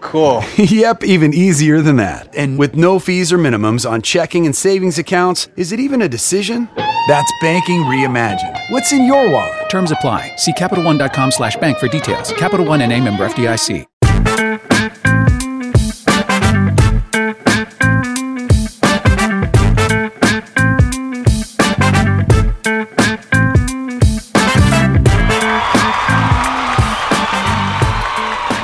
[0.00, 0.42] Cool.
[0.56, 2.34] yep, even easier than that.
[2.34, 6.08] And with no fees or minimums on checking and savings accounts, is it even a
[6.08, 6.68] decision?
[7.08, 8.70] That's banking reimagined.
[8.70, 9.68] What's in your wallet?
[9.70, 10.34] Terms apply.
[10.36, 12.32] See CapitalOne.com slash bank for details.
[12.32, 13.86] Capital One and a member FDIC.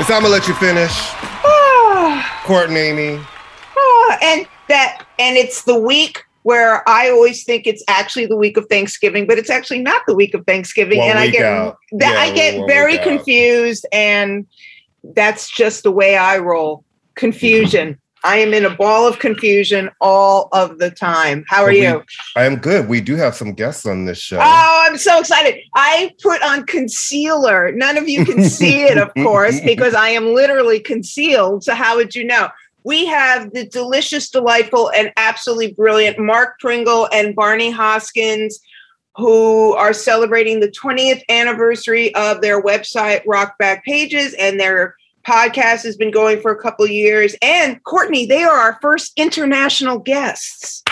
[0.07, 1.24] So I'm gonna let you finish.
[2.45, 3.19] Court and Amy.
[3.77, 8.59] Oh, and that and it's the week where I always think it's actually the week
[8.59, 11.41] of Thanksgiving, but it's actually not the week of Thanksgiving, One and I get
[11.93, 13.07] that Yeah, I get very week out.
[13.07, 14.47] confused, and
[15.03, 16.85] that's just the way I roll.
[17.15, 17.99] Confusion.
[18.25, 21.45] I am in a ball of confusion all of the time.
[21.47, 22.03] How are we- you?
[22.37, 22.89] I am good.
[22.89, 24.39] We do have some guests on this show.
[24.41, 25.61] Oh, I'm so excited.
[25.75, 27.71] I put on concealer.
[27.73, 31.65] None of you can see it, of course, because I am literally concealed.
[31.65, 32.49] So, how would you know?
[32.83, 38.55] We have the delicious, delightful, and absolutely brilliant Mark Pringle and Barney Hoskyns,
[39.17, 45.83] who are celebrating the 20th anniversary of their website, Rock Back Pages, and their podcast
[45.85, 47.35] has been going for a couple of years.
[47.43, 50.83] And Courtney, they are our first international guests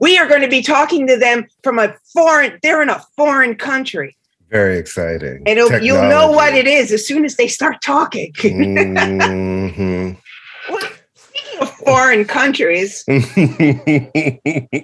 [0.00, 3.54] we are going to be talking to them from a foreign they're in a foreign
[3.54, 4.16] country
[4.50, 5.44] Very exciting.
[5.46, 10.16] and you'll know what it is as soon as they start talking Mhm.
[11.14, 13.04] speaking of foreign countries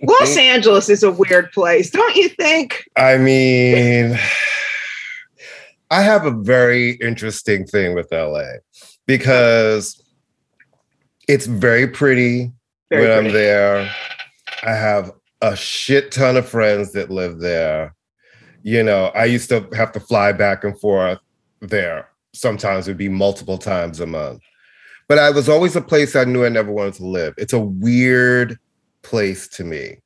[0.03, 4.17] los angeles is a weird place don't you think I mean,
[5.91, 8.59] I have a very interesting thing with LA
[9.07, 10.03] because
[11.29, 12.53] it's very pretty
[12.91, 13.29] Very when pretty.
[13.29, 13.91] I'm there.
[14.65, 17.95] I have a shit ton of friends that live there.
[18.63, 21.19] You know, I used to have to fly back and forth
[21.61, 22.09] there.
[22.35, 24.43] Sometimes it'd be multiple times a month.
[25.09, 27.35] But I was always a place I knew I never wanted to live.
[27.39, 28.59] It's a weird
[29.03, 30.01] place to me.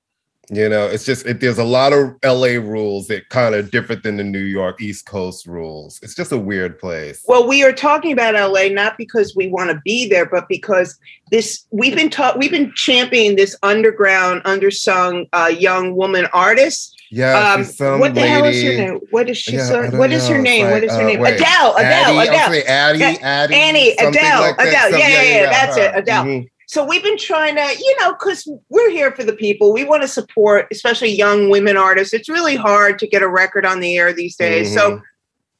[0.55, 4.03] You know, it's just it, there's a lot of LA rules that kind of different
[4.03, 5.99] than the New York East Coast rules.
[6.03, 7.25] It's just a weird place.
[7.27, 10.99] well we are talking about la not because we want to be there but because
[11.31, 17.55] this we've been taught we've been championing this underground undersung uh, young woman artist Yeah,
[17.55, 17.65] um,
[17.99, 19.01] what the hell is her name?
[19.11, 19.55] What is she?
[19.57, 20.67] Yeah, so- what is her name?
[20.67, 21.21] It's what is her like, name?
[21.21, 21.77] uh, wait, Adele.
[21.77, 22.19] Adele.
[22.21, 22.65] Addie, Adele.
[22.69, 24.55] Addie, Addie, Annie, Adele, like.
[24.61, 24.91] Adele.
[24.91, 25.85] Some- Yeah, yeah, yeah, that's her.
[25.85, 26.25] it, Adele.
[26.25, 26.49] Mhm.
[26.73, 29.75] So we've been trying to, you know, because we're here for the people.
[29.75, 32.15] We want to support, especially young women artists.
[32.15, 34.73] It's really hard to get a record on the air these days.
[34.73, 35.03] So Mhm.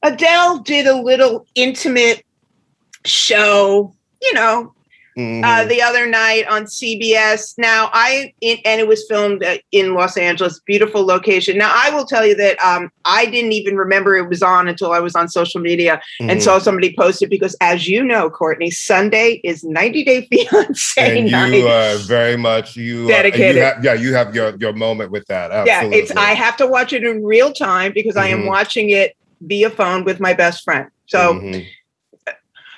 [0.01, 2.25] Adele did a little intimate
[3.05, 3.93] show,
[4.23, 4.73] you know,
[5.17, 5.43] Mhm.
[5.43, 7.53] uh, the other night on CBS.
[7.57, 11.57] Now, I it, and it was filmed uh, in Los Angeles, beautiful location.
[11.57, 14.91] Now, I will tell you that um, I didn't even remember it was on until
[14.91, 16.41] I was on social media and Mhm.
[16.41, 21.31] saw somebody post it because, as you know, Courtney, Sunday is 90 Day Fiance and
[21.31, 21.53] night.
[21.53, 23.55] you are very much you are- Dedicated.
[23.57, 25.51] you have, yeah, you have your your moment with that.
[25.67, 28.47] yeah, it's I have to watch it in real time because I am Mhm.
[28.47, 30.87] watching it via phone with my best friend.
[31.05, 31.65] So Mhm.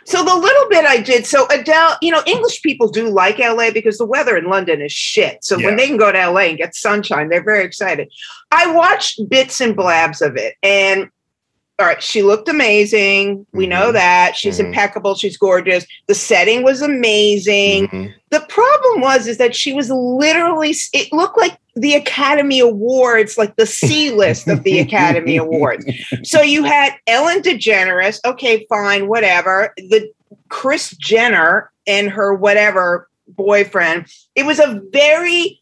[0.05, 3.71] So the little bit I did, so Adele, you know, English people do like LA
[3.71, 5.43] because the weather in London is shit.
[5.43, 5.67] So Yeah.
[5.67, 8.11] when they can go to LA and get sunshine, they're very excited.
[8.51, 11.09] I watched bits and blabs of it, and
[11.77, 13.45] all right, she looked amazing.
[13.51, 13.93] We know Mhm.
[13.93, 14.67] that she's Mhm.
[14.67, 15.15] impeccable.
[15.15, 15.85] She's gorgeous.
[16.07, 17.87] The setting was amazing.
[17.89, 18.13] Mhm.
[18.29, 20.73] The problem was is that she was literally.
[20.93, 25.85] It looked like the Academy Awards, like the C list of the Academy Awards.
[26.23, 28.19] So you had Ellen DeGeneres.
[28.25, 29.73] Okay, fine, whatever.
[29.77, 30.09] The
[30.47, 34.05] Kris Jenner and her whatever boyfriend.
[34.35, 35.59] It was a very.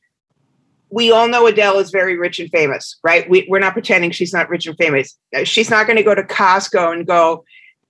[0.93, 3.27] We all know Adele is very rich and famous, right?
[3.27, 5.17] We, we're not pretending she's not rich and famous.
[5.35, 7.43] Uh, She's not going to go to Costco and go,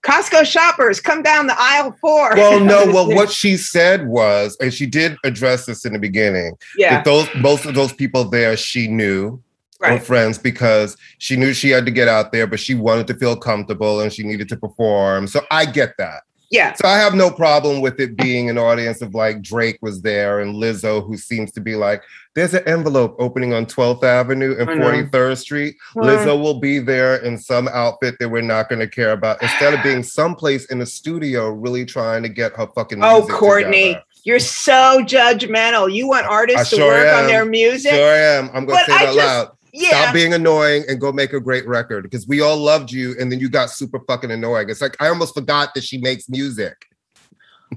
[0.04, 2.32] Costco shoppers, come down the aisle four.
[2.36, 2.86] Well, no.
[2.86, 7.06] Well, what she said was, and she did address this in the beginning, yeah, that
[7.06, 9.42] those most of those people there she knew
[9.82, 13.16] were friends because she knew she had to get out there, but she wanted to
[13.16, 15.28] feel comfortable and she needed to perform.
[15.28, 16.24] So I get that.
[16.54, 20.04] Yeah, So I have no problem with it being an audience of like Drake was
[20.04, 22.04] there and Lizzo, who seems to be like,
[22.36, 25.76] there's an envelope opening on 12th Avenue and 43rd Street.
[25.96, 29.74] Lizzo will be there in some outfit that we're not going to care about instead
[29.74, 34.06] of being someplace in the studio really trying to get her fucking Oh, Courtney, together.
[34.24, 35.92] you're so judgmental.
[35.92, 37.94] You want artists to work on their music.
[37.94, 38.52] Sure am.
[38.54, 39.52] I'm But to say it out just- loud.
[39.74, 39.90] Yeah.
[39.90, 43.32] Stop being annoying and go make a great record because we all loved you and
[43.32, 44.70] then you got super fucking annoying.
[44.70, 46.86] It's like I almost forgot that she makes music.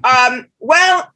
[0.03, 1.11] Um, well,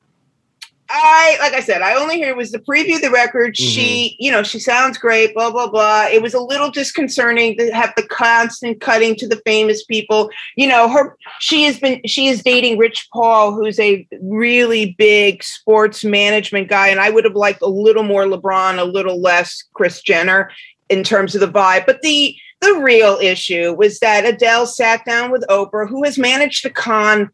[0.93, 3.55] I like I said, I only heard it was the preview of the record.
[3.55, 6.07] She, you know, she sounds great, blah, blah, blah.
[6.11, 10.29] It was a little disconcerting to have the constant cutting to the famous people.
[10.57, 15.43] You know, her she has been she is dating Rich Paul, who's a really big
[15.43, 19.63] sports management guy, and I would have liked a little more LeBron, a little less
[19.73, 20.51] Kris Jenner
[20.91, 21.85] in terms of the vibe.
[21.85, 26.61] But the the real issue was that Adele sat down with Oprah, who has managed
[26.63, 27.31] to con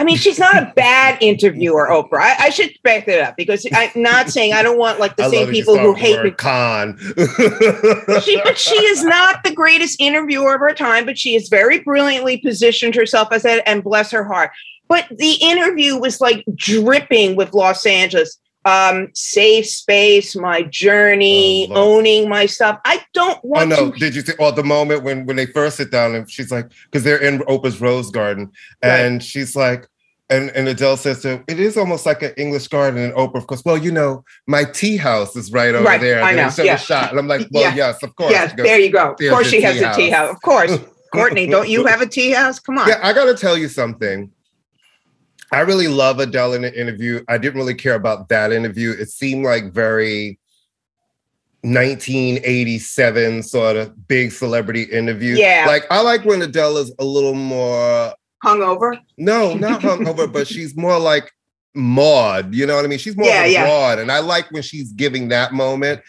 [0.00, 2.20] I mean, she's not a bad interviewer, Oprah.
[2.20, 5.24] I, I should back that up because I'm not saying I don't want like the
[5.24, 6.30] I same love that you people who hate me.
[6.30, 6.96] Con.
[8.22, 11.80] She, but she is not the greatest interviewer of her time, but she has very
[11.80, 14.52] brilliantly positioned herself as that, and bless her heart.
[14.88, 21.96] But the interview was like dripping with Los Angeles, um, safe space, my journey, Oh,
[21.96, 22.78] owning my stuff.
[22.84, 23.90] I don't Oh want no!
[23.90, 23.98] to.
[23.98, 24.32] Did you see?
[24.38, 27.38] Well, the moment when when they first sit down and she's like, because they're in
[27.40, 28.50] Oprah's rose garden,
[28.82, 29.86] and she's like,
[30.28, 33.02] and and Adele says to it is almost like an English garden.
[33.02, 36.22] And Oprah, of course, well, you know, my tea house is right over Right, there.
[36.22, 36.76] I know, yeah.
[36.76, 37.74] shot, and I'm like, well, Yeah.
[37.74, 38.32] yes, of course.
[38.32, 39.12] Yes, there you go.
[39.12, 40.34] Of course, she has tea a tea house." house.
[40.36, 40.78] Of course,
[41.12, 42.60] Courtney, don't you have a tea house?
[42.60, 42.88] Come on.
[42.88, 44.30] Yeah, I got to tell you something.
[45.52, 47.24] I really love Adele in the interview.
[47.28, 48.92] I didn't really care about that interview.
[48.92, 50.38] It seemed like very
[51.62, 55.34] 1987 sort of big celebrity interview.
[55.36, 55.64] Yeah.
[55.66, 58.14] Like I like when Adele is a little more
[58.44, 58.98] Hungover.
[59.18, 61.30] no, not hungover, but she's more like
[61.74, 62.54] Maud.
[62.54, 62.98] You know what I mean?
[62.98, 63.64] She's more Yeah, of a yeah.
[63.64, 66.00] broad, and I like when she's giving that moment,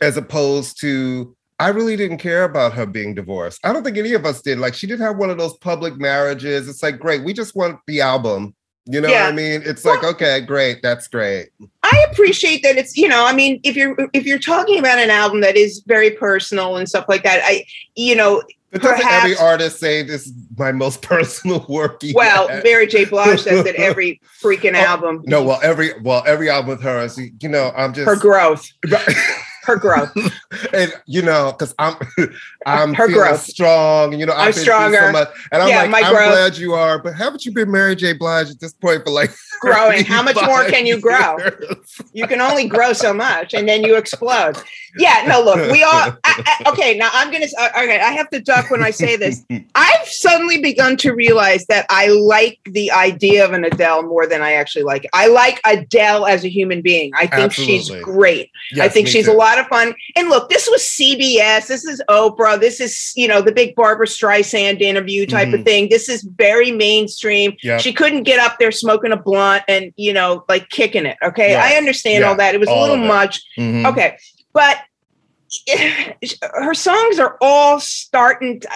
[0.00, 1.33] as opposed to.
[1.58, 3.60] I really didn't care about her being divorced.
[3.64, 4.58] I don't think any of us did.
[4.58, 6.68] Like she did have one of those public marriages.
[6.68, 7.24] It's like great.
[7.24, 8.54] We just want the album.
[8.86, 9.24] You know Yeah.
[9.24, 9.62] what I mean?
[9.64, 10.80] It's like okay, great.
[10.82, 11.48] That's great.
[11.82, 15.10] I appreciate that it's you know I mean if you're if you're talking about an
[15.10, 17.64] album that is very personal and stuff like that I
[17.94, 18.42] you know
[18.72, 22.02] But doesn't every artist say this is my most personal work?
[22.02, 22.14] yet?
[22.16, 26.50] well Mary J Blige says that every freaking Oh, album no, well, every well, every
[26.50, 28.68] album with her is you know, I'm just her growth
[29.62, 30.12] her growth
[30.72, 31.96] and you know, because I'm
[32.66, 33.42] I'm Her feeling growth.
[33.42, 34.98] strong, and you know, I'm I've been stronger.
[34.98, 36.30] so much, and I'm Yeah, like, my I'm growth.
[36.32, 38.12] glad you are, but haven't you been Mary J.
[38.14, 39.30] Blige at this point for like
[39.60, 42.00] growing how much more can you grow years?
[42.12, 44.56] you can only grow so much and then you explode
[44.98, 48.28] yeah no look we all I, I, okay now i'm gonna uh, okay i have
[48.30, 49.42] to duck when i say this
[49.74, 54.42] i've suddenly begun to realize that i like the idea of an adele more than
[54.42, 55.10] i actually like it.
[55.14, 58.12] i like adele as a human being i think she's Absolutely.
[58.12, 59.32] great I think she's too.
[59.32, 59.94] a lot of fun.
[60.16, 61.66] And look, this was CBS.
[61.68, 62.58] This is Oprah.
[62.60, 65.64] This is, you know, the big Barbra Streisand interview type of Mhm.
[65.64, 65.88] thing.
[65.88, 67.54] This is very mainstream.
[67.62, 67.80] Yep.
[67.80, 71.16] She couldn't get up there smoking a blunt and, you know, like kicking it.
[71.22, 71.52] Okay.
[71.52, 71.64] Yeah.
[71.64, 72.28] I understand Yeah.
[72.30, 72.54] all that.
[72.54, 73.06] It was a little of it.
[73.06, 73.42] much.
[73.58, 73.86] Mhm.
[73.86, 74.16] Okay.
[74.52, 74.78] But
[76.54, 78.60] her songs are all starting.
[78.60, 78.68] To,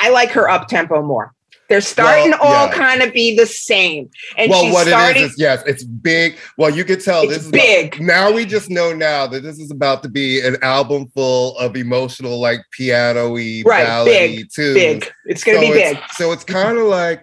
[0.00, 1.32] I like her up tempo more.
[1.68, 2.74] They're starting Well, all yeah.
[2.74, 4.08] kind of be the same.
[4.36, 5.22] And well, she's what starting.
[5.22, 6.38] it is is yes, it's big.
[6.56, 7.94] Well, you could tell It's this is big.
[7.96, 11.56] About, now we just know now that this is about to be an album full
[11.58, 14.74] of emotional, like piano-y, Right, ballady big, tunes.
[14.74, 15.12] big.
[15.26, 15.98] It's going to So be big.
[16.12, 17.22] So it's kind of like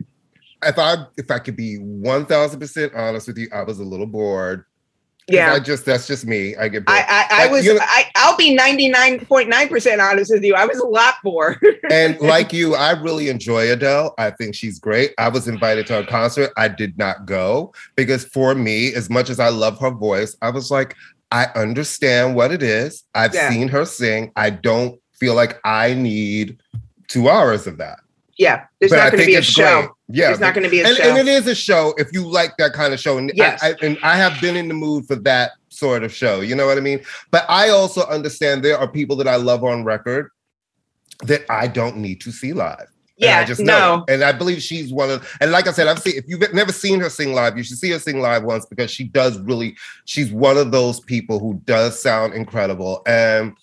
[0.64, 3.84] if I if I could be one thousand percent honest with you, I was a
[3.84, 4.66] little bored.
[5.28, 5.54] Yeah.
[5.54, 6.56] I just that's just me.
[6.56, 6.84] I get.
[6.88, 7.28] I.
[7.32, 10.54] I, I was you know- I, I'll be 99.9% honest with you.
[10.56, 11.60] I was a lot more.
[11.92, 14.14] and like you, I really enjoy Adele.
[14.18, 15.14] I think she's great.
[15.18, 16.52] I was invited to a concert.
[16.58, 20.50] I did not go because for me, as much as I love her voice, I
[20.52, 20.96] was like,
[21.32, 23.04] I understand what it is.
[23.16, 23.50] I've Yeah.
[23.50, 24.32] seen her sing.
[24.36, 26.60] I don't feel like I need
[27.08, 28.00] two hours of that.
[28.38, 29.80] yeah, there's But not I going to think be a it's show.
[29.82, 29.90] great.
[30.08, 31.04] Yeah, it's not going to be a and, show.
[31.04, 33.18] and it is a show if you like that kind of show.
[33.18, 33.64] And Yes.
[33.64, 36.42] I, I, and I have been in the mood for that sort of show.
[36.42, 37.02] You know what I mean?
[37.32, 40.30] But I also understand there are people that I love on record
[41.24, 42.88] that I don't need to see live.
[43.18, 43.98] And yeah, I just know.
[43.98, 44.14] no.
[44.14, 46.74] And I believe she's one of and like I said, I've seen if you've never
[46.74, 49.76] seen her sing live, you should see her sing live once because she does really,
[50.04, 53.56] she's one of those people who does sound incredible and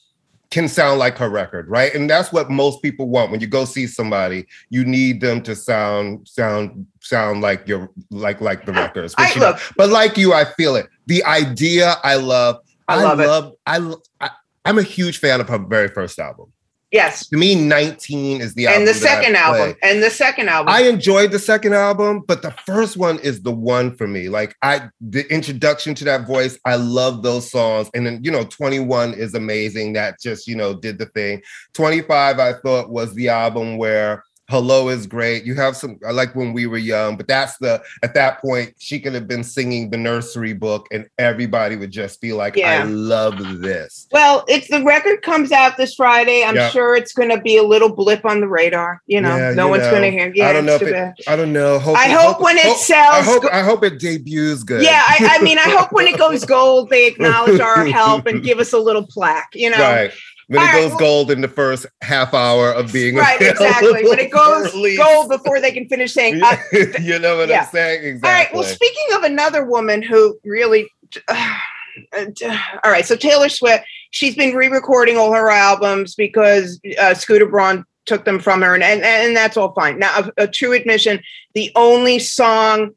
[0.53, 1.93] can sound like her record, right?
[1.95, 3.31] And that's what most people want.
[3.31, 8.43] When you go see somebody, you need them to sound sound sound like your like
[8.43, 9.15] like the records.
[9.17, 9.61] I does.
[9.77, 10.89] But like you, I feel it.
[11.07, 12.59] The idea I love.
[12.87, 13.27] I love it.
[13.27, 14.31] love I, I
[14.67, 16.53] I'm a huge fan of her very first album.
[16.93, 17.27] Yes.
[17.29, 18.81] To me, 19 is the album.
[18.81, 19.77] And the second album.
[19.83, 20.73] And the second album.
[20.73, 24.29] I enjoyed the second album, but the first one is the one for me.
[24.29, 27.91] Like I the introduction to that voice, I love those songs.
[27.95, 29.95] And then, you know, 21 is amazing.
[29.95, 31.43] That just, you know, did the thing.
[31.75, 35.45] 25, I thought was the album where Hello is great.
[35.45, 38.75] You have some I like when we were young, but that's the at that point
[38.79, 42.83] she could have been singing the nursery book and everybody would just be like, Yeah.
[42.83, 44.07] I love this.
[44.13, 46.69] well, if the record comes out this Friday, I'm Yeah.
[46.69, 49.01] sure it's going to be a little blip on the radar.
[49.07, 50.31] You know, Yeah, no you one's going to hear.
[50.35, 51.15] Yeah, I don't know if it.
[51.27, 51.79] I don't know.
[51.79, 54.83] Hope I hope when it I sells hope I hope it debuts good.
[54.83, 58.43] Yeah, I, I mean, I hope when it goes gold, they acknowledge our help and
[58.45, 59.49] give us a little plaque.
[59.55, 60.13] You know, Right.
[60.53, 63.41] When All it right, goes well- gold in the first half hour of being right?
[63.41, 64.05] Exactly.
[64.05, 64.99] When it goes release.
[64.99, 66.43] gold before they can finish saying.
[66.43, 66.57] Uh,
[67.01, 67.63] you know what yeah.
[67.63, 68.05] I'm saying?
[68.05, 68.29] Exactly.
[68.29, 68.55] All right.
[68.55, 70.91] Well, speaking of another woman who really.
[71.33, 73.07] all right.
[73.07, 78.39] So Taylor Swift, she's been re-recording all her albums because uh, Scooter Braun took them
[78.39, 79.99] from her, and and, and that's all fine.
[79.99, 81.23] Now, a, a true admission:
[81.55, 82.91] the only song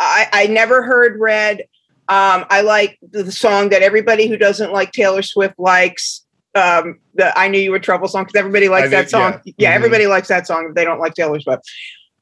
[0.00, 1.60] I, I never heard read.
[2.08, 6.24] Um, I like the song that everybody who doesn't like Taylor Swift likes.
[6.54, 9.40] Um, the "I Knew You Were Trouble" song because everybody likes I that did- song.
[9.44, 9.52] yeah.
[9.58, 9.76] Yeah, Mhm.
[9.76, 11.62] everybody likes that song if they don't like Taylor Swift.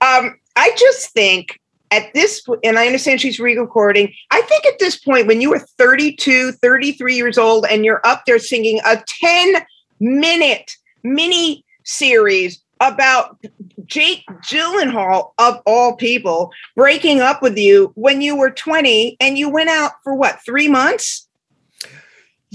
[0.01, 1.59] Um, I just think
[1.93, 4.13] at this and I understand she's re-recording.
[4.33, 8.25] I think at this point when you are 32, 33 years old and you're up
[8.27, 9.65] there singing a 10
[10.01, 10.73] minute
[11.05, 13.39] mini series about
[13.87, 19.49] Jake Gyllenhaal of all people breaking up with you when you were 20 and you
[19.49, 21.26] went out for what, 3 months?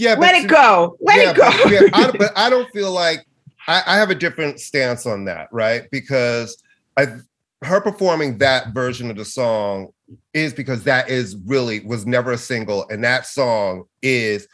[0.02, 0.98] Yeah, Let it go.
[1.00, 1.52] Let yeah, it go.
[1.64, 3.24] But, yeah, I, but I don't feel like
[3.68, 5.84] I, I have a different stance on that, right?
[5.92, 6.58] Because
[6.98, 7.06] I
[7.62, 9.90] her performing that version of the song
[10.34, 14.48] is because that is really was never a single, and that song is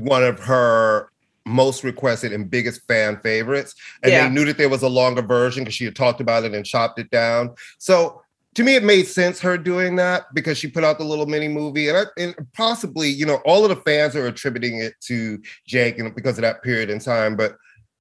[0.00, 1.10] one of her
[1.44, 3.74] most requested and biggest fan favorites.
[4.02, 4.26] And Yeah.
[4.28, 6.64] they knew that there was a longer version because she had talked about it and
[6.64, 7.50] chopped it down.
[7.76, 8.21] So
[8.54, 11.48] to me, it made sense her doing that because she put out the little mini
[11.48, 15.40] movie, and, I, and possibly, you know, all of the fans are attributing it to
[15.66, 17.36] Jake and because of that period in time.
[17.36, 17.56] But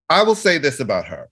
[0.09, 1.29] I will say this about her.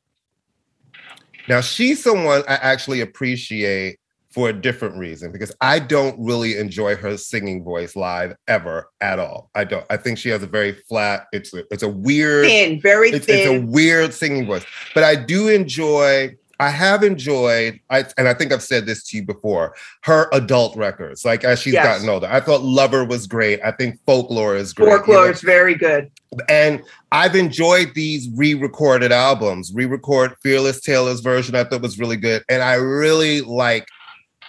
[1.49, 3.99] Now, she's someone I actually appreciate
[4.31, 9.17] for a different reason because I don't really enjoy her singing voice live ever at
[9.17, 9.49] all.
[9.55, 9.85] I don't.
[9.89, 11.25] I think she has a very flat.
[11.33, 15.15] It's a, it's a weird thin, very it's, it's a weird singing voice but i
[15.15, 19.73] do enjoy i have enjoyed i and i think i've said this to you before
[20.03, 21.85] her adult records like as she's Yes.
[21.85, 24.97] gotten older i thought lover was great i think folklore is great you know?
[24.97, 26.11] Folklore is very good.
[26.49, 32.43] and i've enjoyed these re-recorded albums re-record fearless taylor's version i thought was really good
[32.49, 33.87] and i really like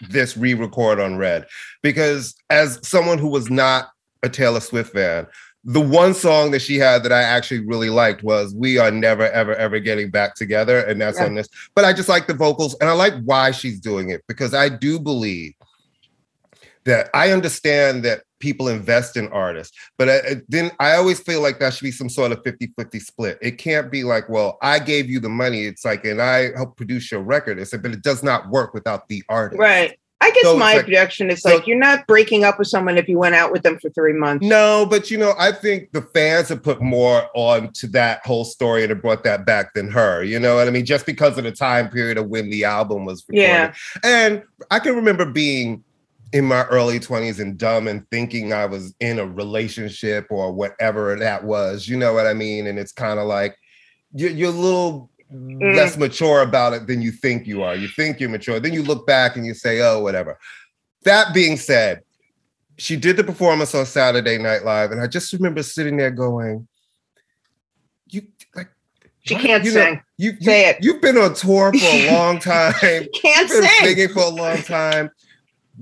[0.09, 1.47] this re-record on red
[1.83, 3.90] because as someone who was not
[4.23, 5.26] a taylor swift fan
[5.64, 9.29] the one song that she had that I actually really liked was "We Are Never
[9.31, 11.26] Ever Ever Getting Back Together," and that's Yeah.
[11.26, 11.49] on this.
[11.75, 14.69] But I just like the vocals, and I like why she's doing it because I
[14.71, 15.52] do believe
[16.85, 21.43] that I understand that people invest in artists, but I, I- then I always feel
[21.43, 23.38] like that should be some sort of 50-50 split.
[23.43, 25.64] It can't be like, well, I gave you the money.
[25.67, 27.59] It's like, and I helped produce your record.
[27.59, 29.61] It's like, but it does not work without the artist.
[29.61, 29.99] Right.
[30.23, 32.99] I guess So my like- objection is so- like you're not breaking up with someone
[32.99, 34.45] if you went out with them for three months.
[34.47, 38.45] No, but you know, I think the fans have put more on to that whole
[38.45, 40.23] story and have brought that back than her.
[40.23, 40.85] You know what I mean?
[40.85, 43.49] Just because of the time period of when the album was recorded.
[43.49, 43.75] Yeah.
[44.05, 45.83] And I can remember being
[46.33, 51.17] in my early 20s and dumb and thinking I was in a relationship or whatever
[51.17, 51.89] that was.
[51.89, 52.69] You know what I mean?
[52.69, 53.57] And it's kind of like
[54.15, 55.77] you're a little Mm.
[55.77, 57.77] less mature about it than you think you are.
[57.77, 58.59] You think you're mature.
[58.59, 60.39] Then you look back and you say, oh, whatever.
[61.05, 62.03] That being said,
[62.81, 66.67] she did the performance on Saturday Night Live, and I just remember sitting there going,
[68.09, 68.23] "You
[68.57, 68.69] like."
[69.23, 70.03] She can't you know, sing.
[70.17, 70.79] you, you, Say it.
[70.81, 72.73] You've been on tour for a long time.
[72.81, 73.87] Can't You've been sing.
[73.87, 75.11] singing for a long time.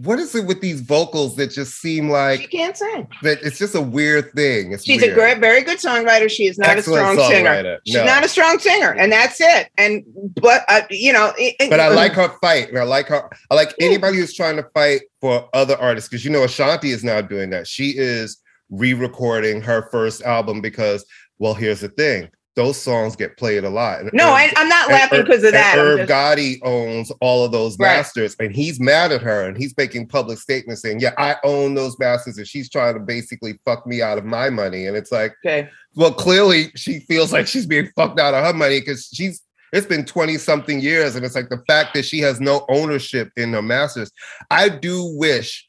[0.05, 3.09] What is it with these vocals that just seem like She can't sing.
[3.23, 3.38] that?
[3.43, 4.71] It's just a weird thing.
[4.73, 5.12] It's She's weird.
[5.12, 6.31] a great, very good songwriter.
[6.31, 7.50] She is not Excellent a strong singer.
[7.50, 7.78] songwriter.
[7.85, 8.05] She's No.
[8.05, 9.69] not a strong singer, and that's it.
[9.76, 10.05] And
[10.40, 13.28] but uh, you know, it- it- But I like her fight, and I like her.
[13.50, 17.02] I like anybody who's trying to fight for other artists because you know Ashanti is
[17.02, 17.67] now doing that.
[17.67, 18.38] She is
[18.71, 21.05] re-recording her first album because,
[21.38, 22.28] well, here's the thing:
[22.59, 24.00] those songs get played a lot.
[24.00, 25.79] And No, I, I'm not laughing because of that.
[25.79, 27.97] I'm just- Gotti owns all of those Right.
[27.99, 31.75] masters, and he's mad at her, and he's making public statements saying, "Yeah, I own
[31.77, 34.87] those masters," and she's trying to basically fuck me out of my money.
[34.87, 35.69] And it's like, okay.
[35.95, 39.41] well, clearly she feels like she's being fucked out of her money because she's
[39.73, 41.15] it's been 20 something years.
[41.15, 44.11] And it's like the fact that she has no ownership in her masters.
[44.50, 45.69] I do wish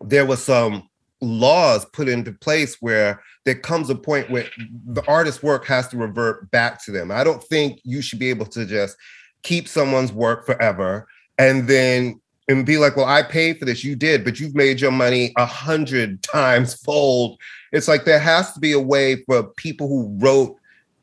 [0.00, 0.88] there was some
[1.20, 4.46] laws put into place where there comes a point where
[4.86, 7.10] the artist's work has to revert back to them.
[7.10, 8.96] I don't think you should be able to just
[9.42, 11.06] keep someone's work forever
[11.38, 13.84] and then and be like, well, I paid for this.
[13.84, 17.38] You did, but you've made your money a hundred times fold.
[17.72, 20.56] It's like there has to be a way for people who wrote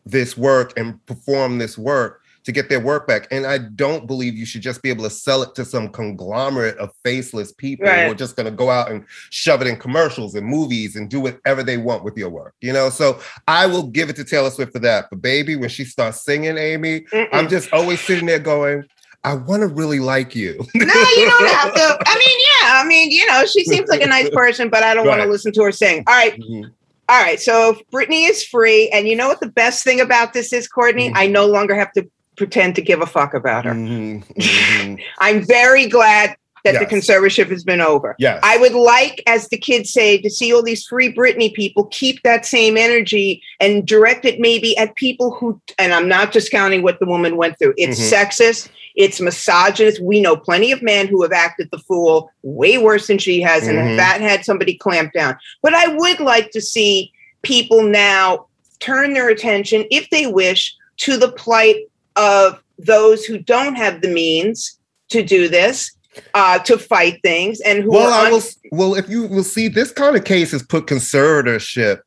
[0.06, 3.28] this work and perform this work to get their work back.
[3.32, 6.78] And I don't believe you should just be able to sell it to some conglomerate
[6.78, 10.36] of faceless people who are just going to go out and shove it in commercials
[10.36, 12.56] and movies and do whatever they want with your work.
[12.62, 15.08] You know, so I will give it to Taylor Swift for that.
[15.10, 17.30] But baby, when she starts singing, Amy, Mm-mm.
[17.34, 18.86] I'm just always sitting there going,
[19.24, 20.54] I want to really like you.
[20.76, 21.98] no, you don't have to.
[22.06, 22.82] I mean, yeah.
[22.82, 25.28] I mean, you know, she seems like a nice person, but I don't want to
[25.28, 26.04] listen to her sing.
[26.08, 26.40] All right.
[26.40, 26.72] Mhm.
[27.10, 27.40] All right.
[27.40, 30.68] So if Britney is free, and you know what the best thing about this is,
[30.68, 31.10] Courtney?
[31.10, 31.14] Mhm.
[31.16, 33.74] I no longer have to pretend to give a fuck about her.
[33.74, 35.00] Mhm, mhm.
[35.20, 36.92] I'm very glad that the Yes.
[37.06, 38.16] conservatorship has been over.
[38.18, 38.40] Yes.
[38.44, 42.22] I would like, as the kids say, to see all these free Britney people keep
[42.24, 47.00] that same energy and direct it maybe at people who, and I'm not discounting what
[47.00, 47.74] the woman went through.
[47.78, 48.12] It's Mhm.
[48.14, 50.02] sexist, it's misogynist.
[50.02, 53.68] We know plenty of men who have acted the fool way worse than she has,
[53.68, 53.98] and Mhm.
[53.98, 55.36] that had somebody clamp down.
[55.62, 57.12] But I would like to see
[57.42, 58.46] people now
[58.80, 61.78] turn their attention, if they wish, to the plight
[62.16, 65.96] of those who don't have the means to do this,
[66.34, 68.42] uh, to fight things, and who well, are I will.
[68.72, 72.00] Well, if you will see, this kind of case has put conservatorship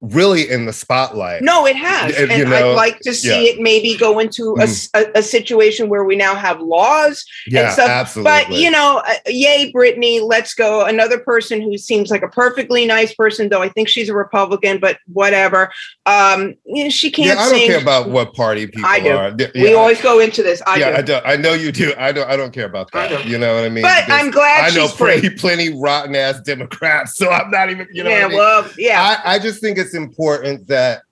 [0.00, 1.42] really in the spotlight.
[1.42, 3.52] No, it has, and you know- I'd like to see yeah.
[3.52, 4.68] it maybe go into a
[5.14, 7.88] a situation where we now have laws yeah, and stuff.
[7.88, 8.30] absolutely.
[8.30, 10.84] But you know, uh, yay, Britney, let's go.
[10.84, 14.78] Another person who seems like a perfectly nice person, though I think she's a Republican,
[14.78, 15.72] but whatever.
[16.06, 17.68] Um, you know, she can't yeah, I don't sing.
[17.68, 19.10] care about what party people I do.
[19.10, 19.34] are.
[19.38, 20.62] Yeah, we always go into this.
[20.66, 20.96] I yeah, do.
[20.96, 21.26] I do.
[21.26, 21.94] I know you do.
[21.98, 22.28] I don't.
[22.28, 23.26] I don't care about that.
[23.26, 23.82] You know what I mean?
[23.82, 25.20] But I'm glad I know free.
[25.20, 27.14] plenty, plenty rotten ass Democrats.
[27.24, 27.86] So I'm not even.
[27.92, 28.10] You know.
[28.10, 28.38] yeah, what I mean?
[28.38, 29.18] well, yeah.
[29.24, 31.02] I, I just think it's important that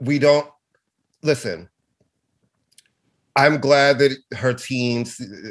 [0.00, 0.48] we don't
[1.22, 1.68] listen.
[3.36, 5.04] I'm glad that her team,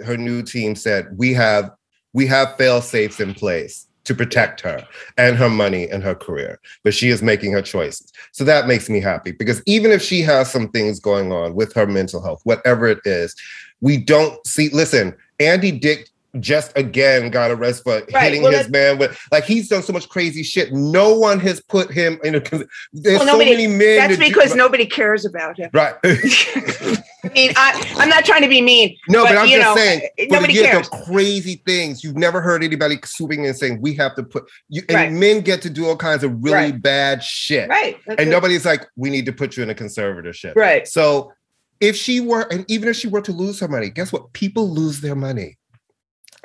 [0.05, 1.71] her new team said we have
[2.13, 4.85] we have fail safes in place to protect her
[5.17, 8.11] and her money and her career, but she is making her choices.
[8.31, 11.73] So that makes me happy because even if she has some things going on with
[11.73, 13.35] her mental health, whatever it is,
[13.81, 14.69] we don't see.
[14.69, 19.45] Listen, Andy Dick just again got arrested for Right, hitting well, his man with like
[19.45, 20.71] he's done so much crazy shit.
[20.73, 22.39] No one has put him in a.
[22.39, 23.97] There's Well, so many men.
[23.97, 25.69] That's that do- because nobody cares about him.
[25.73, 25.95] Right.
[26.03, 28.95] I mean, I, I'm not trying to be mean.
[29.09, 30.01] No, but, But, I'm you just know, saying.
[30.17, 30.89] Eh, for nobody the, cares.
[30.89, 34.49] The crazy things you've never heard anybody swooping in and saying we have to put
[34.69, 34.83] you.
[34.89, 35.11] And Right.
[35.11, 36.81] men get to do all kinds of really Right.
[36.81, 37.67] bad shit.
[37.69, 37.97] Right.
[38.05, 38.31] That's And it.
[38.31, 40.55] nobody's like, we need to put you in a conservatorship.
[40.55, 40.87] Right.
[40.87, 41.33] So
[41.81, 44.31] if she were, and even if she were to lose her money, guess what?
[44.33, 45.57] People lose their money.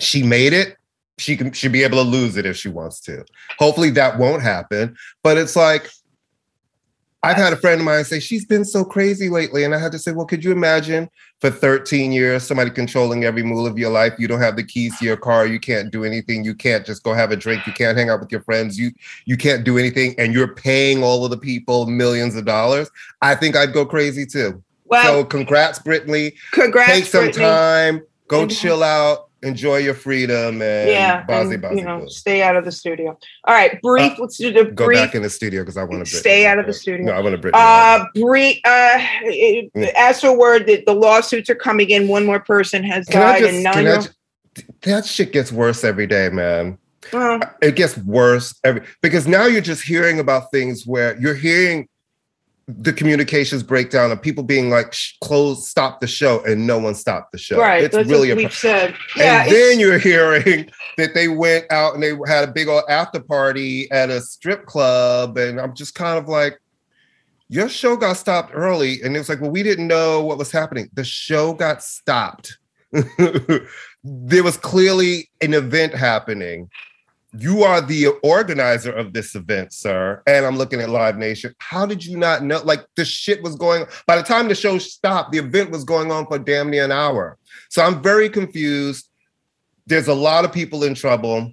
[0.02, 0.76] She made it.
[1.18, 3.24] She can should be able to lose it if she wants to.
[3.58, 4.96] Hopefully that won't happen.
[5.22, 5.88] But it's like
[7.24, 9.92] I've had a friend of mine say she's been so crazy lately, and I had
[9.92, 11.08] to say, well, could you imagine
[11.40, 14.12] for 13 years somebody controlling every move of your life?
[14.18, 17.04] You don't have the keys to your car, you can't do anything, you can't just
[17.04, 18.90] go have a drink, you can't hang out with your friends, you
[19.24, 22.90] you can't do anything, and you're paying all of the people millions of dollars.
[23.20, 24.60] I think I'd go crazy too.
[24.86, 26.32] Well, so congrats, Britney.
[26.50, 27.34] congrats, Take some Britney.
[27.36, 32.06] time, go And- chill out, enjoy your freedom, and yeah, bozzy, and, bozzy, you know,
[32.08, 33.18] stay out of the studio.
[33.44, 34.12] All right, brief.
[34.12, 34.98] Uh, let's do the Go brief.
[34.98, 37.06] back in the studio because I want to Stay out of the studio.
[37.06, 37.52] No, I want to Britney.
[37.54, 38.56] Uh, brief.
[38.64, 39.92] Uh, it- Mm.
[39.96, 43.40] as for word that the lawsuits are coming in, one more person has Can died,
[43.40, 43.98] just, and can nine.
[43.98, 46.78] I ju- that shit gets worse every day, man.
[47.12, 51.88] Well, It gets worse every because now you're just hearing about things where you're hearing
[52.68, 57.32] the communications breakdown of people being like close stop the show and no one stopped
[57.32, 57.82] the show Right.
[57.82, 58.94] it's really a we've said.
[59.16, 59.42] Yeah.
[59.42, 63.18] and then you're hearing that they went out and they had a big old after
[63.20, 66.58] party at a strip club and i'm just kind of like
[67.48, 70.52] your show got stopped early and it was like well we didn't know what was
[70.52, 72.58] happening the show got stopped
[74.04, 76.68] there was clearly an event happening
[77.38, 80.22] you are the organizer of this event, sir.
[80.26, 81.54] And I'm looking at Live Nation.
[81.58, 82.60] How did you not know?
[82.62, 83.86] Like the shit was going.
[84.06, 86.92] By the time the show stopped, the event was going on for damn near an
[86.92, 87.38] hour.
[87.70, 89.08] So I'm very confused.
[89.86, 91.52] There's a lot of people in trouble.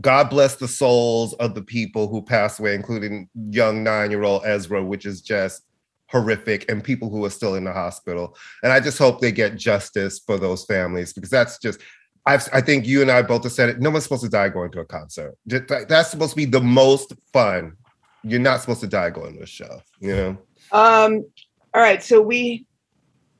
[0.00, 5.06] God bless the souls of the people who passed away, including young nine-year-old Ezra, which
[5.06, 5.62] is just
[6.08, 8.36] horrific, and people who are still in the hospital.
[8.64, 11.80] And I just hope they get justice for those families because that's just
[12.26, 13.80] I've, I think you and I both have said it.
[13.80, 15.36] No one's supposed to die going to a concert.
[15.46, 17.76] That's supposed to be the most fun.
[18.22, 19.80] You're not supposed to die going to a show.
[20.00, 20.28] You know.
[20.72, 21.24] Um,
[21.72, 22.02] all right.
[22.02, 22.66] So we,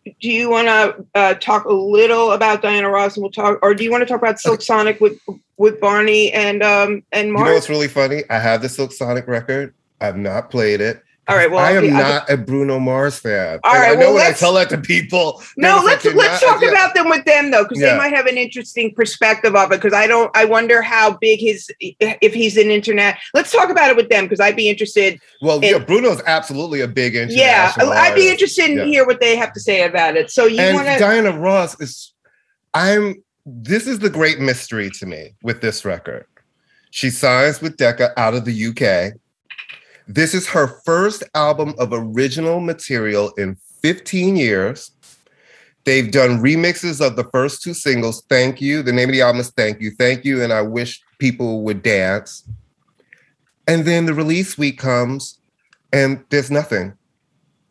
[0.04, 3.74] do you want to uh, talk a little about Diana Ross and we'll talk, or
[3.74, 5.18] do you want to talk about Silk Sonic with,
[5.58, 8.22] with Barney and, um, and You know what's really funny?
[8.30, 9.74] I have the Silk Sonic record.
[10.00, 11.02] I've not played it.
[11.30, 13.60] All right, well, I am okay, not a Bruno Mars fan.
[13.62, 15.42] All And I know well, when I tell that to people.
[15.56, 16.70] no, let's let's talk Yeah.
[16.70, 17.92] about them with them though, because Yeah.
[17.92, 19.80] they might have an interesting perspective of it.
[19.80, 23.16] Because I don't, I wonder how big his, if he's an internet.
[23.32, 25.20] Let's talk about it with them because I'd be interested.
[25.40, 28.84] Well, in- yeah, Bruno's absolutely a big Yeah, I'd be interested in Yeah.
[28.86, 30.30] hear what they have to say about it.
[30.30, 30.98] So you and want to?
[30.98, 32.12] Diana Ross is
[32.74, 36.26] I'm this is the great mystery to me with this record.
[36.90, 39.12] She signs with Decca out of the UK.
[40.12, 44.90] This is her first album of original material in 15 years.
[45.84, 48.82] They've done remixes of the first two singles, Thank You.
[48.82, 51.84] The name of the album is Thank You, Thank You, and I Wish People Would
[51.84, 52.42] Dance.
[53.68, 55.38] And then the release week comes
[55.92, 56.92] and there's nothing.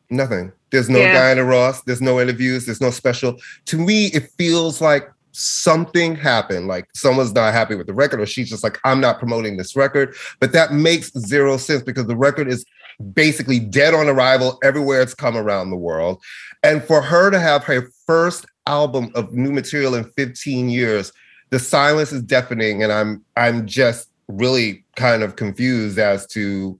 [0.09, 0.53] Nothing.
[0.71, 1.11] There's no Yeah.
[1.11, 1.81] Diana Ross.
[1.81, 2.65] There's no interviews.
[2.65, 3.35] There's no special.
[3.65, 6.67] To me, it feels like something happened.
[6.67, 9.75] Like someone's not happy with the record, or she's just like, I'm not promoting this
[9.75, 10.15] record.
[10.39, 12.65] But that makes zero sense because the record is
[13.13, 16.21] basically dead on arrival everywhere it's come around the world.
[16.63, 21.11] And for her to have her first album of new material in 15 years,
[21.49, 22.83] the silence is deafening.
[22.83, 26.79] And I'm I'm just really kind of confused as to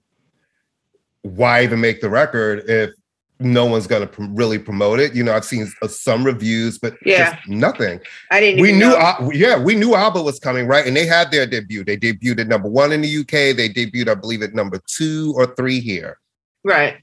[1.22, 2.90] why even make the record if
[3.40, 5.14] no one's going to pr- really promote it.
[5.14, 7.34] You know, I've seen uh, some reviews, but Yeah.
[7.34, 8.00] just nothing.
[8.30, 8.60] I didn't.
[8.60, 8.98] We knew, know.
[8.98, 10.86] Al- yeah, we knew ABBA was coming, right?
[10.86, 11.84] And they had their debut.
[11.84, 13.56] They debuted at number one in the UK.
[13.56, 16.18] They debuted, I believe, at number two or three here.
[16.64, 16.96] right.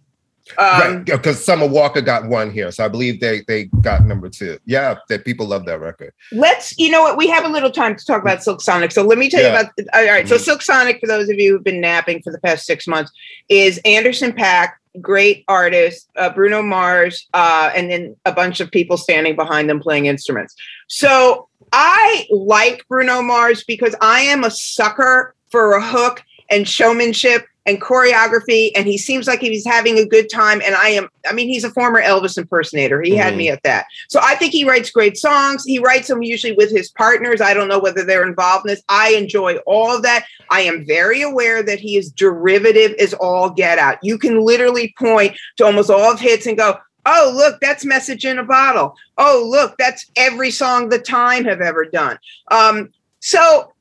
[0.57, 4.29] Um, right, because Summer Walker got one here, so I believe they they got number
[4.29, 4.57] two.
[4.65, 6.13] Yeah, that people love that record.
[6.31, 9.01] let's you know what we have a little time to talk about silk sonic so
[9.03, 9.53] let me tell Yeah.
[9.53, 10.39] you about all right so Mhm.
[10.39, 13.11] silk sonic for those of you who've been napping for the past six months
[13.49, 18.97] is anderson paak great artist uh, bruno mars uh, and then a bunch of people
[18.97, 20.55] standing behind them playing instruments
[20.87, 27.45] so i like bruno mars because i am a sucker for a hook and showmanship
[27.67, 31.33] and choreography and he seems like he's having a good time and i am i
[31.33, 33.01] mean he's a former elvis impersonator.
[33.01, 33.37] He had Mhm.
[33.37, 33.85] me at that.
[34.07, 35.63] So i think he writes great songs.
[35.65, 37.41] He writes them usually with his partners.
[37.41, 38.81] I don't know whether they're involved in this.
[38.87, 40.25] I enjoy all of that.
[40.49, 43.97] I am very aware that he is derivative as all get out.
[44.01, 48.23] You can literally point to almost all of hits and go oh look that's message
[48.25, 48.95] in a bottle.
[49.17, 52.17] Oh look that's every song the time have ever done.
[52.49, 53.73] Um so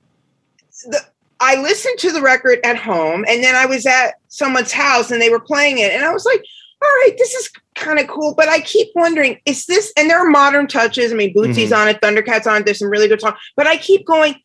[0.86, 1.00] the,
[1.40, 5.20] I listened to the record at home and then I was at someone's house and
[5.20, 6.44] they were playing it and I was like,
[6.82, 8.34] all right, this is kind of cool.
[8.34, 11.12] But I keep wondering, is this, and there are modern touches.
[11.12, 13.38] I mean, Bootsy's on it, Thundercat's on it, there's some really good songs.
[13.56, 14.36] But I keep going,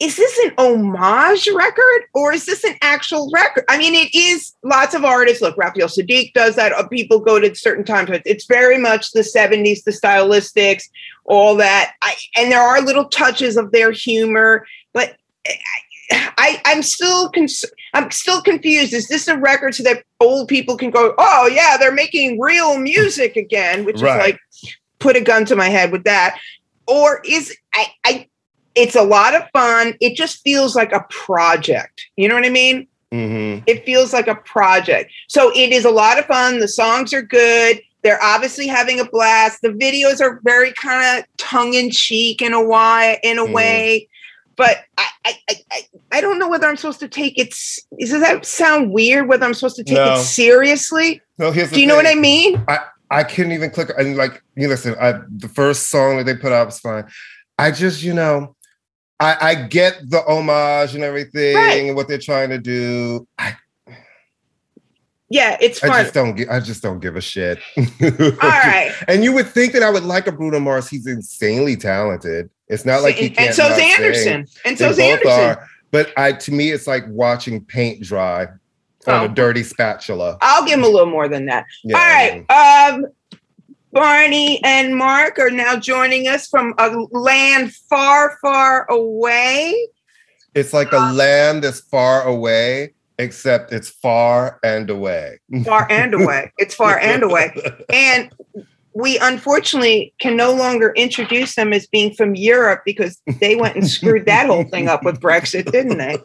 [0.00, 3.64] is this an homage record or is this an actual record?
[3.68, 5.40] I mean, it is lots of artists.
[5.40, 6.72] Look, Raphael Saadiq does that.
[6.72, 8.10] Uh, People go to certain times.
[8.26, 10.84] It's very much the 70s, the stylistics,
[11.24, 11.94] all that.
[12.02, 15.16] I, and there are little touches of their humor, but
[16.10, 17.64] I, I'm still cons-
[17.94, 18.92] I'm still confused.
[18.92, 22.78] Is this a record so that old people can go, oh yeah, they're making real
[22.78, 24.16] music again, which Right.
[24.16, 24.40] is like
[24.98, 26.38] put a gun to my head with that,
[26.86, 28.28] or is I, I
[28.74, 29.94] it's a lot of fun.
[30.00, 32.06] It just feels like a project.
[32.16, 32.88] You know what I mean?
[33.12, 33.62] Mm-hmm.
[33.68, 35.12] It feels like a project.
[35.28, 36.58] So it is a lot of fun.
[36.58, 37.80] The songs are good.
[38.02, 39.62] They're obviously having a blast.
[39.62, 43.52] The videos are very kind of tongue in cheek in a way, in a Mhm.
[43.52, 44.08] way.
[44.56, 45.80] But I, I, I,
[46.16, 47.54] I- don't know whether I'm supposed to take it.
[47.98, 49.28] Does that sound weird?
[49.28, 50.14] Whether I'm supposed to take No.
[50.14, 51.20] it seriously?
[51.38, 52.62] No, here's Do you know what I mean?
[52.68, 52.78] I
[53.10, 53.90] I couldn't even click.
[53.98, 57.04] And like, you listen, I, the first song that they put out was fine.
[57.58, 58.56] I just, you know,
[59.20, 61.84] I, I get the homage and everything Right.
[61.86, 63.28] and what they're trying to do.
[63.38, 63.54] I,
[65.28, 65.90] Yeah, it's fine.
[65.90, 66.36] I just don't.
[66.36, 67.58] gi- I just don't give a shit.
[67.76, 67.84] All
[68.40, 68.92] right.
[69.08, 70.88] And you would think that I would like a Bruno Mars.
[70.88, 72.50] He's insanely talented.
[72.68, 73.46] It's not like he and, can't.
[73.48, 73.92] and so's not sing.
[73.92, 74.46] Anderson.
[74.64, 75.40] And They so's both Anderson.
[75.40, 75.68] are.
[75.94, 78.48] But I, to me, it's like watching paint dry on
[79.06, 79.24] Oh.
[79.26, 80.36] a dirty spatula.
[80.40, 81.66] I'll give him a little more than that.
[81.84, 82.90] Yeah, All right.
[82.90, 83.06] Um,
[83.92, 89.72] Barney and Mark are now joining us from a land far, far away.
[90.56, 95.38] It's like a land that's far away, except it's far and away.
[95.64, 96.50] Far and away.
[96.58, 97.54] It's far and away.
[97.92, 98.32] And
[98.94, 103.88] we unfortunately can no longer introduce them as being from Europe because they went and
[103.88, 106.16] screwed that whole thing up with Brexit, didn't they?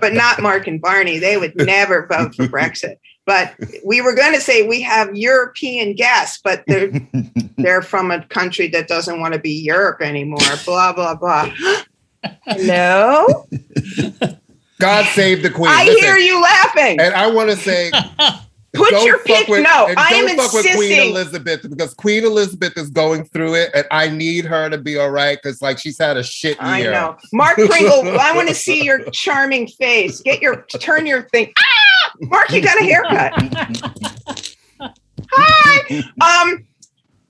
[0.00, 1.18] But not Mark and Barney.
[1.18, 2.96] They would never vote for Brexit.
[3.26, 6.92] But we were going to say we have European guests, but they're
[7.56, 10.40] they're from a country that doesn't want to be Europe anymore.
[10.64, 11.50] Blah blah blah.
[12.44, 13.46] Hello,
[14.78, 15.70] God save the queen.
[15.70, 17.00] I Listen, hear you laughing.
[17.00, 17.90] And I want to say,
[18.74, 19.48] Put don't your fuck pick.
[19.48, 21.10] with- No, I am don't fuck with Queen.
[21.10, 25.10] Elizabeth because Queen Elizabeth is going through it, and I need her to be all
[25.10, 26.66] right because, like, she's had a shit year.
[26.66, 27.16] I know.
[27.32, 30.20] Mark Pringle, I want to see your charming face.
[30.22, 31.52] Get your turn your thing.
[31.58, 32.12] Ah!
[32.22, 33.32] Mark, you got a haircut.
[35.32, 36.02] Hi.
[36.20, 36.66] Um,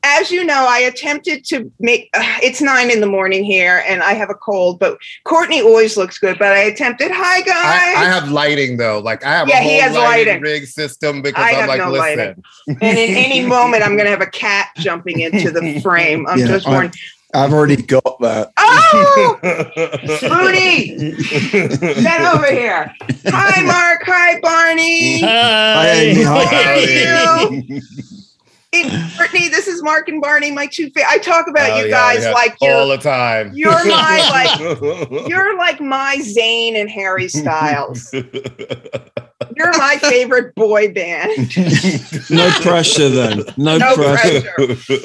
[0.04, 4.02] as you know, I attempted to make uh, it's nine in the morning here and
[4.02, 6.38] I have a cold, but Courtney always looks good.
[6.38, 7.96] But I attempted, hi I, guys.
[7.96, 8.98] I have lighting though.
[8.98, 10.42] Like I have Yeah, a whole he has lighting, lighting.
[10.42, 12.18] rig system because I I'm have like, no listen.
[12.18, 12.44] lighting.
[12.82, 16.26] and in any moment, I'm going to have a cat jumping into the frame.
[16.26, 16.92] I'm yeah, just warning.
[17.32, 18.52] I've already got that.
[18.58, 19.38] Oh,
[20.22, 21.16] Rudy,
[22.02, 22.94] get over here.
[23.26, 24.02] Hi, Mark.
[24.06, 25.20] Hi, Barney.
[25.22, 26.22] Hi, Amy.
[26.22, 26.44] Hi.
[26.44, 27.80] How are you?
[28.74, 30.90] Hey, Brittany, this is Mark and Barney, my two.
[30.90, 32.32] Fa- I talk about Oh, you yeah, guys yeah.
[32.32, 33.52] like all the time.
[33.54, 38.12] you're my like you're like my Zayn and Harry Styles.
[39.56, 41.30] You're my favorite boy band.
[42.28, 43.44] No pressure then.
[43.56, 44.50] No, No pressure.
[44.56, 44.98] pressure.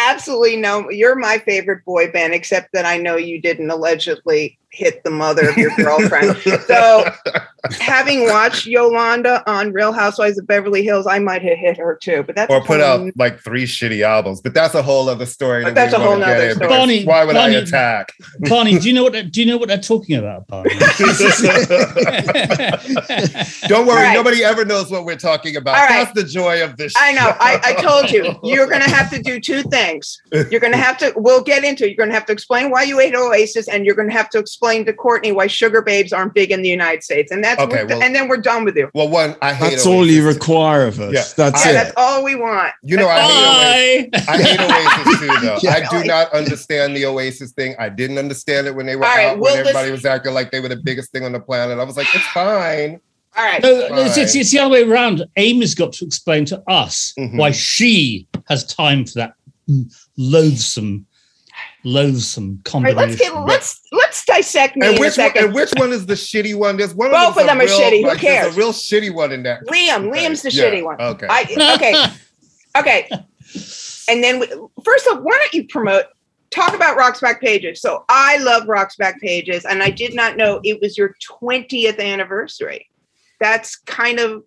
[0.00, 0.88] Absolutely no.
[0.90, 5.50] You're my favorite boy band, except that I know you didn't allegedly hit the mother
[5.50, 6.36] of your girlfriend.
[6.66, 7.04] so,
[7.80, 12.22] having watched Yolanda on Real Housewives of Beverly Hills, I might have hit her too.
[12.24, 15.64] But that's or put out like three shitty albums, but that's a whole other story.
[15.64, 16.54] But that that's a whole wanna nother story.
[16.54, 18.12] because Barney- why would Barney- I attack?
[18.40, 20.70] Barney, do you know what do you know what they're talking about, Barney?
[23.66, 24.14] Don't worry, All right.
[24.14, 25.76] nobody ever knows what we're talking about.
[25.76, 26.04] All right.
[26.04, 26.92] That's the joy of this.
[26.96, 27.20] I know.
[27.20, 27.36] show.
[27.40, 28.34] I, I told you.
[28.42, 30.20] You're going to have to do two things.
[30.32, 31.88] You're going to have to, we'll get into it.
[31.88, 34.28] You're going to have to explain why you ate Oasis, and you're going to have
[34.30, 37.30] to explain to Courtney why Sugababes aren't big in the United States.
[37.32, 38.90] And that's, Okay, we're- well- and then we're done with you.
[38.94, 39.70] Well, one, I hate.
[39.70, 41.12] That's all you require of us.
[41.14, 41.24] Yeah.
[41.36, 41.74] That's Yeah, it.
[41.74, 42.72] that's all we want.
[42.82, 44.28] You know, I hate Oasis.
[44.28, 45.58] I hate Oasis too, though.
[45.62, 45.74] Yeah.
[45.74, 47.74] I do not understand the Oasis thing.
[47.78, 50.04] I didn't understand it when they were All right, out, well, when everybody listen- was
[50.04, 51.78] acting like they were the biggest thing on the planet.
[51.78, 53.00] I was like, it's fine.
[53.36, 53.60] All right.
[53.62, 53.70] No,
[54.04, 55.24] it's, it's, it's the other way around.
[55.36, 57.36] Amy's got to explain to us Mhm.
[57.36, 59.34] why she has time for that
[60.16, 61.06] loathsome,
[61.84, 62.96] loathsome All right, combination.
[62.96, 65.44] let's get let's let's dissect me And in a which one, second.
[65.46, 66.76] and which one is the shitty one?
[66.76, 67.10] There's one.
[67.10, 68.00] Both them's of them a are real- shitty.
[68.02, 68.54] Who like, cares?
[68.54, 69.62] A real shitty one in there.
[69.68, 70.26] Liam, Okay.
[70.26, 70.64] Liam's the Yeah.
[70.64, 71.00] shitty one.
[71.00, 71.26] Okay.
[71.30, 72.04] I okay.
[72.76, 73.08] Okay.
[74.08, 74.48] And then we,
[74.84, 76.06] first off, why don't you promote
[76.50, 77.80] talk about Rock's Back Pages?
[77.80, 82.00] So I love Rock's Back Pages, and I did not know it was your 20th
[82.00, 82.88] anniversary.
[83.38, 84.42] That's kind of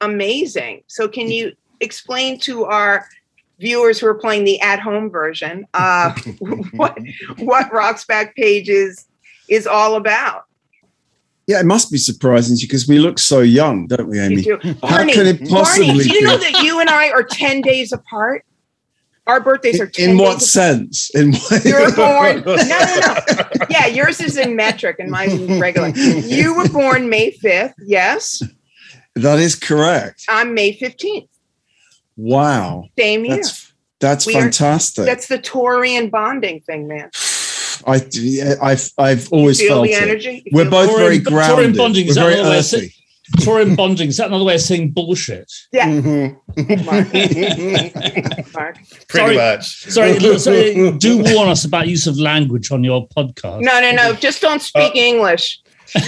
[0.00, 0.82] amazing.
[0.86, 3.08] So can you explain to our
[3.58, 6.12] viewers who are playing the at-home version uh,
[6.72, 6.98] what
[7.38, 9.06] what Rock's Back Pages
[9.48, 10.44] is all about?
[11.46, 14.42] Yeah, it must be surprising because we look so young, don't we, Amy?
[14.42, 14.58] Do.
[14.62, 17.62] How Barney, can it possibly Barney, do you know that you and I are 10
[17.62, 18.44] days apart?
[19.26, 21.10] Our birthdays are 10 In what days sense?
[21.14, 21.64] In what?
[21.64, 22.42] You're born.
[22.42, 23.66] No, no, no.
[23.70, 25.88] Yeah, yours is in metric and mine's in regular.
[25.88, 27.74] You were born May 5th.
[27.86, 28.42] Yes.
[29.16, 30.24] that is correct.
[30.28, 31.28] I'm May 15th.
[32.24, 33.36] Wow, Same year.
[33.36, 35.04] that's that's We are- fantastic.
[35.06, 37.10] That's the Taurian bonding thing, man.
[37.86, 38.00] I,
[38.62, 40.02] I've, I've always Feel felt the it.
[40.02, 40.42] energy?
[40.46, 41.76] You We're both Taurian- very Taurian grounded.
[41.76, 42.94] bonding, is We're very another way of saying- earthy.
[43.38, 45.50] Taurian bonding is that another way of saying bullshit?
[45.72, 46.36] Yeah, Mhm.
[48.54, 48.76] Mark.
[49.08, 49.36] Pretty Sorry.
[49.36, 49.64] much.
[49.90, 53.62] Sorry, look, sorry, do warn us about use of language on your podcast.
[53.62, 54.12] No, no, no.
[54.14, 55.58] Just don't speak English.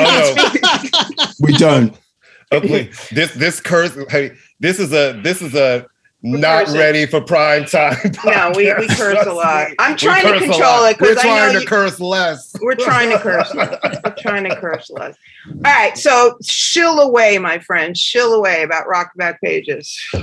[0.01, 1.25] Oh, no.
[1.41, 1.95] We don't.
[2.51, 3.09] Please.
[3.11, 3.97] This this curse.
[4.11, 5.94] Hey, this is a this is a We're
[6.25, 6.81] not cursing.
[6.81, 7.97] ready for prime time.
[8.25, 9.69] No, we, we curse a lot.
[9.79, 12.55] I'm trying to control it because We're I trying know to you, curse less.
[12.61, 13.79] we're trying to curse less.
[14.05, 15.17] We're trying to curse less.
[15.49, 17.97] All right, so shill away, my friend.
[17.97, 19.97] Shill away about rock back pages.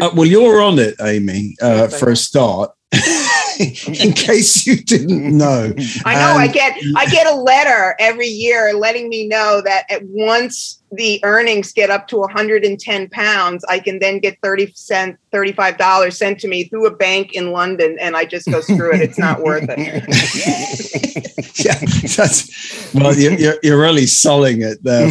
[0.00, 1.56] Uh, well, you're on it, Amy.
[1.60, 5.72] Uh, for a start, in case you didn't know.
[6.04, 6.34] I know.
[6.38, 11.20] I get I get a letter every year letting me know that at once the
[11.24, 16.40] earnings get up to 110 pounds, I can then get 30 cent, 35 dollars sent
[16.40, 19.00] to me through a bank in London, and I just go screw it.
[19.00, 19.76] It's not worth it.
[21.64, 21.78] yeah,
[22.16, 25.08] that's well, you're, you're, you're really selling it there.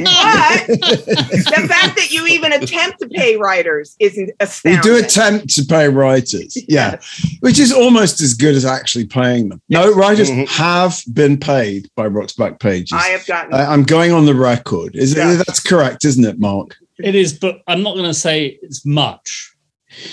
[0.00, 4.82] But the fact that you even attempt to pay writers isn't we astounding.
[4.82, 7.00] do attempt to pay writers, yeah,
[7.40, 9.60] which is almost as good as actually paying them.
[9.68, 10.44] No, writers mm-hmm.
[10.44, 12.92] have been paid by Rock's Back Pages.
[12.92, 13.54] I have gotten.
[13.54, 14.96] I, I'm going on the record.
[14.96, 15.32] Is Yeah.
[15.34, 16.76] it, that's correct, isn't it, Mark?
[16.98, 19.54] It is, but I'm not going to say it's much.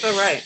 [0.04, 0.44] all right.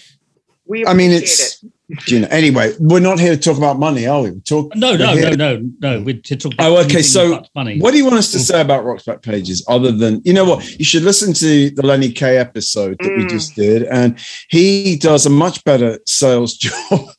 [0.66, 1.60] We I mean, appreciate
[1.92, 2.28] it's you know.
[2.32, 4.32] Anyway, we're not here to talk about money, are we?
[4.32, 6.02] We're talk, No, no, we're no, no, no.
[6.02, 7.02] We're to talk about Oh, okay.
[7.02, 7.80] So, money.
[7.80, 10.46] what do you want us to say about Rock's Back Pages, other than you know
[10.46, 10.80] what?
[10.80, 13.30] You should listen to the Lenny Kaye episode that we Mm.
[13.30, 14.18] just did, and
[14.50, 17.10] he does a much better sales job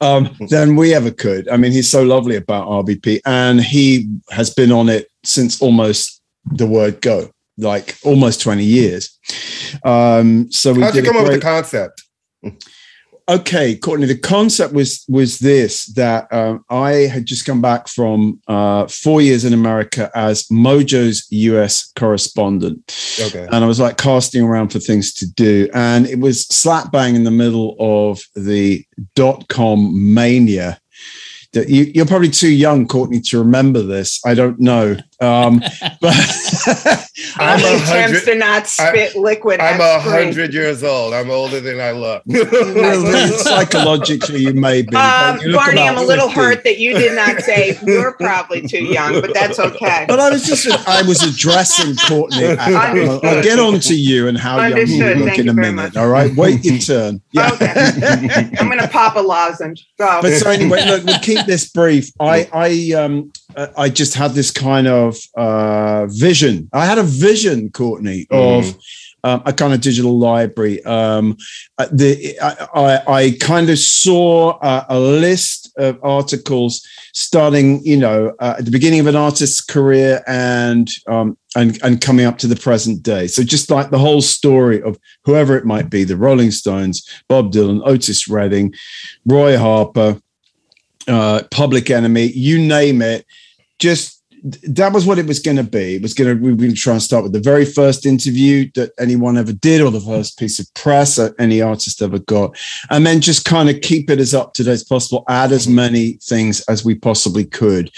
[0.00, 1.48] um, than we ever could.
[1.48, 6.20] I mean, he's so lovely about RBP, and he has been on it since almost
[6.46, 9.18] the word go, like almost twenty years.
[9.84, 12.02] Um, so we How'd you did a come up with great- the concept?
[13.28, 18.40] Okay courtney the concept was was this that um, i had just come back from
[18.48, 22.78] uh, four years in america as mojo's us correspondent.
[23.20, 23.46] Okay.
[23.50, 25.68] and i was like casting around for things to do.
[25.74, 28.84] And it was slap bang in the middle of the
[29.14, 30.78] dot-com mania
[31.52, 34.20] that you, you're probably too young courtney to remember this.
[34.26, 35.60] I don't know um,
[36.00, 36.14] but
[37.36, 38.24] I'm He a attempts hundred.
[38.24, 39.60] to not spit liquid.
[39.60, 41.12] I'm a hundred years old.
[41.14, 42.22] I'm older than I look.
[43.42, 46.40] psychologically you may be Um, you Barney, I'm a little 50.
[46.40, 50.04] hurt that you did not say you're probably too young, but that's okay.
[50.08, 52.44] But I was just, I was addressing Courtney.
[52.44, 53.24] at that moment.
[53.24, 55.72] I'll get on to you and how young you look Thank in you a minute.
[55.74, 55.96] much.
[55.96, 56.34] All right.
[56.34, 57.20] Wait your turn.
[57.32, 57.50] Yeah.
[58.60, 59.86] I'm going to pop a lozenge.
[59.98, 60.20] Go.
[60.22, 62.10] But so anyway, look, we'll keep this brief.
[62.20, 63.32] I, I, um,
[63.76, 66.68] I just had this kind of uh, vision.
[66.72, 68.76] I had a vision, Courtney, of
[69.24, 70.84] um, a kind of digital library.
[70.84, 71.36] Um,
[71.78, 77.96] uh, the I, I, I kind of saw uh, a list of articles starting, you
[77.96, 82.38] know, uh, at the beginning of an artist's career and um, and and coming up
[82.38, 83.26] to the present day.
[83.26, 87.52] So just like the whole story of whoever it might be, the Rolling Stones, Bob
[87.52, 88.74] Dylan, Otis Redding,
[89.24, 90.20] Roy Harper,
[91.08, 93.26] uh, Public Enemy, you name it.
[93.78, 94.22] Just
[94.62, 95.96] that was what it was going to be.
[95.96, 98.04] It was going to we were going to try and start with the very first
[98.04, 102.18] interview that anyone ever did, or the first piece of press that any artist ever
[102.18, 102.56] got,
[102.90, 105.24] and then just kind of keep it as up to date as possible.
[105.28, 107.90] Add as many things as we possibly could,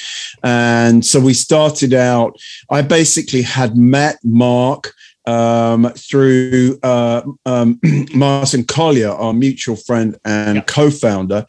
[0.45, 2.37] and so we started out.
[2.71, 4.93] I basically had met Mark
[5.27, 7.81] um, through uh, um,
[8.15, 11.45] Martin Collier, our mutual friend and co-founder,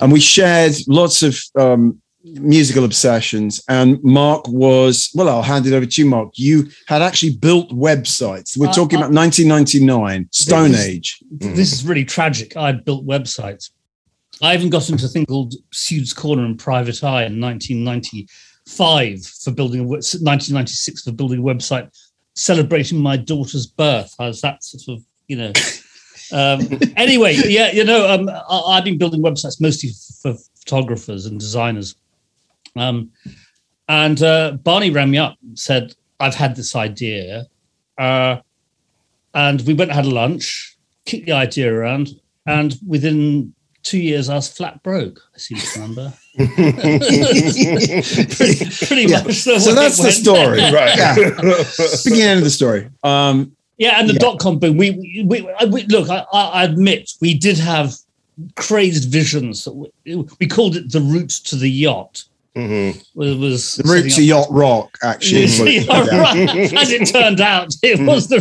[0.00, 3.62] and we shared lots of um, musical obsessions.
[3.68, 5.28] And Mark was well.
[5.28, 6.30] I'll hand it over to you, Mark.
[6.34, 8.56] You had actually built websites.
[8.56, 11.18] We're Uh, talking uh, about 1999, Stone This is- Age.
[11.30, 12.56] This is really tragic.
[12.56, 13.70] I built websites.
[14.40, 19.50] I even got into a thing called Pseuds Corner and Private Eye in 1995 for
[19.52, 21.88] building a 1996 for building a website
[22.34, 24.14] celebrating my daughter's birth.
[24.18, 25.52] I was that sort of you know.
[26.30, 26.60] Um,
[26.96, 29.90] anyway, yeah, you know, um, I, I've been building websites mostly
[30.22, 31.94] for photographers and designers.
[32.76, 33.10] Um,
[33.88, 37.46] and uh, Barney rang me up and said, I've had this idea.
[37.98, 38.36] Uh,
[39.34, 42.10] and we went and had a lunch, kicked the idea around,
[42.46, 45.20] and within two years, I was flat broke.
[45.34, 46.12] I seem to remember.
[46.36, 46.48] pretty
[48.86, 49.22] pretty Yeah.
[49.22, 49.44] much.
[49.44, 50.96] the So that's it the story, Right.
[50.96, 51.14] Yeah.
[52.04, 52.88] Beginning of the story.
[53.02, 54.18] Um, Yeah, and the Yeah.
[54.20, 54.76] dot com boom.
[54.76, 56.08] We, we, we, we look.
[56.08, 57.94] I, I I admit we did have
[58.56, 59.64] crazed visions.
[59.64, 59.90] That we,
[60.40, 62.24] we called it the route to the yacht.
[62.56, 62.96] Mhm.
[62.96, 65.44] It was the route to setting up- yacht rock, actually.
[65.44, 65.72] is what
[66.06, 66.80] Yeah, yeah.
[66.80, 68.40] As it turned out, it was the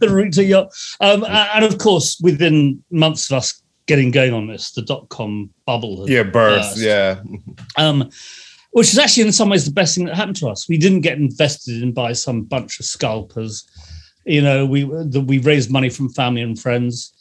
[0.00, 0.68] the route to yacht.
[1.00, 5.50] Um, and of course, within months of us getting going on this, the dot com
[5.66, 6.00] bubble.
[6.02, 6.76] had Yeah, burst.
[6.76, 6.80] burst.
[6.80, 7.20] Yeah.
[7.76, 8.08] um,
[8.72, 10.68] which is actually in some ways the best thing that happened to us.
[10.68, 13.64] We didn't get invested in by some bunch of scalpers.
[14.24, 17.12] You know, we the, we raised money from family and friends,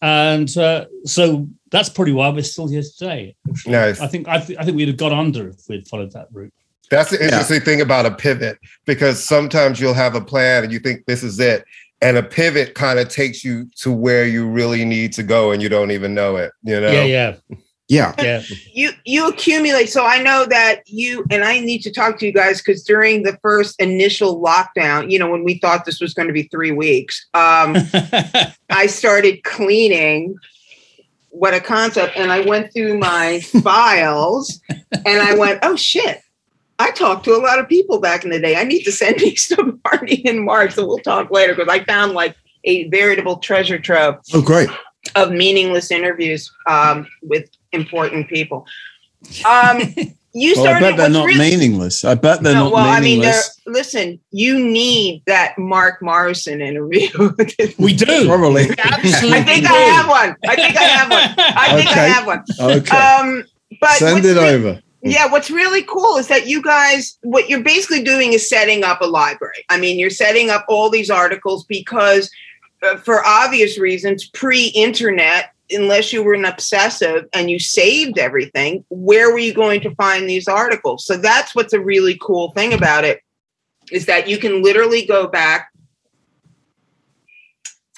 [0.00, 3.34] and uh, so that's probably why we're still here today.
[3.66, 4.00] Nice.
[4.00, 6.52] I think I, th- I think we'd have gone under if we'd followed that route.
[6.90, 10.78] That's the interesting thing about a pivot because sometimes you'll have a plan and you
[10.78, 11.64] think this is it.
[12.02, 15.62] And a pivot kind of takes you to where you really need to go and
[15.62, 16.90] you don't even know it, you know?
[16.90, 17.36] Yeah, yeah,
[17.88, 18.14] Yeah.
[18.18, 18.42] yeah.
[18.74, 22.32] you you accumulate so i know that you and i need to talk to you
[22.32, 26.28] guys because during the first initial lockdown you know when we thought this was going
[26.28, 27.76] to be three weeks um
[28.70, 30.34] i started cleaning
[31.32, 32.16] what a concept.
[32.16, 34.60] And I went through my files
[34.92, 36.20] and I went, oh shit.
[36.78, 38.56] I talked to a lot of people back in the day.
[38.56, 40.72] I need to send these to Barney and Mark.
[40.72, 44.68] So we'll talk later because I found like a veritable treasure trove Oh, great.
[45.16, 48.66] of meaningless interviews um, with important people.
[49.44, 49.80] Um,
[50.34, 52.04] you Well, I bet they're not really- meaningless.
[52.04, 56.60] I bet they're no, not well, I mean, they're, listen, you need that Mark Morrison
[56.60, 57.08] interview.
[57.78, 58.26] We do.
[58.26, 58.70] Probably.
[58.78, 59.38] Absolutely.
[59.38, 59.74] I think do.
[59.74, 60.36] I have one.
[60.48, 61.34] I think I have one.
[61.56, 62.44] I think I have one.
[62.60, 62.96] Okay.
[62.96, 63.44] Um,
[63.80, 64.82] but Send it re- over.
[65.02, 69.00] Yeah, what's really cool is that you guys, what you're basically doing is setting up
[69.00, 69.64] a library.
[69.68, 72.30] I mean, you're setting up all these articles because,
[72.82, 78.84] uh, for obvious reasons, pre internet, unless you were an obsessive and you saved everything,
[78.88, 81.04] where were you going to find these articles?
[81.06, 83.20] So that's what's a really cool thing about it
[83.90, 85.70] is that you can literally go back.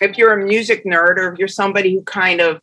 [0.01, 2.61] If you're a music nerd or if you're somebody who kind of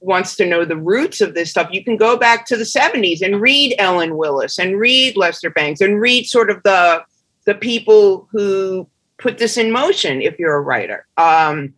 [0.00, 3.22] wants to know the roots of this stuff, you can go back to the 70s
[3.22, 7.04] and read Ellen Willis and read Lester Bangs and read sort of the
[7.44, 8.88] the people who
[9.18, 11.06] put this in motion if you're a writer.
[11.16, 11.74] Um,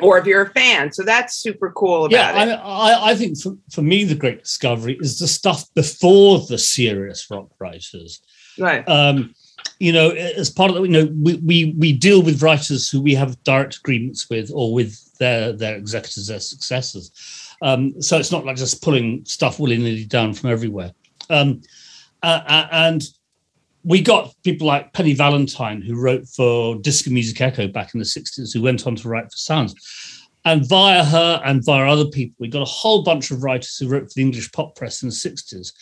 [0.00, 0.92] or if you're a fan.
[0.92, 2.56] So that's super cool Yeah, about I, it.
[2.56, 7.26] I, I think for, for me, the great discovery is the stuff before the serious
[7.30, 8.20] rock writers.
[8.58, 8.86] Right.
[8.88, 9.34] Um,
[9.78, 13.00] you know, as part of the, you know, we, we we deal with writers who
[13.00, 17.10] we have direct agreements with, or with their their executors, their successors.
[17.62, 20.92] Um, so it's not like just pulling stuff willy nilly down from everywhere.
[21.30, 21.62] Um,
[22.22, 23.02] uh, uh, and
[23.86, 28.00] we got people like Penny Valentine, who wrote for Disc and Music Echo back in
[28.00, 29.74] the 60s, who went on to write for Sounds.
[30.44, 33.88] And via her and via other people, we got a whole bunch of writers who
[33.88, 35.72] wrote for the English pop press in the 60s,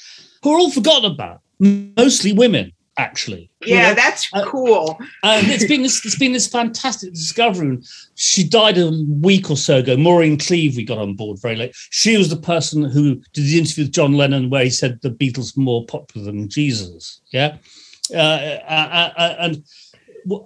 [0.42, 3.50] who are all forgotten about, mostly women, actually.
[3.64, 4.98] Yeah, that's Uh, cool.
[5.22, 7.78] and it's been this it's been this fantastic discovery.
[8.16, 9.96] She died a week or so ago.
[9.96, 11.74] Maureen Cleave, we got on board very late.
[11.90, 15.10] She was the person who did the interview with John Lennon where he said the
[15.10, 17.20] Beatles were more popular than Jesus.
[17.32, 17.56] Yeah,
[18.12, 19.64] uh, uh, uh, and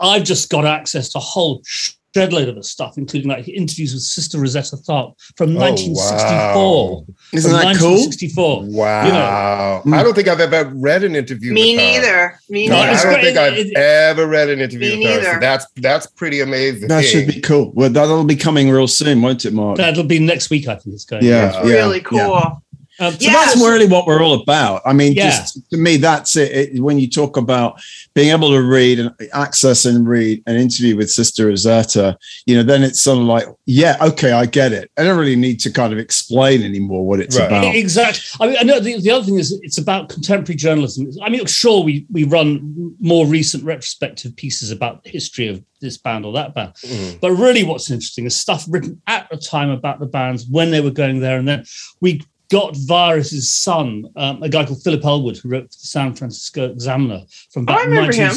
[0.00, 3.92] I've just got access to a whole shed load of the stuff, including like interviews
[3.94, 6.96] with Sister Rosetta Tharpe from Oh, 1964.
[6.96, 7.04] wow.
[7.32, 7.90] Isn't From that cool?
[7.92, 8.64] 1964.
[8.70, 9.82] Wow.
[9.84, 9.94] Mm.
[9.94, 12.40] I don't think I've ever read an interview Me with neither.
[12.48, 13.24] Me No, No, I don't great.
[13.24, 15.22] think I've It- it- ever read an interview Me with her.
[15.22, 15.40] So neither.
[15.40, 16.88] that's that's pretty amazing.
[16.88, 17.70] That should be cool.
[17.74, 19.76] Well, that'll be coming real soon, won't it, Mark?
[19.76, 21.24] That'll be next week, I think it's going.
[21.24, 21.62] yeah, Yeah.
[21.66, 22.50] yeah, really yeah.
[22.99, 23.07] Cool.
[23.09, 23.32] Um, So Yeah.
[23.32, 24.82] that's really what we're all about.
[24.84, 25.30] I mean, Yeah.
[25.30, 26.53] just to me, that's it.
[26.53, 26.82] it.
[26.82, 27.80] When you talk about
[28.14, 32.62] being able to read and access and read an interview with Sister Rosetta, you know,
[32.62, 34.90] then it's sort of like, yeah, okay, I get it.
[34.99, 37.46] I don't really need to kind of explain anymore what it's Right.
[37.46, 37.74] about.
[37.74, 38.22] Exactly.
[38.40, 41.09] I mean, I know the, the other thing is it's about contemporary journalism.
[41.22, 45.96] I mean, sure, we we run more recent retrospective pieces about the history of this
[45.96, 47.20] band or that band, Mhm.
[47.20, 50.80] but really, what's interesting is stuff written at the time about the bands when they
[50.80, 51.64] were going there, and then
[52.01, 52.20] we
[52.51, 56.70] got Virus's son, um, a guy called Philip Elwood, who wrote for the San Francisco
[56.70, 58.32] Examiner from about I 19 him.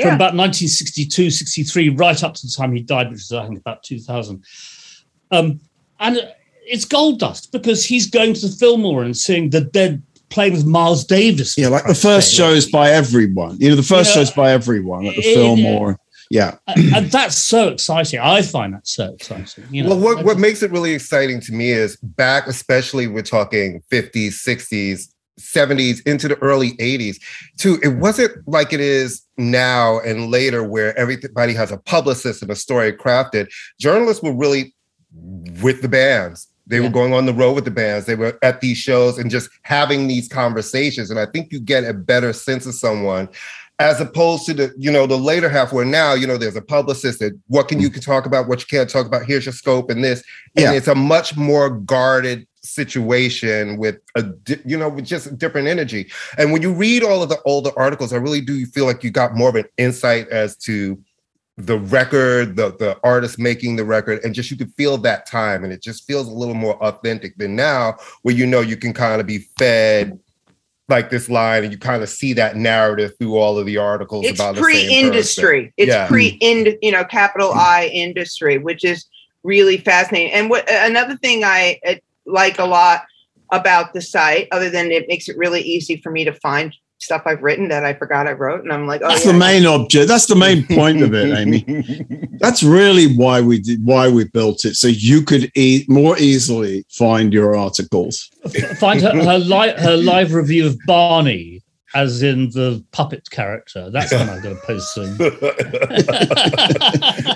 [0.00, 3.58] from about 1962, 63, right up to the time he died, which is I think
[3.60, 4.42] about 2000.
[5.30, 5.60] Um,
[6.00, 6.18] and
[6.64, 10.64] it's gold dust because he's going to the Fillmore and seeing the dead playing with
[10.66, 11.56] Miles Davis.
[11.58, 13.58] Yeah, like the first shows by everyone.
[13.60, 15.98] You know, the first You know, shows by everyone at the it- Fillmore.
[16.32, 16.56] Yeah.
[16.66, 18.18] and, and that's so exciting.
[18.18, 19.66] I find that so exciting.
[19.70, 23.20] You know, well, what, what makes it really exciting to me is back, especially we're
[23.20, 27.18] talking 50s, 60s, 70s, into the early 80s,
[27.58, 27.78] too.
[27.82, 32.56] It wasn't like it is now and later where everybody has a publicist and a
[32.56, 33.52] story crafted.
[33.78, 34.74] Journalists were really
[35.60, 36.48] with the bands.
[36.66, 38.06] They were going on the road with the bands.
[38.06, 41.10] They were at these shows and just having these conversations.
[41.10, 43.28] And I think you get a better sense of someone
[43.82, 46.62] as opposed to the you know the later half where now you know there's a
[46.62, 49.52] publicist that what can you can talk about what you can't talk about here's your
[49.52, 50.22] scope and this.
[50.56, 50.72] And Yeah.
[50.72, 54.24] it's a much more guarded situation with a
[54.64, 56.10] you know with just different energy.
[56.38, 59.10] And when you read all of the older articles i really do feel like you
[59.10, 60.98] got more of an insight as to
[61.58, 65.64] the record the the artist making the record and just you could feel that time
[65.64, 68.92] and it just feels a little more authentic than now where you know you can
[68.92, 70.18] kind of be fed
[70.88, 74.26] like this line and you kind of see that narrative through all of the articles
[74.26, 75.72] It's about pre-industry.
[75.76, 76.06] It's Yeah.
[76.06, 79.06] pre-ind, you know, capital I industry, which is
[79.42, 80.32] really fascinating.
[80.32, 81.94] And what another thing I uh,
[82.26, 83.04] like a lot
[83.50, 87.22] about the site, other than it makes it really easy for me to find stuff
[87.26, 89.32] I've written that I forgot I wrote, and I'm like, oh, That's yeah.
[89.32, 90.08] the main object.
[90.08, 91.64] That's the main point of it, Amy.
[92.38, 96.84] That's really why we did why we built it, so you could e- more easily
[96.90, 98.30] find your articles.
[98.78, 101.60] find her her, li- her live review of Barney.
[101.94, 103.90] as in the puppet character.
[103.90, 105.12] That's when I'm going to post soon.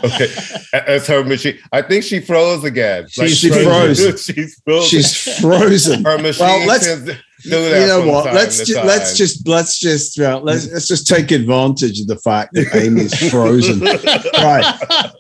[0.05, 0.29] okay,
[0.73, 1.59] as her machine.
[1.73, 3.07] I think she froze again.
[3.09, 3.99] She's She froze.
[4.27, 4.89] She's frozen.
[4.89, 6.05] She's frozen.
[6.05, 6.47] Her machine.
[6.47, 8.33] Well, let's- tends to do that you know what?
[8.33, 12.55] Let's just let's just let's just uh, let's let's just take advantage of the fact
[12.55, 13.81] that Amy's frozen.
[14.43, 15.13] right.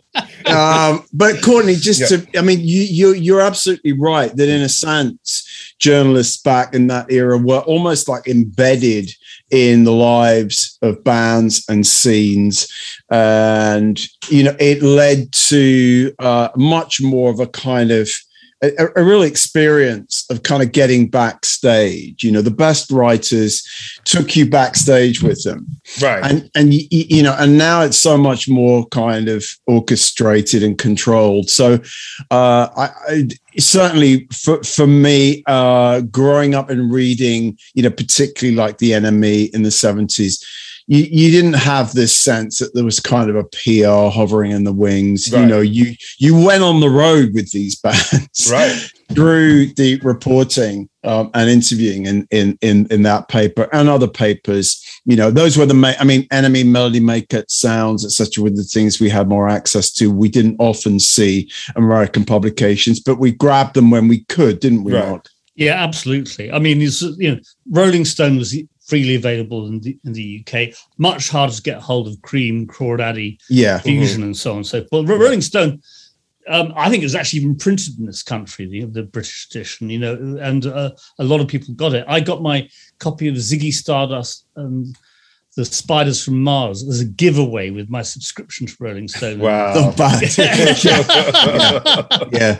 [0.46, 4.68] Um, but Courtney, just to I mean, you you you're absolutely right that in a
[4.68, 9.10] sense, journalists back in that era were almost like embedded
[9.50, 12.66] in the lives of bands and scenes
[13.10, 18.10] and you know it led to uh, much more of a kind of
[18.62, 22.24] a, a real experience of kind of getting backstage.
[22.24, 23.66] You know, the best writers
[24.04, 25.66] took you backstage with them,
[26.00, 26.24] right?
[26.24, 31.50] And and you know, and now it's so much more kind of orchestrated and controlled.
[31.50, 31.74] So,
[32.30, 33.28] uh, I, I
[33.58, 39.54] certainly for for me, uh, growing up and reading, you know, particularly like the NME
[39.54, 40.44] in the seventies.
[40.88, 44.62] You, you didn't have this sense that there was kind of a PR hovering in
[44.64, 45.26] the wings.
[45.26, 48.88] You know, you you went on the road with these bands, Right.
[49.12, 54.80] through the reporting um, and interviewing in, in in in that paper and other papers.
[55.04, 55.96] You know, those were the main.
[55.98, 58.44] I mean, NME, Melody Maker, Sounds, etc.
[58.44, 60.10] Were the things we had more access to.
[60.12, 64.94] We didn't often see American publications, but we grabbed them when we could, didn't we?
[64.94, 65.08] Right.
[65.08, 65.26] Mark?
[65.56, 66.52] Yeah, absolutely.
[66.52, 67.38] I mean, you know,
[67.70, 68.54] Rolling Stone was
[68.86, 70.74] freely available in the in the UK.
[70.98, 73.78] Much harder to get hold of Cream, Crawdaddy, Yeah.
[73.80, 75.08] Fusion, and so on and so forth.
[75.08, 75.82] Ro- Rolling Stone,
[76.48, 79.90] um, I think it was actually even printed in this country, the, the British edition.
[79.90, 82.04] You know, and uh, a lot of people got it.
[82.08, 82.68] I got my
[82.98, 84.96] copy of Ziggy Stardust and
[85.56, 89.38] the Spiders from Mars as a giveaway with my subscription to Rolling Stone.
[89.38, 89.92] Wow.
[89.96, 90.22] Bad.
[90.38, 92.26] yeah.
[92.30, 92.58] yeah.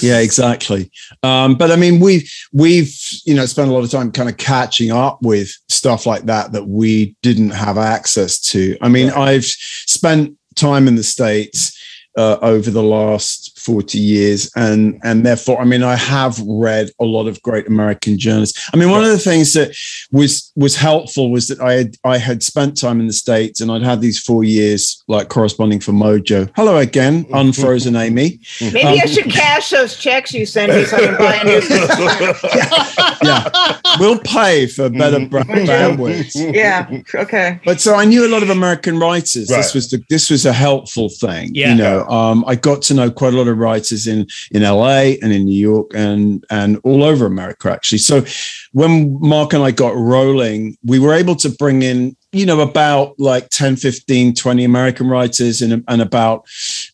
[0.00, 0.90] Yeah, exactly.
[1.22, 2.94] Um, but I mean, we've we've
[3.24, 6.52] you know spent a lot of time kind of catching up with stuff like that
[6.52, 8.76] that we didn't have access to.
[8.80, 11.78] I mean, I've spent time in the states
[12.16, 17.04] uh, over the last 40 years and and therefore i mean i have read a
[17.04, 19.74] lot of great american journalists i mean one of the things that
[20.12, 23.70] was was helpful was that i had i had spent time in the states and
[23.72, 28.98] i'd had these four years like corresponding for mojo hello again unfrozen amy Maybe Um,
[29.02, 31.60] I should cash those checks you send me so I can buy a new
[33.24, 35.64] yeah we'll pay for better Mm-hmm.
[35.70, 36.88] bandwidth Yeah.
[37.14, 37.60] Okay.
[37.64, 39.48] But so I knew a lot of American writers.
[39.50, 39.56] Right.
[39.58, 41.50] This was the, this was a helpful thing.
[41.54, 41.70] Yeah.
[41.70, 45.16] You know, um, I got to know quite a lot of writers in in LA
[45.22, 47.98] and in New York and and all over America actually.
[47.98, 48.24] So
[48.72, 53.18] when Mark and I got rolling, we were able to bring in you know about
[53.18, 56.44] like 10 15 20 american writers and, and about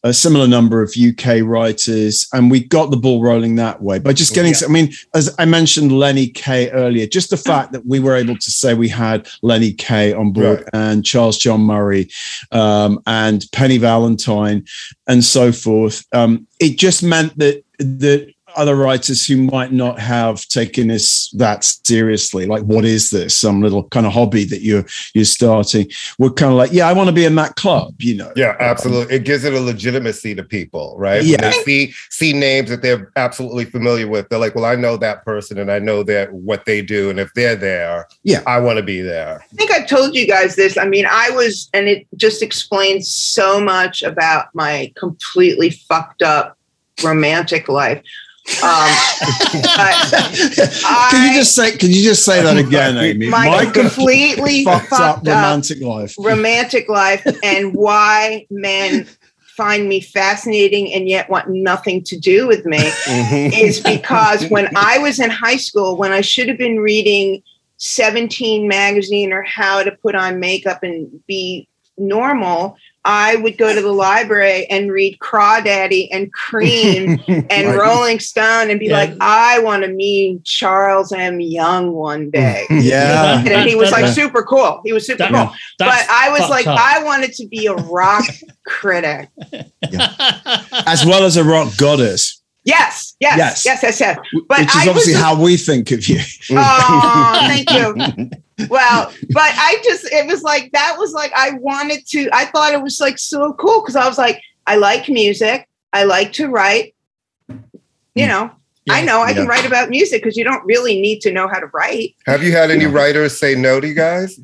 [0.04, 4.12] a similar number of uk writers and we got the ball rolling that way by
[4.12, 4.68] just getting Yeah.
[4.68, 8.36] i mean as i mentioned lenny kaye earlier just the fact that we were able
[8.36, 10.68] to say we had lenny kaye on board Right.
[10.72, 12.08] and charles shaar murray
[12.52, 14.64] um, and penny valentine
[15.08, 20.44] and so forth um, it just meant that that other writers who might not have
[20.48, 24.84] taken this that seriously like what is this some little kind of hobby that you're
[25.14, 25.88] you're starting
[26.18, 28.56] were kind of like yeah i want to be in that club you know Yeah,
[28.60, 29.16] absolutely.
[29.16, 31.22] It gives it a legitimacy to people, right?
[31.22, 31.40] Yeah.
[31.42, 34.28] When they see see names that they're absolutely familiar with.
[34.28, 37.10] They're like, well, I know that person and I know that what they do.
[37.10, 38.42] And if they're there, Yeah.
[38.46, 39.42] I want to be there.
[39.52, 40.78] I think I told you guys this.
[40.78, 46.56] I mean, I was, and it just explains so much about my completely fucked up
[47.02, 48.02] romantic life.
[48.62, 48.90] Um,
[49.52, 50.10] but
[51.10, 53.28] can you just say can you just say that again amy?
[53.28, 56.14] my completely fucked up fucked up romantic life.
[56.18, 59.06] romantic life and why men
[59.60, 62.78] find me fascinating and yet want nothing to do with me
[63.54, 67.42] is because when I was in high school, when I should have been reading
[67.76, 71.68] 17 magazine or how to put on makeup and be
[71.98, 77.78] normal, I would go to the library and read Crawdaddy and Cream and Right.
[77.78, 78.92] Rolling Stone and be Yeah.
[78.98, 81.40] like, I want to meet Charles M.
[81.40, 82.66] Young one day.
[82.70, 84.82] yeah And he was like That- super cool.
[84.84, 85.50] He was super that- cool.
[85.78, 86.78] But I was like, up.
[86.78, 88.24] I wanted to be a rock
[88.66, 89.30] critic.
[90.86, 93.64] as well as a rock goddess Yes, yes, Yes.
[93.64, 94.18] yes, yes, yes.
[94.46, 96.20] But which is I obviously a- how we think of you
[96.50, 98.30] Oh, thank you.
[98.68, 102.72] Well, but I just, it was like, that was like, I wanted to, I thought
[102.74, 105.68] it was like so cool because I was like, I like music.
[105.92, 106.94] I like to write.
[108.14, 108.50] You know,
[108.88, 111.58] I know I can write about music because you don't really need to know how
[111.60, 112.14] to write.
[112.26, 112.92] Have you had any Yeah.
[112.92, 114.38] writers say no to you guys?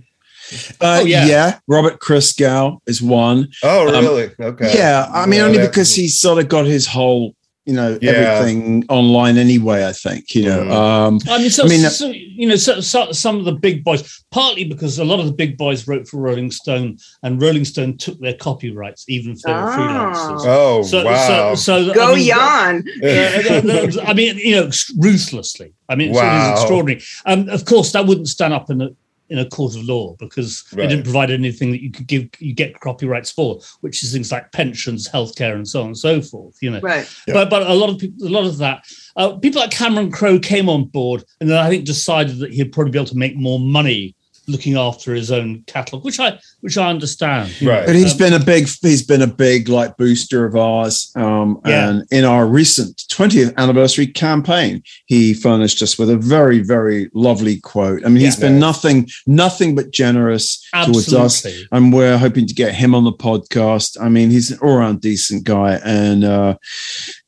[0.80, 1.26] uh, Oh, yeah.
[1.26, 1.58] yeah.
[1.66, 4.30] robert christgau is one Oh, Um, really?
[4.40, 4.72] okay.
[4.76, 7.34] Yeah, I mean, Yeah, only because he's sort of got his whole
[7.66, 8.12] you know Yeah.
[8.12, 9.86] everything online anyway.
[9.86, 10.62] I think you know.
[10.64, 10.70] Mhm.
[10.72, 13.82] Um, I mean, so, I mean, so, you know, so, so, some of the big
[13.84, 17.64] boys, partly because a lot of the big boys wrote for Rolling Stone, and Rolling
[17.64, 19.76] Stone took their copyrights, even if they were Oh.
[19.76, 20.42] freelancers.
[20.46, 21.54] Oh So, wow!
[21.54, 22.84] so, so Go I mean, Jan.
[24.06, 25.72] I mean, you know, ruthlessly.
[25.88, 26.52] I mean, it's Wow.
[26.52, 27.02] extraordinary.
[27.26, 28.90] Um, of course, that wouldn't stand up in a
[29.29, 30.83] in a court of law because Right.
[30.83, 34.33] they didn't provide anything that you could give you get copyrights for, which is things
[34.33, 36.57] like pensions, healthcare, and so on and so forth.
[36.61, 37.07] You know, Right.
[37.27, 38.85] but but a lot of people, a lot of that,
[39.16, 42.72] uh, people like Cameron Crowe came on board, and then I think decided that he'd
[42.72, 44.15] probably be able to make more money
[44.49, 47.51] looking after his own catalog, which I which I understand.
[47.62, 47.84] Right.
[47.86, 51.11] But he's Um, been a big, he's been a big like booster of ours.
[51.16, 51.88] Um, Yeah.
[51.90, 57.57] And in our recent 20th anniversary campaign, he furnished us with a very, very lovely
[57.59, 58.05] quote.
[58.05, 58.49] I mean, he's Yeah.
[58.49, 61.44] been nothing, nothing but generous towards us.
[61.44, 61.68] absolutely.
[61.72, 63.97] And we're hoping to get him on the podcast.
[64.01, 66.57] I mean, he's an all-around decent guy, and uh,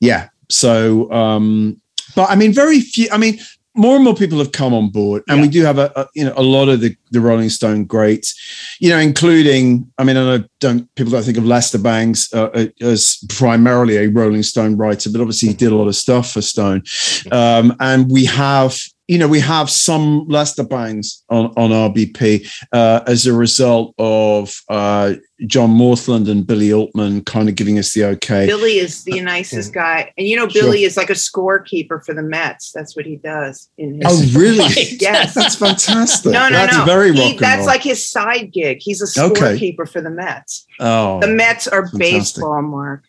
[0.00, 0.28] yeah.
[0.50, 1.80] So, um,
[2.16, 3.08] but I mean, very few.
[3.12, 3.38] I mean,
[3.78, 6.24] more and more people have come on board, and we do have a, a you
[6.24, 9.90] know a lot of the the Rolling Stone greats, you know, including.
[9.98, 14.08] I mean, I know don't people don't think of Lester Bangs uh, as primarily a
[14.08, 16.82] Rolling Stone writer, but obviously he did a lot of stuff for Stone,
[17.30, 18.78] um, and we have.
[19.08, 24.54] You know, we have some Lester Bangs on, on RBP uh, as a result of
[24.68, 25.14] uh,
[25.46, 28.46] John Morthland and Billy Altman kind of giving us the okay.
[28.46, 30.12] Billy is the nicest guy.
[30.18, 30.64] And you know, Sure.
[30.64, 32.70] Billy is like a scorekeeper for the Mets.
[32.72, 33.70] That's what he does.
[33.78, 34.58] In his Oh, really?
[34.58, 35.00] Right.
[35.00, 35.32] Yes.
[35.34, 36.32] That's fantastic.
[36.32, 36.84] No, no, that's no.
[36.84, 38.78] very He- that's like his side gig.
[38.82, 39.40] He's a Okay.
[39.56, 40.66] scorekeeper for the Mets.
[40.80, 42.00] oh, The Mets are fantastic.
[42.00, 43.04] baseball, Mark.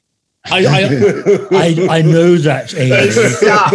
[0.46, 0.82] I, I,
[1.92, 2.72] I, I know that.
[2.74, 3.12] They Amy.
[3.12, 3.72] suck.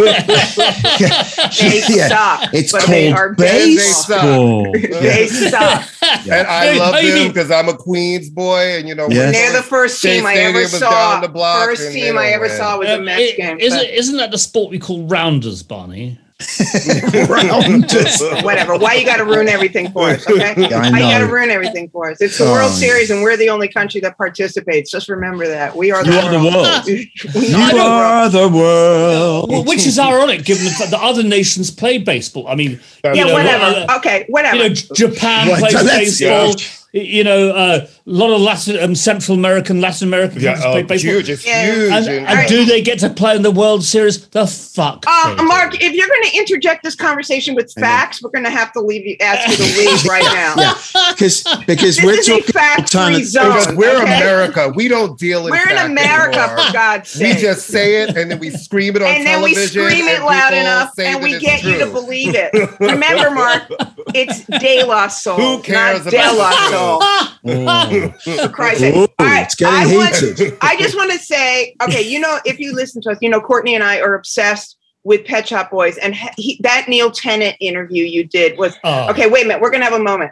[1.59, 2.07] They Yeah.
[2.39, 2.53] suck.
[2.53, 4.71] It's but they are called baseball.
[4.73, 5.01] baseball.
[5.01, 5.83] They suck.
[6.27, 9.33] and I Hey, love you them because I'm a Queens boy, and you know, Yes.
[9.33, 10.89] They're the first Shea team I ever was saw.
[10.89, 12.57] down the block First team I ever win.
[12.57, 13.59] saw was a Um, Mets it- game.
[13.59, 16.17] isn't, isn't that the sport we call rounders, Barney?
[17.29, 18.21] Rounders.
[18.43, 18.77] Whatever.
[18.77, 20.27] Why you got to ruin everything for us?
[20.29, 20.53] Okay.
[20.65, 22.21] Yeah, I Why you got to ruin everything for us?
[22.21, 22.71] It's the Oh, World.
[22.71, 24.89] Series, and we're the only country that participates.
[24.91, 26.55] Just remember that we are the You are the world.
[26.55, 26.87] world.
[26.87, 28.53] You are the world.
[28.53, 29.51] the world.
[29.51, 32.47] Well, which is ironic, given the fact that other nations play baseball.
[32.47, 33.85] I mean, Yeah, you know, whatever.
[33.91, 34.57] uh, okay, whatever.
[34.57, 36.49] you know, Japan Well, plays that's- baseball.
[36.49, 36.55] yeah.
[36.97, 40.71] You know, uh, a lot of Latin, um, Central American, Latin American Yeah, countries oh,
[40.71, 41.11] play baseball.
[41.15, 41.65] huge, it's Yeah.
[41.73, 41.91] huge.
[41.91, 44.25] And, and- and do they get to play in the World Series?
[44.29, 45.03] The fuck.
[45.05, 48.71] Uh, Mark, if you're going to interject this conversation with facts, we're going to have
[48.73, 50.53] to leave you, ask you to leave right now.
[50.57, 50.73] Yeah,
[51.11, 53.51] because because we're is a talking fact-free alternative- zone.
[53.57, 54.15] because we're okay?
[54.17, 55.53] America, we don't deal in.
[55.53, 55.65] Facts.
[55.65, 56.65] We're in America, anymore.
[56.67, 57.35] for God's sake.
[57.35, 59.83] We just say it and then we scream it on and then we television.
[59.83, 62.53] scream it and loud people enough, and we it's get you to believe it.
[62.79, 63.63] Remember, Mark,
[64.13, 67.01] it's De La Soul, Who cares not De La the Soul.
[67.45, 68.41] Mm.
[68.41, 68.95] For Christ's sake.
[68.95, 72.39] Ooh, All right, it's getting I want- I just want to say, okay, you know,
[72.45, 75.69] if you listen to us, you know, Courtney and I are obsessed with Pet Shop
[75.69, 79.09] Boys, and he, that Neil Tennant interview you did was Oh.
[79.11, 79.29] okay.
[79.29, 80.31] Wait a minute, we're gonna have a moment.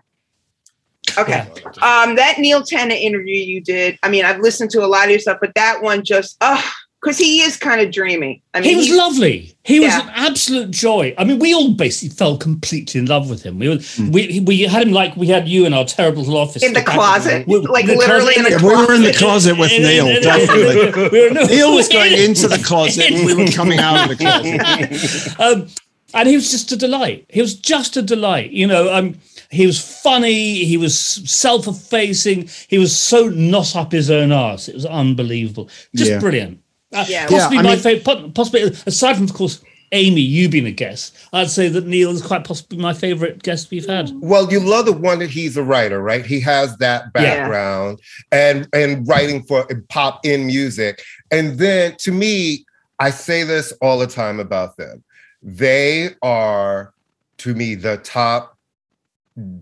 [1.18, 1.42] Okay,
[1.82, 4.00] um, that Neil Tennant interview you did.
[4.02, 6.64] I mean, I've listened to a lot of your stuff, but that one just, oh,
[7.04, 8.42] because he is kind of dreamy.
[8.54, 9.56] I mean, he was lovely.
[9.66, 10.04] He was Yeah.
[10.04, 11.14] an absolute joy.
[11.18, 13.60] I mean, we all basically fell completely in love with him.
[13.60, 13.80] We were,
[14.10, 16.82] we we had him like we had you in our terrible little office In the
[16.82, 17.46] closet.
[17.48, 21.10] We- Like the literally in the Yeah, we were in the closet with Neil, definitely.
[21.12, 23.12] we were, no, Neil was going into the closet.
[23.12, 25.40] and We were coming out of the closet.
[25.40, 25.68] um,
[26.14, 27.26] and he was just a delight.
[27.30, 28.52] He was just a delight.
[28.52, 29.16] You know, um,
[29.50, 30.64] he was funny.
[30.64, 32.50] He was self-effacing.
[32.68, 34.68] He was so not up his own arse.
[34.68, 35.70] It was unbelievable.
[35.96, 36.20] Just Yeah.
[36.20, 36.60] brilliant.
[36.94, 37.28] Uh, Yeah.
[37.28, 38.34] possibly Yeah, my mean- favorite.
[38.34, 39.60] Possibly aside from, of course,
[39.92, 43.70] Amy, you being a guest, I'd say that Neil is quite possibly my favorite guest
[43.70, 44.12] we've had.
[44.22, 46.26] Well, you love the one that he's a writer, right?
[46.26, 47.22] He has that Yeah.
[47.42, 48.00] background
[48.32, 51.04] and and writing for pop in music.
[51.30, 52.66] And then to me,
[53.00, 55.04] I say this all the time about them.
[55.44, 56.94] They are
[57.40, 58.58] to me the top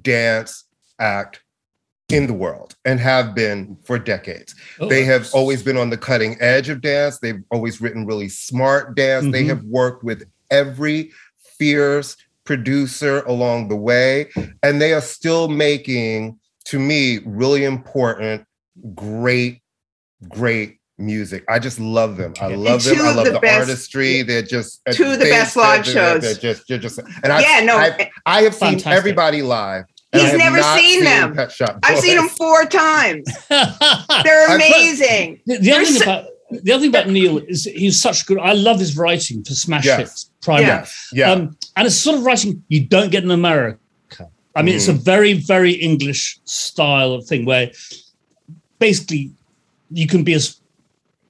[0.02, 0.64] dance
[1.00, 1.41] act
[2.12, 4.53] in the world and have been for decades.
[4.80, 7.20] Oh, They have always been on the cutting edge of dance.
[7.20, 9.32] They've always written really smart dance.
[9.32, 9.47] They Mhm.
[9.49, 11.12] have worked with every
[11.57, 14.28] fierce producer along the way.
[14.64, 18.45] And they are still making, to me, really important,
[18.95, 19.62] great,
[20.28, 21.43] great music.
[21.49, 22.34] I just love them.
[22.41, 22.99] I love them.
[22.99, 24.22] I love the the, best- artistry.
[24.24, 26.22] They're just two of the best live shows.
[26.22, 28.93] They're just, they're just, and I, Yeah, no, I, I have seen Fantastic.
[28.97, 29.86] everybody live.
[30.14, 31.34] And He's never not seen them.
[31.36, 32.28] Pet Shop I've seen Boys.
[32.28, 33.26] them four times.
[33.49, 35.41] They're I put- amazing.
[35.45, 38.38] the other thing so- about the other thing about Neil is he's such good.
[38.38, 39.99] I love his writing for smash Yes.
[39.99, 40.68] hits, primarily.
[40.82, 41.32] Yes, yeah.
[41.32, 43.78] Um, and it's sort of writing you don't get in America.
[44.53, 44.95] I mean, it's Mm.
[44.95, 47.72] a very, very English style of thing where
[48.80, 49.32] basically
[49.91, 50.59] you can be as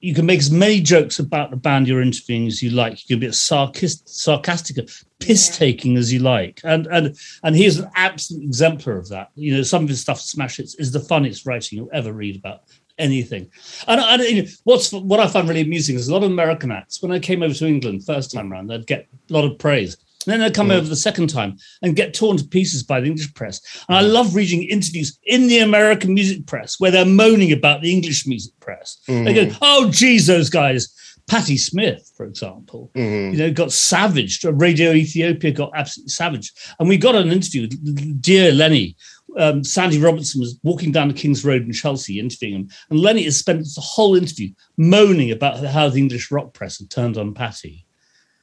[0.02, 3.08] you can make as many jokes about the band you're interviewing as you like.
[3.08, 4.88] You can be as sarcastic, sarcastic,
[5.20, 9.30] piss taking as you like, and and and he's an absolute exemplar of that.
[9.36, 12.36] You know, some of his stuff, Smash Hits, is the funniest writing you'll ever read
[12.36, 12.64] about
[12.98, 13.48] anything.
[13.86, 16.72] And, and you know, what's what I find really amusing is a lot of American
[16.72, 17.00] acts.
[17.00, 19.96] When I came over to England first time around, they'd get a lot of praise.
[20.26, 20.74] And then they'd come Mm.
[20.74, 23.60] over the second time and get torn to pieces by the English press.
[23.88, 27.90] And I love reading interviews in the American music press where they're moaning about the
[27.92, 28.98] English music press.
[29.06, 29.56] They go, Mhm.
[29.60, 30.88] "Oh, geez, those guys."
[31.28, 33.32] Patti Smith, for example, Mhm.
[33.32, 34.44] you know, got savaged.
[34.44, 36.50] Radio Ethiopia got absolutely savaged.
[36.80, 38.96] And we got an interview with dear Lenny.
[39.38, 42.68] Um, Sandy Robertson was walking down the King's Road in Chelsea interviewing him.
[42.90, 46.90] And Lenny has spent the whole interview moaning about how the English rock press had
[46.90, 47.86] turned on Patti.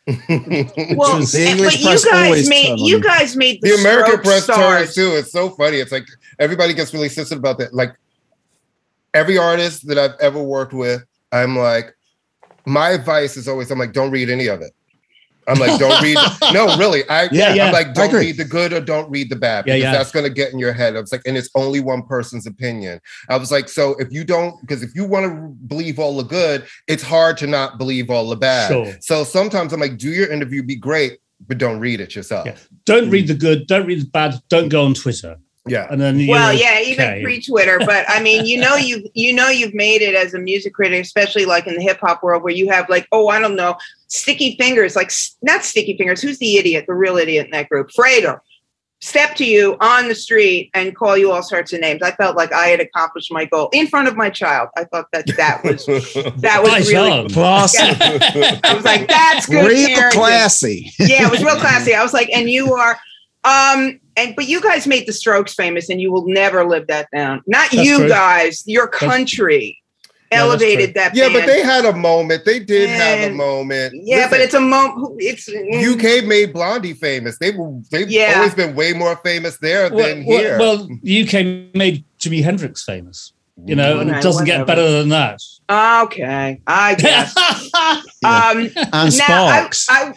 [0.08, 3.04] Well, The eh, English but you guys made you you.
[3.04, 4.60] guys made the, the American press stars.
[4.60, 5.16] turns too.
[5.16, 5.78] It's so funny.
[5.78, 6.08] It's like
[6.40, 7.74] everybody gets really sensitive about that.
[7.74, 7.96] Like
[9.14, 11.96] every artist that I've ever worked with, I'm like,
[12.66, 14.72] my advice is always, I'm like, don't read any of it.
[15.50, 16.18] I'm like, don't read.
[16.54, 17.08] No, really.
[17.10, 19.82] I Yeah, yeah, I'm like, don't read the good or don't read the bad because
[19.82, 19.92] yeah.
[19.92, 20.96] that's gonna get in your head.
[20.96, 23.00] I was like, and it's only one person's opinion.
[23.30, 26.24] I was like, so if you don't, because if you want to believe all the
[26.24, 28.72] good, it's hard to not believe all the bad.
[28.72, 28.94] Sure.
[29.02, 32.46] So sometimes I'm like, do your interview, be great, but don't read it yourself.
[32.46, 32.56] Yeah.
[32.86, 35.38] Don't read the good, don't read the bad, don't go on Twitter.
[35.68, 35.88] Yeah.
[35.90, 37.24] And then you Well, know, yeah, even okay.
[37.24, 40.40] pre Twitter, but I mean, you know, you you know, you've made it as a
[40.40, 43.40] music critic, especially like in the hip hop world, where you have like, oh, I
[43.40, 43.78] don't know,
[44.10, 46.22] sticky fingers, like not sticky fingers.
[46.22, 47.90] Who's the idiot, the real idiot in that group?
[47.98, 48.40] Fredo.
[49.02, 52.02] Step to you on the street and call you all sorts of names.
[52.02, 54.68] I felt like I had accomplished my goal in front of my child.
[54.76, 55.86] I thought that that was
[56.42, 57.10] that was Nice really.
[57.12, 57.30] on.
[57.34, 57.78] Classy.
[57.82, 59.66] I was like, that's good.
[59.70, 60.92] Real parenting classy.
[61.00, 61.96] yeah, it was real classy.
[61.96, 63.00] I was like, and you are,
[63.46, 67.08] um, and but you guys made the Strokes famous, and you will never live that
[67.16, 67.42] down.
[67.48, 68.10] Not That's you true.
[68.10, 69.79] guys, your country that's
[70.32, 71.16] elevated that.
[71.16, 72.46] Yeah, but they had a moment.
[72.46, 73.94] They did have a moment.
[74.06, 75.16] yeah, but it's a moment.
[75.20, 77.38] It's UK made Blondie famous.
[77.38, 78.34] They were they've Yeah.
[78.38, 80.60] always been way more famous there well, than well, here.
[80.60, 83.34] well, the UK made Jimi Hendrix famous,
[83.66, 85.42] you know, and it doesn't get better than that.
[85.70, 86.62] okay.
[86.68, 87.34] I guess.
[88.22, 89.88] Um, And now, I, Sparks.
[89.90, 90.14] I,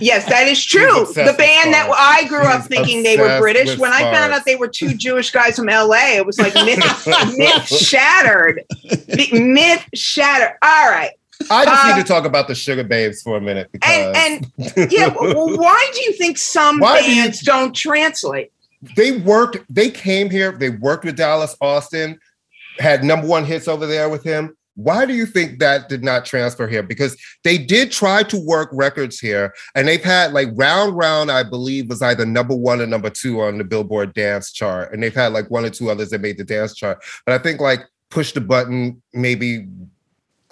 [0.00, 1.06] yes, that is true.
[1.06, 3.78] The band that I grew up thinking they were British.
[3.78, 7.06] When I found out they were two Jewish guys from LA, it was like myth,
[7.36, 8.64] myth shattered.
[9.32, 10.56] Myth shattered.
[10.62, 11.12] All right.
[11.50, 14.92] I just need to um, talk about the Sugababes for a minute because And and
[14.92, 18.52] yeah, well, why do you think some Why do bands don't translate?
[18.96, 19.58] they worked.
[19.68, 20.52] They came here.
[20.52, 22.18] They worked with Dallas Austin.
[22.78, 24.56] Had number one hits over there with him.
[24.74, 26.82] Why do you think that did not transfer here?
[26.82, 31.42] Because they did try to work records here, and they've had like Round Round, I
[31.42, 35.14] believe, was either number one or number two on the Billboard Dance Chart, and they've
[35.14, 37.02] had like one or two others that made the dance chart.
[37.26, 39.66] But I think like Push the Button maybe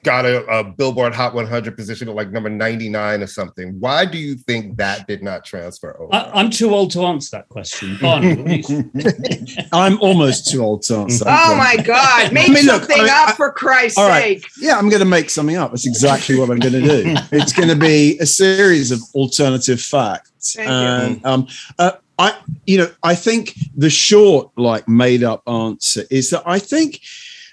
[0.09, 3.79] got a, a Billboard Hot 100 position at like number 99 or something.
[3.79, 6.15] Why do you think that did not transfer over?
[6.15, 7.99] I, I'm too old to answer that question.
[8.01, 9.51] Barney, what do you think?
[9.73, 11.25] I'm almost too old to answer.
[11.25, 11.59] that Oh one.
[11.59, 12.33] my God!
[12.33, 14.41] Make I mean, look, something I mean, up I- for Christ's all right.
[14.41, 14.51] sake.
[14.59, 15.73] Yeah, I'm going to make something up.
[15.73, 17.15] That's exactly what I'm going to do.
[17.33, 20.55] It's going to be a series of alternative facts.
[20.55, 20.75] Thank you.
[20.75, 21.47] and um,
[21.79, 26.59] uh, I, you know, I think the short, like, made up answer is that I
[26.59, 27.01] think,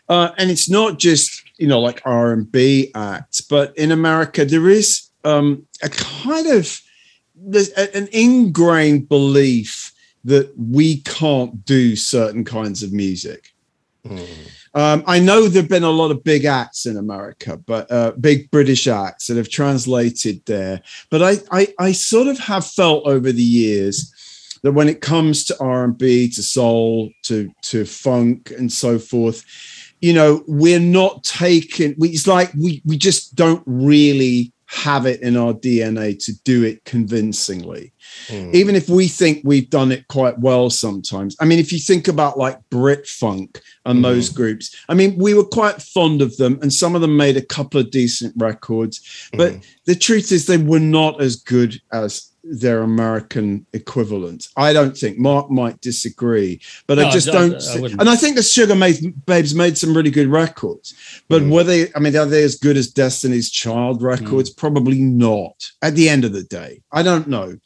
[0.08, 4.46] uh, and it's not just you know like R and B acts, but in America
[4.46, 6.82] there is um, a kind of
[7.36, 9.92] there's an ingrained belief
[10.24, 13.54] that we can't do certain kinds of music.
[14.74, 18.52] Um, I know there've been a lot of big acts in America, but uh, big
[18.52, 20.82] British acts that have translated there.
[21.10, 24.12] But I, I, I sort of have felt over the years
[24.64, 29.00] that when it comes to R and B, to soul, to to funk, and so
[29.00, 29.46] forth,
[30.06, 31.96] you know, we're not taking.
[31.98, 36.64] We, it's like we we just don't really have it in our DNA to do
[36.64, 37.94] it convincingly
[38.28, 38.50] hmm.
[38.52, 41.36] even if we think we've done it quite well sometimes.
[41.40, 44.04] I mean, if you think about like Brit Funk and hmm.
[44.04, 47.38] those groups, I mean, we were quite fond of them, and some of them made
[47.38, 49.30] a couple of decent records.
[49.34, 49.60] But hmm.
[49.86, 54.48] the truth is, they were not as good as their American equivalent.
[54.56, 57.64] I don't think Mark might disagree, but No, I just I- I- don't.
[57.64, 58.02] I wouldn't.
[58.02, 60.94] and I think the Sugar made, Babes made some really good records,
[61.28, 61.52] but mm.
[61.52, 61.92] were they?
[61.96, 64.54] I mean, are they as good as Destiny's Child records?
[64.54, 64.58] Mm.
[64.58, 65.72] Probably not.
[65.82, 67.58] At the end of the day, I don't know.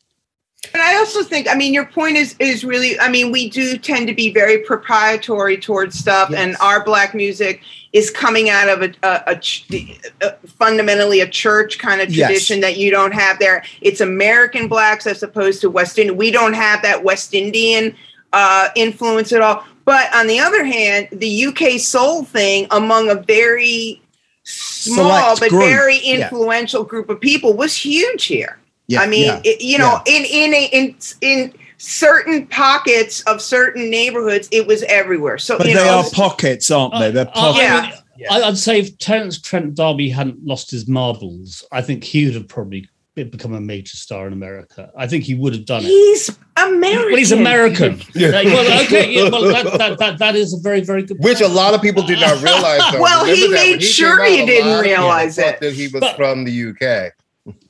[0.73, 3.77] And I also think, I mean, your point is is really, I mean, we do
[3.77, 7.61] tend to be very proprietary towards stuff, and our black music
[7.91, 9.39] is coming out of a, a,
[9.71, 12.27] a a- fundamentally a church kind of Yes.
[12.27, 13.63] tradition that you don't have there.
[13.81, 16.15] It's American blacks as opposed to West Indian.
[16.17, 17.95] We don't have that West Indian
[18.33, 19.65] uh, influence at all.
[19.85, 23.99] But on the other hand, the UK soul thing among a very
[24.43, 25.63] small Select but group.
[25.63, 26.23] very Yeah.
[26.25, 28.59] influential group of people was huge here.
[28.89, 33.41] Yeah, I mean, yeah, it- you know, in in a, in in certain pockets of
[33.41, 35.37] certain neighborhoods, it was everywhere.
[35.37, 37.11] So But you they know, are pockets, aren't they?
[37.11, 37.61] They're I- pockets.
[37.61, 42.03] I mean, I- I'd say if Terence Trent D'Arby hadn't lost his marbles, I think
[42.03, 44.89] he would have probably become a major star in America.
[44.97, 45.87] I think he would have done it.
[45.87, 47.05] he's American.
[47.11, 48.01] Well, he's American.
[48.15, 48.29] Yeah.
[48.29, 51.17] Like, well, okay, yeah, well, that, that, that, that is a very, very good.
[51.19, 52.81] Which a lot of people did not realize.
[52.91, 53.01] Though.
[53.01, 55.59] Well, he Remember that made came sure he didn't lot of people realize it.
[55.59, 57.13] That he was But- from the UK.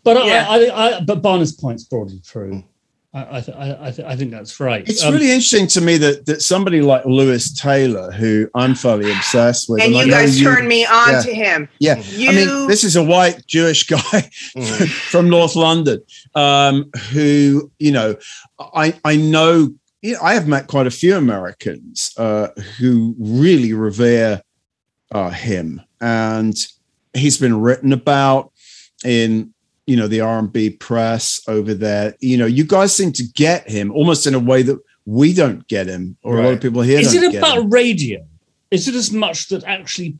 [0.03, 0.45] But I- Yeah.
[0.49, 2.63] I, I, but Barney's point's broadly true.
[3.11, 4.88] I, I, th- I, I, th- I think that's right.
[4.88, 9.11] It's Um, really interesting to me that that somebody like Lewis Taylor, who I'm fairly
[9.11, 11.21] obsessed with, and I you know guys turned me on yeah.
[11.23, 11.69] to him.
[11.80, 13.97] Yeah, You, I mean, this is a white Jewish guy
[14.55, 14.86] Mm-hmm.
[14.86, 16.03] from North London
[16.36, 18.15] um, who, you know,
[18.59, 19.73] I I know.
[20.03, 24.43] You know, I have met quite a few Americans uh, who really revere
[25.11, 26.55] uh, him, and
[27.15, 28.51] he's been written about
[29.03, 29.51] in
[29.90, 32.14] you know the R&B press over there.
[32.20, 35.68] You know, you guys seem to get him almost in a way that we don't
[35.68, 37.70] get him, or a lot of people here is don't it get about him.
[37.72, 38.20] radio?
[38.70, 40.18] Is it as much that actually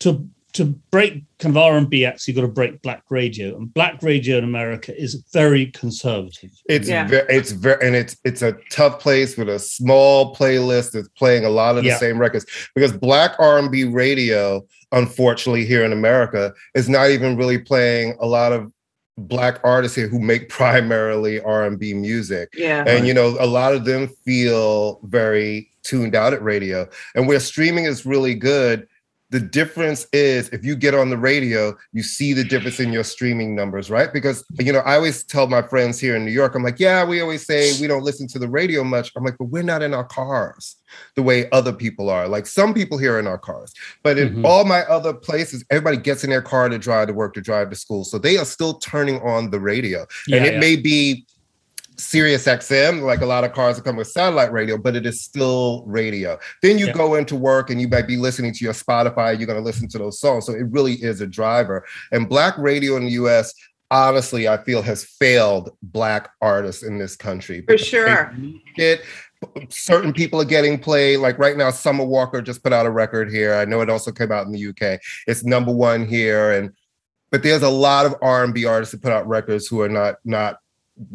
[0.00, 3.54] to to break kind of R and B acts, you've got to break black radio,
[3.56, 6.50] and black radio in America is very conservative.
[6.68, 7.06] It's Yeah.
[7.06, 11.44] ve- it's very and it's it's a tough place with a small playlist that's playing
[11.44, 11.98] a lot of the Yeah.
[11.98, 18.16] same records because black R&B radio unfortunately here in America is not even really playing
[18.20, 18.72] a lot of
[19.18, 22.84] black artists here who make primarily R&B music yeah.
[22.86, 27.40] and you know a lot of them feel very tuned out at radio and where
[27.40, 28.86] streaming is really good
[29.30, 33.02] the difference is if you get on the radio you see the difference in your
[33.02, 36.54] streaming numbers right because you know i always tell my friends here in new york
[36.54, 39.36] i'm like yeah we always say we don't listen to the radio much i'm like
[39.38, 40.76] but we're not in our cars
[41.16, 43.72] the way other people are like some people here are in our cars
[44.04, 44.44] but in Mhm.
[44.44, 47.70] all my other places everybody gets in their car to drive to work to drive
[47.70, 50.60] to school so they are still turning on the radio Yeah, and it yeah.
[50.60, 51.26] may be
[51.98, 55.22] Sirius XM, like a lot of cars that come with satellite radio, but it is
[55.22, 56.38] still radio.
[56.62, 56.92] Then you Yeah.
[56.92, 59.88] go into work and you might be listening to your Spotify, you're going to listen
[59.88, 60.46] to those songs.
[60.46, 61.84] So it really is a driver.
[62.12, 63.54] And black radio in the US,
[63.90, 67.62] honestly, I feel has failed black artists in this country.
[67.66, 68.34] For sure.
[68.76, 69.02] It
[69.68, 71.18] certain people are getting played.
[71.18, 73.54] Like right now, Summer Walker just put out a record here.
[73.54, 74.98] I know it also came out in the UK.
[75.26, 76.70] It's number one here, and
[77.30, 80.58] but there's a lot of R&B artists that put out records who are not not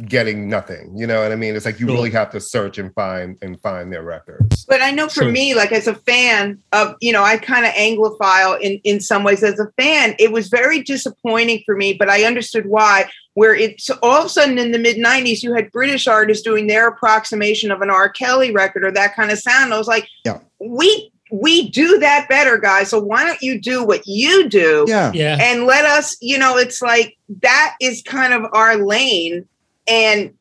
[0.08, 0.96] getting nothing.
[0.96, 1.56] You know what I mean?
[1.56, 4.64] It's like you really have to search and find and find their records.
[4.66, 5.32] But I know for Sure.
[5.32, 9.24] me, like as a fan of, you know, I kind of Anglophile in, in some
[9.24, 13.10] ways as a fan, it was very disappointing for me, but I understood why.
[13.34, 16.68] Where it's all of a sudden in the mid 90s, you had British artists doing
[16.68, 18.10] their approximation of an R.
[18.10, 19.74] Kelly record or that kind of sound.
[19.74, 20.40] I was like, Yeah.
[20.60, 22.90] we we do that better, guys.
[22.90, 24.84] So why don't you do what you do?
[24.90, 25.12] Yeah.
[25.14, 29.48] Yeah, and let us you know it's like that is kind of our lane
[29.92, 30.34] and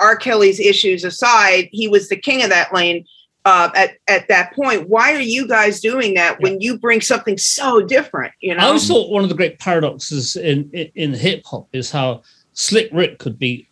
[0.00, 0.16] r.
[0.16, 3.04] Kelly's issues aside he was the king of that lane
[3.44, 4.88] uh, at at that point.
[4.88, 8.66] Why are you guys doing that when you bring something so different you I know
[8.68, 12.22] always thought one of the great paradoxes in in, in hip hop is how
[12.54, 13.68] Slick Rick could be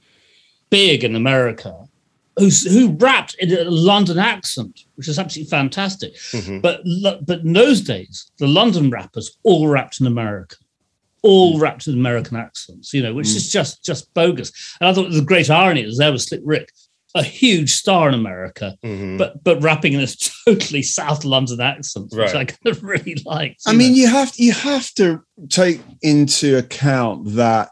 [0.71, 1.73] big in America,
[2.37, 6.15] who's who rapped in a London accent, which is absolutely fantastic.
[6.33, 6.63] Mhm.
[6.63, 6.83] But
[7.27, 10.59] but in those days, the London rappers all rapped in American,
[11.25, 14.53] all wrapped in American accents, you know, which is just just bogus.
[14.81, 16.69] And I thought the great irony is there was Slick Rick,
[17.15, 19.17] a huge star in America, Mhm.
[19.19, 23.63] but but rapping in this totally South London accent, which I kind of really liked.
[23.67, 27.71] I you mean, you have you have to take into account that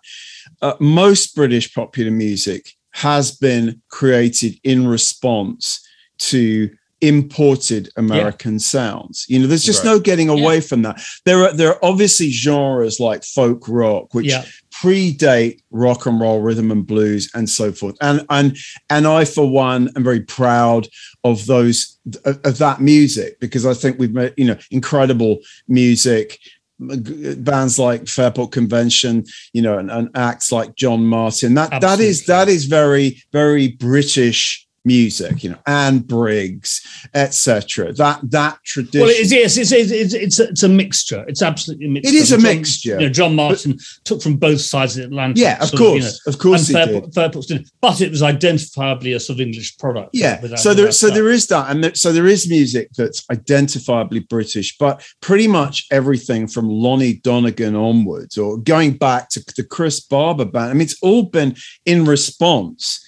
[0.62, 5.80] uh, most British popular music has been created in response
[6.18, 6.70] to
[7.03, 9.26] imported American sounds.
[9.28, 9.90] You know, there's just Right.
[9.90, 11.03] no getting away from that.
[11.26, 14.44] There are there are obviously genres like folk rock, which Yeah.
[14.82, 17.96] predate rock and roll, rhythm and blues, and so forth.
[18.00, 18.57] And and
[18.88, 20.88] and I, for one, am very proud
[21.24, 25.38] of those of, of that music because I think we've made you know incredible
[25.68, 26.38] music.
[26.78, 31.55] Bands like Fairport Convention, you know, and, and acts like John Martyn.
[31.55, 35.42] That that is that is very very British music.
[35.42, 36.80] You know, Anne Briggs,
[37.14, 37.92] etc.
[37.92, 39.00] That that tradition.
[39.00, 41.24] Well, it is, yes, it's, it's, it's, it's, a, it's a mixture.
[41.28, 42.08] It's absolutely a mixture.
[42.08, 42.90] It is a John- mixture.
[43.00, 45.38] You know, John Martyn took from both sides of the Atlantic.
[45.38, 47.14] Yeah, of sort you course, of course and he Fairport, did.
[47.14, 50.10] Fairport's did, but it was identifiably a sort of English product.
[50.12, 50.40] Yeah.
[50.56, 51.14] So there, so doubt.
[51.14, 55.86] there is that, and there, so there is music that's identifiably British, but pretty much
[55.90, 60.70] everything from Lonnie Donegan onwards, or going back to the Chris Barber band.
[60.70, 61.56] I mean, it's all been
[61.86, 63.04] in response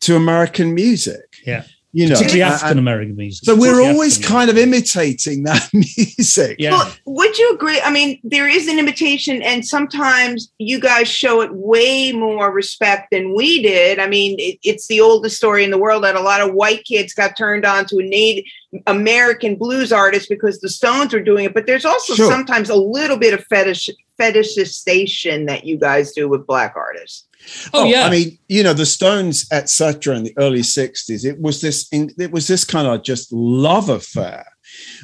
[0.00, 1.36] to American music.
[1.46, 1.64] Yeah.
[1.92, 3.46] You know, particularly African American music.
[3.46, 6.56] So we're always kind of imitating that music.
[6.58, 6.72] Yeah.
[6.72, 7.80] Well, would you agree?
[7.80, 13.08] I mean, there is an imitation, and sometimes you guys show it way more respect
[13.10, 13.98] than we did.
[13.98, 16.84] I mean, it, it's the oldest story in the world that a lot of white
[16.84, 18.44] kids got turned on to a Native
[18.86, 21.54] American blues artist because the Stones were doing it.
[21.54, 22.30] But there's also Sure.
[22.30, 23.88] sometimes a little bit of fetish
[24.20, 27.24] fetishization that you guys do with black artists.
[27.72, 28.06] Oh, oh yeah.
[28.06, 30.16] I mean, you know, the Stones, etc.
[30.16, 31.88] In the early '60s, it was this.
[31.92, 34.46] It was this kind of just love affair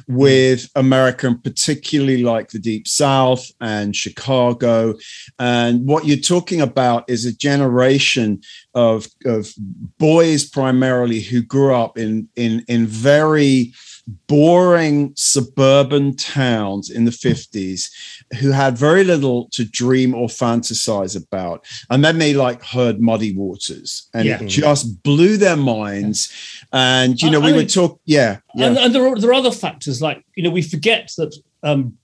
[0.09, 0.15] mm.
[0.15, 4.95] with America, and particularly like the Deep South and Chicago.
[5.39, 8.41] And what you're talking about is a generation
[8.73, 9.53] of of
[9.97, 13.73] boys primarily who grew up in in in very
[14.27, 17.89] boring suburban towns in the 50s
[18.39, 21.65] who had very little to dream or fantasize about.
[21.89, 24.41] And then they like heard muddy waters and Yeah.
[24.41, 26.31] it just blew their minds.
[26.71, 28.67] And you know I- we I would mean- talk yeah yeah.
[28.67, 31.97] And, and there, are, there are other factors like, you know, we forget that um,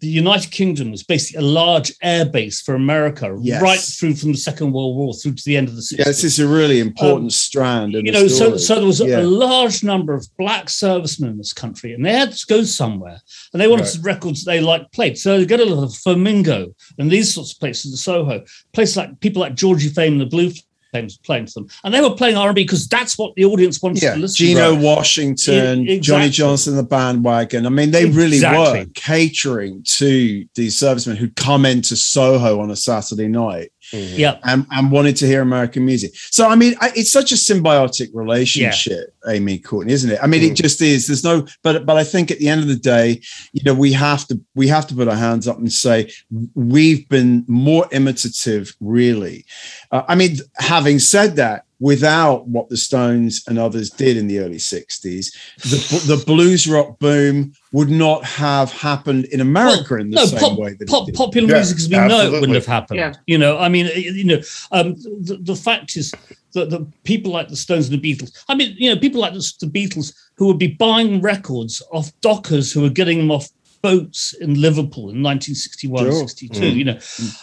[0.00, 3.60] the United Kingdom was basically a large air base for America Yes.
[3.62, 5.98] right through from the Second World War through to the end of the 60s.
[5.98, 9.00] yeah this is a really important strand in Um, you know, so, so there was
[9.00, 9.20] a, Yeah.
[9.20, 13.20] a large number of black servicemen in this country, and they had to go somewhere,
[13.52, 14.04] and they wanted Right.
[14.04, 15.18] records they liked played.
[15.18, 18.42] So they go to the Flamingo and these sorts of places in Soho,
[18.72, 20.50] places like people like Georgie Fame and the Blue
[20.92, 23.80] Playing to them, and they were playing R and B because that's what the audience
[23.80, 24.52] wanted yeah, to listen to.
[24.54, 24.80] Geno to.
[24.80, 26.30] Washington, Yeah, Johnny.
[26.30, 27.64] Johnson, the bandwagon.
[27.64, 28.80] I mean, they really Exactly.
[28.80, 34.66] were catering to these servicemen who'd come into Soho on a Saturday night Yeah, and,
[34.70, 36.12] and wanted to hear American music.
[36.14, 40.18] So, I mean, I, it's such a symbiotic relationship, Amy Courtney, isn't it?
[40.22, 41.06] I mean, it just is.
[41.06, 43.20] There's no, but but I think at the end of the day,
[43.52, 46.10] you know, we have to we have to put our hands up and say
[46.54, 49.44] we've been more imitative, really.
[49.90, 54.38] Uh, I mean, having said that, without what the Stones and others did in the
[54.38, 60.16] early '60s, the the blues rock boom would not have happened in America in the
[60.16, 61.14] no, same pop, way that pop, it did.
[61.16, 62.98] popular Yeah, music as we know it wouldn't have happened.
[62.98, 63.14] Yeah.
[63.26, 64.40] You know, I mean, you know,
[64.72, 66.12] um, the, the fact is
[66.52, 69.32] that the people like the Stones and the Beatles, I mean, you know, people like
[69.32, 73.48] the, the Beatles who would be buying records off dockers who were getting them off
[73.82, 76.12] boats in Liverpool in 1961, Sure.
[76.28, 76.98] 62, you know,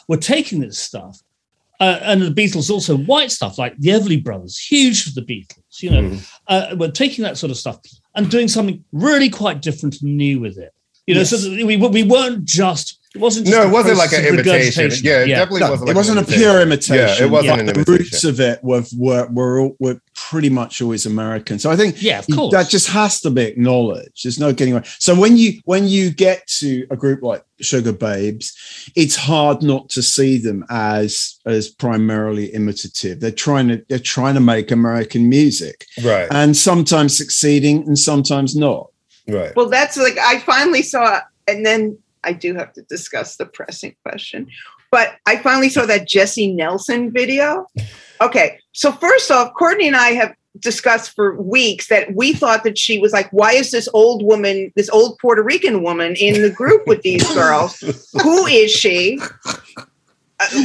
[0.07, 1.19] were taking this stuff.
[1.80, 5.82] Uh, and the Beatles also white stuff like the Everly Brothers, huge for the Beatles,
[5.82, 6.17] you know,
[6.47, 7.80] uh, were taking that sort of stuff
[8.15, 10.73] and doing something really quite different and new with it.
[11.05, 14.09] You know, so that we we weren't just it wasn't just No, it wasn't like
[14.09, 14.91] process an imitation.
[15.03, 15.89] Yeah, it definitely No, wasn't.
[15.89, 16.95] it wasn't an a pure imitation.
[17.20, 19.99] Yeah, it wasn't but an the roots of it were, were were all- were
[20.30, 21.59] pretty much always American.
[21.59, 22.51] So I think Yeah, of course.
[22.53, 24.24] that just has to be acknowledged.
[24.26, 24.84] There's no getting away.
[24.99, 28.53] So when you when you get to a group like Sugababes,
[28.95, 33.20] it's hard not to see them as as primarily imitative.
[33.20, 38.55] They're trying to they're trying to make American music, Right, and sometimes succeeding and sometimes
[38.55, 38.89] not.
[39.28, 39.55] right.
[39.55, 41.97] Well, that's like I finally saw, and then
[42.28, 44.49] I do have to discuss the pressing question.
[44.91, 47.65] But I finally saw that Jesy Nelson video.
[48.19, 52.78] Okay, so first off, Courtney and I have discussed for weeks that we thought that
[52.78, 56.49] she was like, why is this old woman, this old Puerto Rican woman in the
[56.49, 57.80] group with these girls?
[58.21, 59.19] Who is she?
[59.78, 59.86] Uh,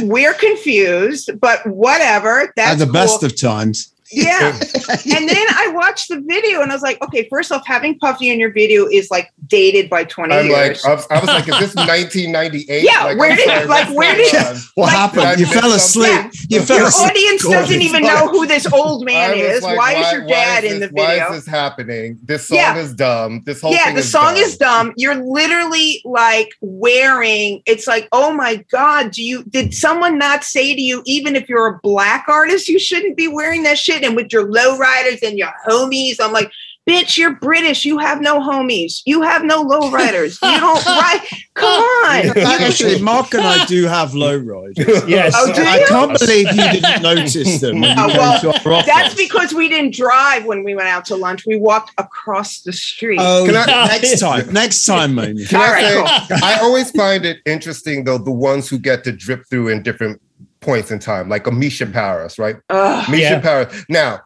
[0.03, 2.51] we're confused, but whatever.
[2.57, 2.93] That's At the cool.
[2.93, 3.92] best of times.
[4.11, 4.49] Yeah.
[5.15, 8.29] and then I watched the video and I was like, okay, first off, having Puffy
[8.29, 10.85] in your video is like dated by 20 I'm like, years.
[10.85, 12.83] I was, I was like, is this 1998?
[12.83, 14.55] Yeah, like, where I'm did- sorry, like, where did- on?
[14.75, 15.37] What Like- happened?
[15.37, 16.11] Did You fell asleep.
[16.11, 16.39] something?
[16.49, 17.09] You fell your asleep.
[17.11, 17.61] audience Gordon.
[17.61, 19.63] doesn't even Like- know who this old man is.
[19.63, 22.17] like, why, is your dad is in the this- Why is this happening?
[22.23, 22.77] This song Yeah.
[22.77, 23.41] is dumb.
[23.45, 24.43] This whole yeah, thing the is song dumb.
[24.43, 24.93] is dumb.
[24.97, 30.75] You're literally like wearing it's like, oh my God, do you did someone not say
[30.75, 34.02] to you, even if you're a black artist, you shouldn't be wearing that shit?
[34.03, 36.51] And with your lowriders and your homies, I'm like,
[36.89, 37.85] bitch, you're British.
[37.85, 39.01] You have no homies.
[39.05, 40.37] You have no lowriders.
[40.43, 41.25] You don't right.
[41.53, 42.37] Come on.
[42.37, 45.07] Actually, Mark and I do have lowriders.
[45.07, 45.33] Yes.
[45.35, 48.83] Oh, do I can't believe you didn't notice them when you Oh, well, to our.
[48.83, 51.45] That's because we didn't drive when we went out to lunch.
[51.45, 53.19] We walked across the street.
[53.21, 54.51] Oh, Can I- next time.
[54.51, 55.45] Next time, Amy.
[55.45, 59.03] Can All I right, say, I always find it interesting though the ones who get
[59.05, 60.21] to drip through in different
[60.63, 62.55] points in time, like a Mica Paris, right?
[62.69, 63.09] Ugh.
[63.09, 63.39] Mica Yeah.
[63.41, 63.85] Paris.
[63.89, 64.21] Now,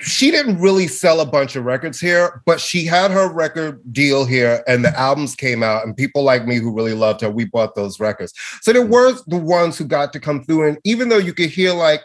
[0.00, 4.24] she didn't really sell a bunch of records here, but she had her record deal
[4.24, 7.44] here, and the albums came out, and people like me who really loved her, we
[7.46, 8.32] bought those records.
[8.62, 11.50] So there were the ones who got to come through, and even though you could
[11.50, 12.02] hear like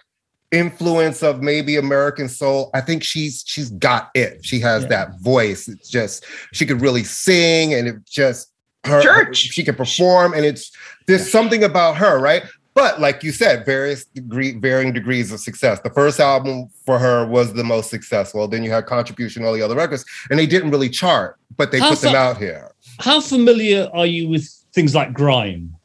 [0.52, 4.44] influence of maybe American soul, I think she's she's got it.
[4.44, 4.90] She has Yeah.
[4.90, 5.68] that voice.
[5.68, 8.48] It's just she could really sing, and it just
[8.86, 9.38] her Church.
[9.38, 10.72] she could perform, and it's
[11.08, 12.44] there's something about her, right?
[12.74, 15.80] But like you said, various degree, varying degrees of success.
[15.82, 18.48] The first album for her was the most successful.
[18.48, 21.80] Then you had contribution, all the other records, and they didn't really chart, but they
[21.80, 22.72] How put them out here.
[23.00, 25.76] How familiar are you with things like grime?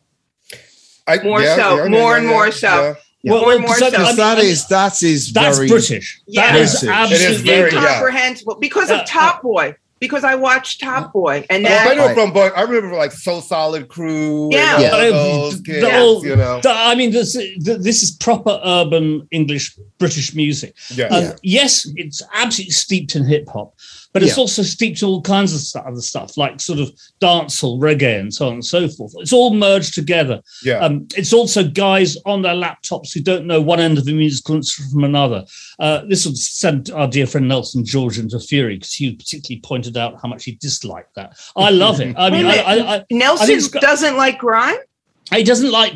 [1.08, 2.96] I, More so, more and more so.
[3.24, 3.86] Well, More and more so.
[3.86, 6.20] I- Because that is that is That's very British.
[6.28, 6.52] Yeah.
[6.52, 7.10] That is British.
[7.10, 7.78] It is absolutely very- yeah.
[7.78, 9.74] incomprehensible because of Top Boy.
[9.98, 13.40] Because I watched Top Boy, and Oh, I know from, but I remember like So
[13.40, 14.50] Solid Crew.
[14.52, 14.74] Yeah.
[14.74, 14.90] and Yeah.
[14.90, 16.60] all those the whole- you know.
[16.60, 20.74] the- I mean, this, this is proper urban English British music.
[20.94, 21.06] Yeah.
[21.06, 23.72] Uh, Yes, it's absolutely steeped in hip hop,
[24.16, 24.40] but it's Yeah.
[24.40, 26.90] also steeped in all kinds of stu- other stuff, like sort of
[27.20, 29.12] dancehall, reggae, and so on and so forth.
[29.18, 30.40] It's all merged together.
[30.64, 30.78] Yeah.
[30.78, 34.54] Um, it's also guys on their laptops who don't know one end of a musical
[34.56, 35.44] instrument from another.
[35.78, 39.96] Uh, this would send our dear friend Nelson George into fury because he particularly pointed
[39.98, 41.36] out how much he disliked that.
[41.56, 42.14] I love it.
[42.16, 42.66] I mean, I, minute.
[42.66, 44.76] I, I, I Nelson think got- doesn't like grime.
[45.34, 45.94] he doesn't like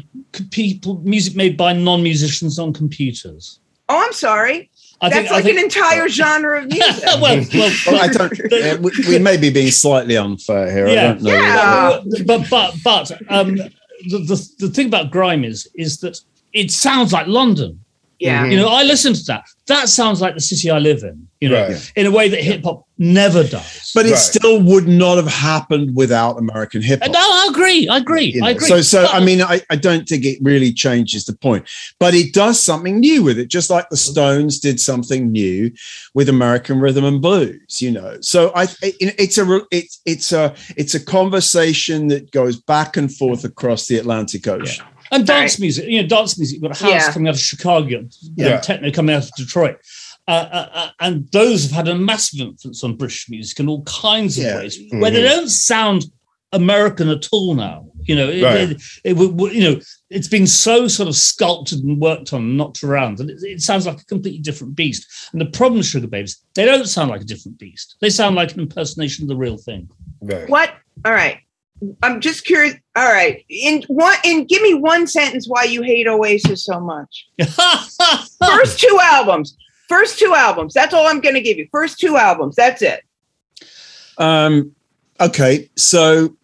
[0.51, 3.61] people music made by non-musicians on computers.
[3.89, 4.70] Oh, I'm sorry.
[5.03, 7.05] I That's think, I like think, an entire genre of music.
[7.07, 7.21] well,
[7.55, 8.53] well, Well, I don't.
[8.53, 10.89] uh, we, we may be being slightly unfair here.
[10.89, 11.31] I yeah, don't know.
[11.33, 12.01] Yeah.
[12.27, 16.21] but but but um, the, the the thing about grime is is that
[16.53, 17.83] it sounds like London.
[18.21, 18.45] Yeah.
[18.45, 19.45] You know, I listen to that.
[19.66, 21.27] That sounds like the city I live in.
[21.41, 21.93] You know, Right.
[21.97, 23.93] in a way that hip hop never does.
[23.95, 24.18] But it Right.
[24.18, 27.12] still would not have happened without American hip hop.
[27.12, 27.89] no, I agree.
[27.89, 28.27] I agree.
[28.35, 28.49] you know.
[28.49, 28.68] I agree.
[28.68, 31.64] So, so But- I mean, I, I don't think it really changes the point,
[31.99, 35.71] but it does something new with it, just like the Stones did something new
[36.14, 37.81] with American rhythm and blues.
[37.81, 42.31] You know, so I it, it's a re- it's it's a it's a conversation that
[42.33, 44.85] goes back and forth across the Atlantic Ocean.
[45.11, 45.61] And dance Right.
[45.61, 46.55] music, you know, dance music.
[46.55, 47.13] You've got house Yeah.
[47.13, 48.07] coming out of Chicago,
[48.37, 48.55] Yeah.
[48.55, 49.77] and techno coming out of Detroit.
[50.29, 53.83] Uh, uh, uh, and those have had a massive influence on British music in all
[53.83, 54.57] kinds of Yeah.
[54.59, 56.05] ways, where they don't sound
[56.53, 57.87] American at all now.
[58.07, 58.71] You know, it, Right.
[58.71, 59.81] it, it would- would- you know,
[60.11, 63.61] it's been so sort of sculpted and worked on, and knocked around, and it, it
[63.63, 65.07] sounds like a completely different beast.
[65.33, 67.97] And the problem, with Sugababes, they don't sound like a different beast.
[68.01, 69.89] They sound like an impersonation of the real thing.
[70.21, 70.49] Right.
[70.49, 70.71] What?
[71.05, 71.39] All right.
[72.03, 72.74] I'm just curious.
[72.97, 73.45] All right.
[73.49, 77.28] In one, in give me one sentence why you hate Oasis so much.
[78.45, 79.57] First two albums.
[79.89, 80.74] First two albums.
[80.74, 81.68] That's all I'm going to give you.
[81.72, 82.55] First two albums.
[82.57, 83.03] That's it.
[84.18, 84.74] Um,
[85.20, 86.37] okay, so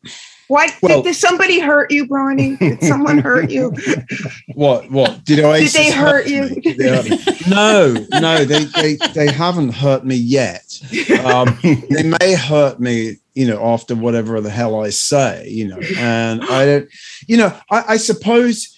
[0.48, 2.58] Why Well- did, did somebody hurt you, Bronny?
[2.58, 3.72] Did someone hurt you?
[4.54, 6.48] what what did Oasis they hurt you?
[6.60, 7.48] Did they hurt?
[7.48, 10.80] No, no, they they they haven't hurt me yet.
[11.24, 15.78] Um, they may hurt me, you know, after whatever the hell I say, you know,
[15.98, 16.88] and I don't,
[17.28, 18.76] you know, I, I suppose,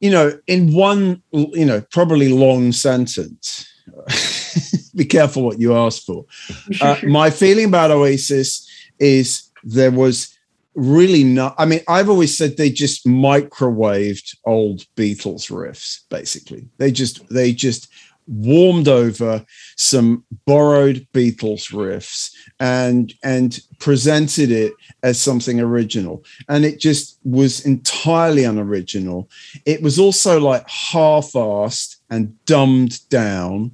[0.00, 3.72] you know, in one, you know, probably long sentence.
[4.96, 6.24] be careful what you ask for.
[6.80, 8.68] Uh, my feeling about Oasis
[8.98, 10.36] is there was
[10.74, 11.54] really not.
[11.58, 16.00] I mean, I've always said they just microwaved old Beatles riffs.
[16.10, 17.88] Basically, they just they just
[18.26, 19.44] warmed over
[19.76, 24.72] some borrowed Beatles riffs and and presented it
[25.02, 29.28] as something original and it just was entirely unoriginal
[29.64, 33.70] it was also like half-assed and dumbed down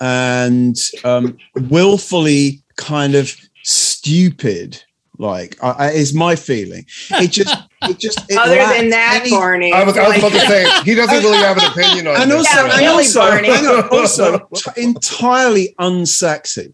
[0.00, 1.36] and um
[1.68, 3.34] willfully kind of
[3.64, 4.82] stupid
[5.18, 9.30] like I, I, is my feeling it just it just it Other than that, any-
[9.30, 9.72] Barney.
[9.72, 12.30] I was, I was about to say he doesn't really have an opinion on and
[12.30, 12.38] this.
[12.46, 13.48] also, Yeah, and really, also, Barney.
[13.90, 16.72] also t- entirely unsexy,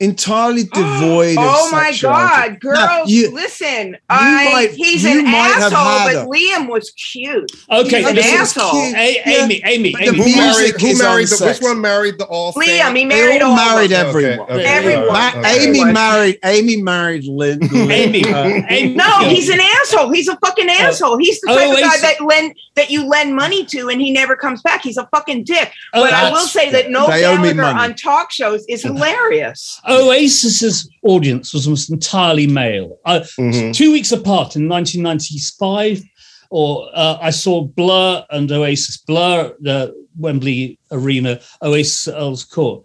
[0.00, 1.96] entirely devoid of Oh my.
[2.00, 2.78] God, girls!
[2.78, 7.50] Now, you- listen, I might- he's you an might asshole, but Liam was cute.
[7.70, 8.70] Okay, He's an listen, asshole.
[8.72, 8.94] cute.
[8.96, 10.16] A- Yeah, Amy, Amy, but the Amy.
[10.18, 13.04] who music married, who is married the, which one married the all Liam, he They
[13.06, 14.06] married all all married them.
[14.06, 14.50] everyone.
[14.50, 15.06] Okay, Everyone.
[15.08, 15.38] Ma- okay.
[15.38, 15.92] Amy Everyone.
[15.94, 16.38] married.
[16.44, 17.58] Amy married Lynn.
[17.72, 20.12] Lynn Amy, uh, Amy, No, he's an asshole.
[20.12, 21.16] He's a fucking asshole.
[21.18, 24.36] He's the type of guy that lend that you lend money to, and he never
[24.36, 24.82] comes back.
[24.82, 25.72] He's a fucking dick.
[25.94, 29.80] Oh, but I will say that Noel They Gallagher on talk shows is hilarious.
[29.88, 32.98] Oasis's audience was almost entirely male.
[33.04, 33.72] Uh, Mhm.
[33.74, 36.02] Two weeks apart in 1995,
[36.50, 38.96] or uh, I saw Blur and Oasis.
[38.98, 42.84] Blur, the Wembley Arena, Oasis Earl's Court.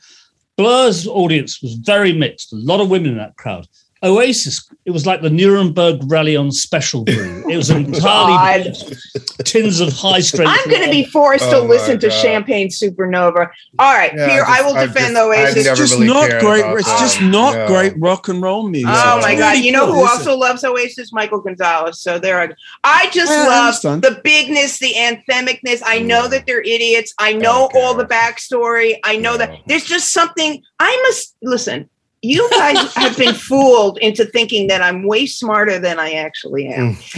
[0.58, 2.54] Blur's audience was very mixed.
[2.54, 3.68] A lot of women in that crowd.
[4.04, 7.44] Oasis, it was like the Nuremberg Rally on Special Brew.
[7.50, 8.98] It was oh entirely God.
[9.46, 10.52] tins of high strength.
[10.52, 13.50] I'm going to be forced Oh to my listen to Champagne Supernova.
[13.78, 15.68] All right, Yeah, here I I will just- defend I just- Oasis.
[15.68, 16.62] It's just really not great.
[16.62, 16.98] about It's them.
[17.00, 17.68] just not No.
[17.68, 18.90] great rock and roll music.
[18.92, 19.52] Oh my It's God!
[19.54, 21.14] really You know good, who isn't also loves Oasis?
[21.14, 22.00] Michael Gonzalez.
[22.00, 22.50] So there, I,
[22.84, 24.02] I just Yeah, I love understand.
[24.02, 25.82] the bigness, the anthemicness.
[25.86, 26.28] I know Yeah.
[26.30, 27.14] that they're idiots.
[27.20, 27.80] I know Okay.
[27.80, 28.96] all the backstory.
[29.04, 29.38] I know Yeah.
[29.46, 30.62] that there's just something.
[30.80, 31.88] I must listen.
[32.22, 36.90] You guys have been fooled into thinking that I'm way smarter than I actually am.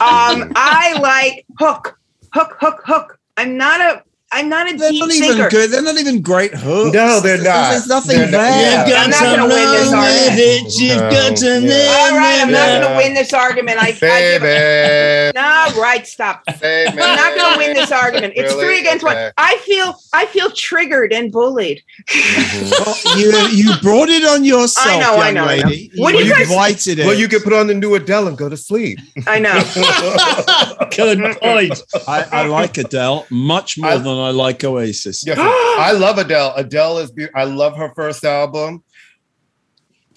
[0.00, 1.98] um, I like Hook.
[2.32, 3.18] hook, hook, hook.
[3.36, 5.32] I'm not a I'm not a They're deep not thinker.
[5.34, 5.70] even good.
[5.70, 6.92] They're not even great hooks.
[6.92, 7.70] No, they're not.
[7.70, 8.38] There's nothing They're not.
[8.50, 8.88] there.
[8.88, 9.02] Yeah.
[9.04, 10.74] I'm not going to win this argument.
[10.76, 12.10] You've No, got to yeah.
[12.10, 13.78] All right, I'm not going to win this argument.
[13.80, 15.32] I, I give Baby.
[15.38, 16.04] no right.
[16.06, 16.42] Stop.
[16.60, 16.90] Baby.
[17.00, 18.32] I'm not going to win this argument.
[18.36, 18.64] It's Really?
[18.64, 19.14] three against Okay.
[19.26, 19.32] one.
[19.38, 21.82] I feel I feel triggered and bullied.
[22.12, 25.68] Well, you you brought it on yourself, I know, I young know, I know.
[25.68, 25.90] lady.
[25.96, 27.06] What do you you guys- invited it.
[27.06, 28.98] Well, you could put on the new Adele and go to sleep.
[29.26, 29.54] I know.
[30.96, 31.80] Good point.
[32.08, 35.24] I, I like Adele much more I- than I like Oasis.
[35.26, 36.54] Yes, I love Adele.
[36.56, 37.40] Adele is beautiful.
[37.40, 38.82] I love her first album.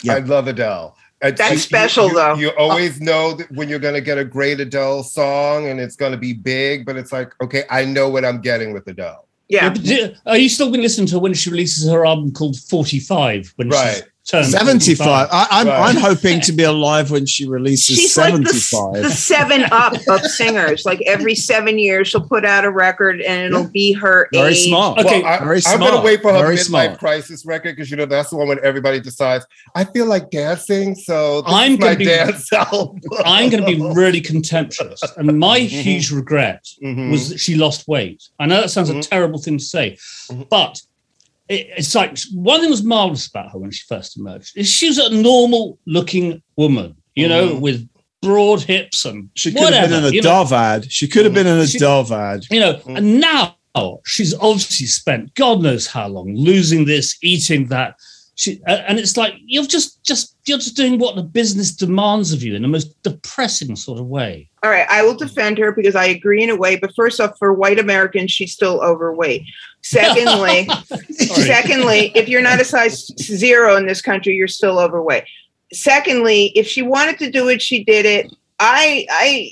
[0.03, 0.15] Yeah.
[0.15, 0.95] I love Adele.
[1.21, 2.35] And That's you- special, you- though.
[2.35, 5.95] You always know that when you're going to get a great Adele song and it's
[5.97, 9.27] going to be big, but it's like, okay, I know what I'm getting with Adele.
[9.49, 9.69] Yeah.
[9.69, 12.57] but do- Are you still been listening to her when she releases her album called
[12.57, 13.51] 45?
[13.57, 14.03] When Right.
[14.29, 15.29] She's turned 75.
[15.31, 15.89] I, I'm, Right.
[15.89, 19.03] I'm hoping to be alive when she releases She's like the, 75.
[19.03, 20.85] the seven up of singers.
[20.85, 24.67] Like every seven years, she'll put out a record and it'll be her Very age.
[24.67, 24.99] smart.
[24.99, 25.73] Okay, well, I, very small.
[25.75, 26.99] I'm going to wait for her Very midlife smart.
[26.99, 29.45] crisis record because you know that's the one when everybody decides
[29.75, 32.99] I feel like dancing, so this I'm gonna be- dance album.
[33.25, 35.01] I'm going to be really contemptuous.
[35.17, 37.11] And my huge regret Mhm.
[37.11, 38.23] was that she lost weight.
[38.39, 39.07] I know that sounds a Mhm.
[39.07, 39.97] terrible thing to say,
[40.31, 40.47] Mhm.
[40.49, 40.81] but it,
[41.49, 44.97] it's like one thing was marvelous about her when she first emerged is she was
[44.99, 47.59] a normal looking woman, you know, Mhm.
[47.61, 47.89] with
[48.21, 50.29] broad hips and She could whatever, have been in a you know.
[50.29, 50.91] Dove ad.
[50.91, 52.43] She could have been in a She- Dove ad.
[52.51, 52.97] you know, Mm.
[52.97, 53.55] and now
[54.05, 57.95] she's obviously spent God knows how long losing this, eating that.
[58.35, 62.41] She, and it's like you're just just you're just doing what the business demands of
[62.41, 64.49] you in the most depressing sort of way.
[64.63, 66.77] All right, I will defend her because I agree in a way.
[66.77, 69.43] But first off, for white Americans, she's still overweight.
[69.81, 70.67] Secondly,
[71.11, 75.23] secondly, if you're not a size zero in this country, you're still overweight.
[75.73, 78.31] Secondly, if she wanted to do it, she did it.
[78.59, 79.51] I I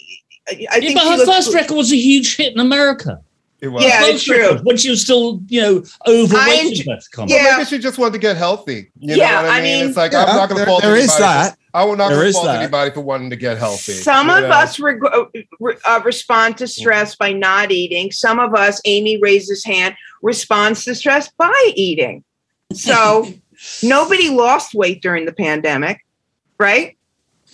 [0.50, 3.20] I Yeah, think but her looks- first record was a huge hit in America.
[3.60, 3.84] It was.
[3.84, 4.38] Yeah, it's true.
[4.52, 6.38] record, When she was still, you know, overweight.
[6.40, 6.96] I in enj- Yeah.
[7.26, 8.92] Well, maybe she just wanted to get healthy.
[9.00, 9.80] You Yeah, know what I I mean?
[9.80, 11.24] mean- it's like Yeah, I'm not going to fault there is anybody.
[11.24, 11.58] that.
[11.74, 12.62] I will not There fault that.
[12.62, 13.94] anybody for wanting to get healthy.
[13.94, 14.50] Some of know?
[14.50, 15.26] us reg- uh,
[15.86, 18.12] uh, respond to stress by not eating.
[18.12, 22.24] Some of us, Amy raises hand, responds to stress by eating.
[22.74, 23.28] So
[23.84, 26.06] nobody lost weight during the pandemic,
[26.60, 26.98] right?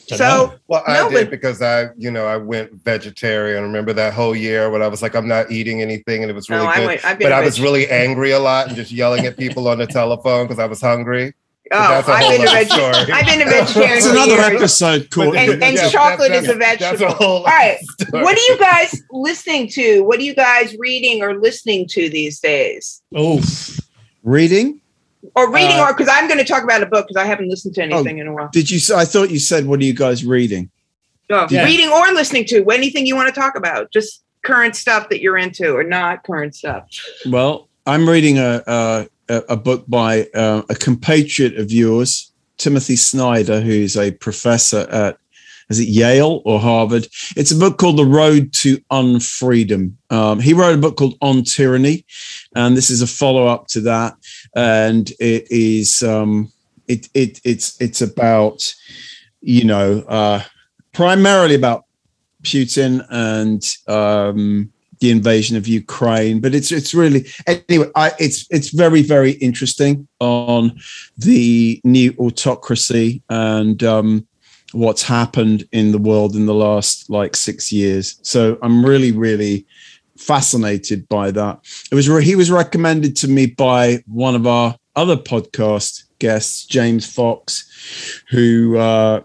[0.07, 0.53] Don't So know.
[0.67, 3.63] Well, I No, did but- because I, you know, I went vegetarian.
[3.63, 6.49] Remember that whole year when I was like, I'm not eating anything, and it was
[6.49, 6.87] oh, really no, good.
[6.87, 7.05] went.
[7.05, 7.25] I've been.
[7.25, 9.87] but a I was really angry a lot and just yelling at people on the
[9.87, 11.33] telephone because I was hungry.
[11.69, 12.65] But Oh, that's a I've been a other
[13.05, 14.45] veg- I've been a vegetarian It's another years.
[14.61, 15.37] episode, Courtney.
[15.39, 17.13] And- and Yeah, chocolate that's- is a That's a vegetable.
[17.13, 17.77] whole All right.
[18.01, 18.23] story.
[18.23, 20.01] What are you guys listening to?
[20.03, 23.01] What are you guys reading or listening to these days?
[23.15, 23.41] Oh,
[24.23, 24.79] Reading?
[25.35, 27.49] Or reading, Uh, or because I'm going to talk about a book because I haven't
[27.49, 27.85] listened to Oh.
[27.97, 28.49] anything in a while.
[28.51, 28.79] Did you?
[28.95, 30.69] I thought you said, "What are you guys reading?"
[31.29, 31.63] Oh, Yeah.
[31.63, 35.37] Reading or listening to anything you want to talk about, just current stuff that you're
[35.37, 36.83] into or not current stuff.
[37.25, 42.95] Well, I'm reading a a, a- a book by uh, a compatriot of yours, Timothy
[42.95, 45.17] Snyder, who's a professor at
[45.69, 47.07] is it Yale or Harvard?
[47.37, 49.93] It's a book called The Road to Unfreedom.
[50.09, 52.05] Um, he wrote a book called On Tyranny,
[52.55, 54.13] and this is a follow up to that.
[54.55, 56.51] And it is um,
[56.87, 58.73] it it it's it's about
[59.39, 60.43] you know uh,
[60.91, 61.85] primarily about
[62.43, 64.72] Putin and um,
[65.03, 66.39] the invasion of Ukraine.
[66.43, 67.89] But it's it's really anyway.
[67.95, 70.61] I, it's it's very very interesting on
[71.17, 74.25] the new autocracy and um,
[74.71, 78.05] what's happened in the world in the last like six years.
[78.21, 79.65] So I'm really really
[80.17, 81.55] fascinated by that.
[81.91, 87.05] It was he was recommended to me by one of our other podcast guests, James
[87.17, 87.43] Fox,
[88.29, 89.21] who uh,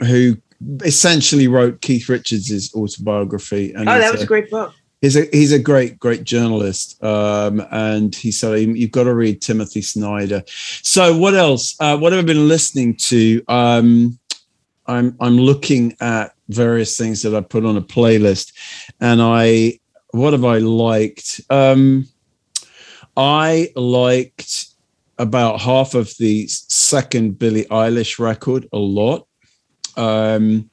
[0.00, 0.36] who
[0.84, 3.72] essentially wrote Keith Richards' autobiography.
[3.74, 4.72] And Oh, that was a- a great book.
[5.00, 7.02] He's a he's a great great journalist.
[7.02, 10.42] Um and he said you've got to read timothy snyder.
[10.46, 11.76] So what else?
[11.80, 13.42] Uh what have i been listening to?
[13.48, 14.18] Um
[14.86, 18.52] i'm i'm looking at various things that i put on a playlist
[19.00, 19.78] and i
[20.10, 21.40] what have i liked?
[21.50, 22.06] Um
[23.16, 24.66] i liked
[25.18, 29.26] about half of the second billie eilish record a lot.
[29.96, 30.70] Um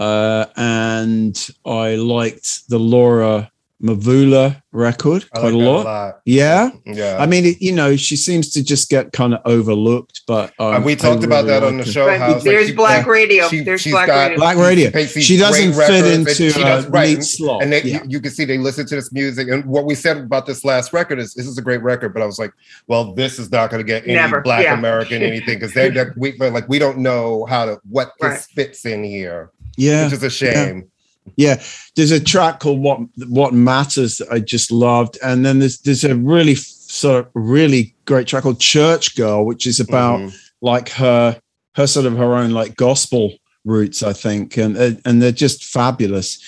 [0.00, 3.50] uh, and I liked the Laura
[3.82, 6.20] Mvula record I quite like a that lot.
[6.26, 7.16] Yeah, Yeah.
[7.18, 10.74] I mean, it, you know, she seems to just get kind of overlooked, but um,
[10.74, 12.06] And we I talked about really that on the show.
[12.06, 13.48] Right, how it's like there's she- Black Radio.
[13.48, 14.36] she- There's she's Black got- Radio.
[14.38, 14.90] Black Radio.
[14.90, 17.62] takes these She doesn't fit records into she a does- right, neat and- slot.
[17.62, 18.02] And they, Yeah.
[18.04, 19.48] you, you can see they listen to this music.
[19.48, 22.22] And what we said about this last record is this is a great record, but
[22.22, 22.52] I was like,
[22.86, 24.74] well, this is not going to get any Never, Black yeah.
[24.74, 28.40] American anything because they they're- we like we don't know how to what this Right.
[28.54, 30.90] fits in here, yeah, which is a shame.
[31.36, 31.62] Yeah,
[31.96, 36.04] there's a track called "What What Matters" that I just loved, and then there's there's
[36.04, 40.34] a really sort of really great track called "Church Girl," which is about Mhm.
[40.62, 41.40] like her
[41.76, 43.32] her sort of her own like gospel
[43.64, 46.38] roots, I think, and and they're just fabulous.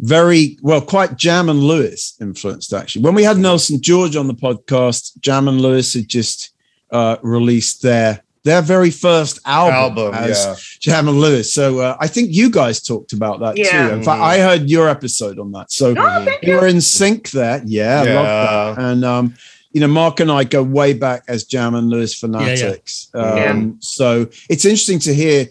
[0.00, 3.02] Very well, quite Jam and Lewis influenced actually.
[3.02, 6.50] When we had Nelson George on the podcast, Jam and Lewis had just
[6.90, 10.54] uh, released their their very first album, Album, as yeah.
[10.80, 11.52] Jam and Lewis.
[11.52, 13.88] So uh, I think you guys talked about that Yeah.
[13.88, 13.94] too.
[13.94, 15.70] In fact, I heard your episode on that.
[15.72, 16.54] So Oh, thank we you.
[16.56, 17.62] were in sync there.
[17.66, 18.74] Yeah, I love Yeah.
[18.74, 18.82] that.
[18.90, 19.34] And um,
[19.72, 23.08] you know, Mark and I go way back as Jam and Lewis fanatics.
[23.14, 23.66] Um, Yeah.
[23.80, 25.46] So it's interesting to hear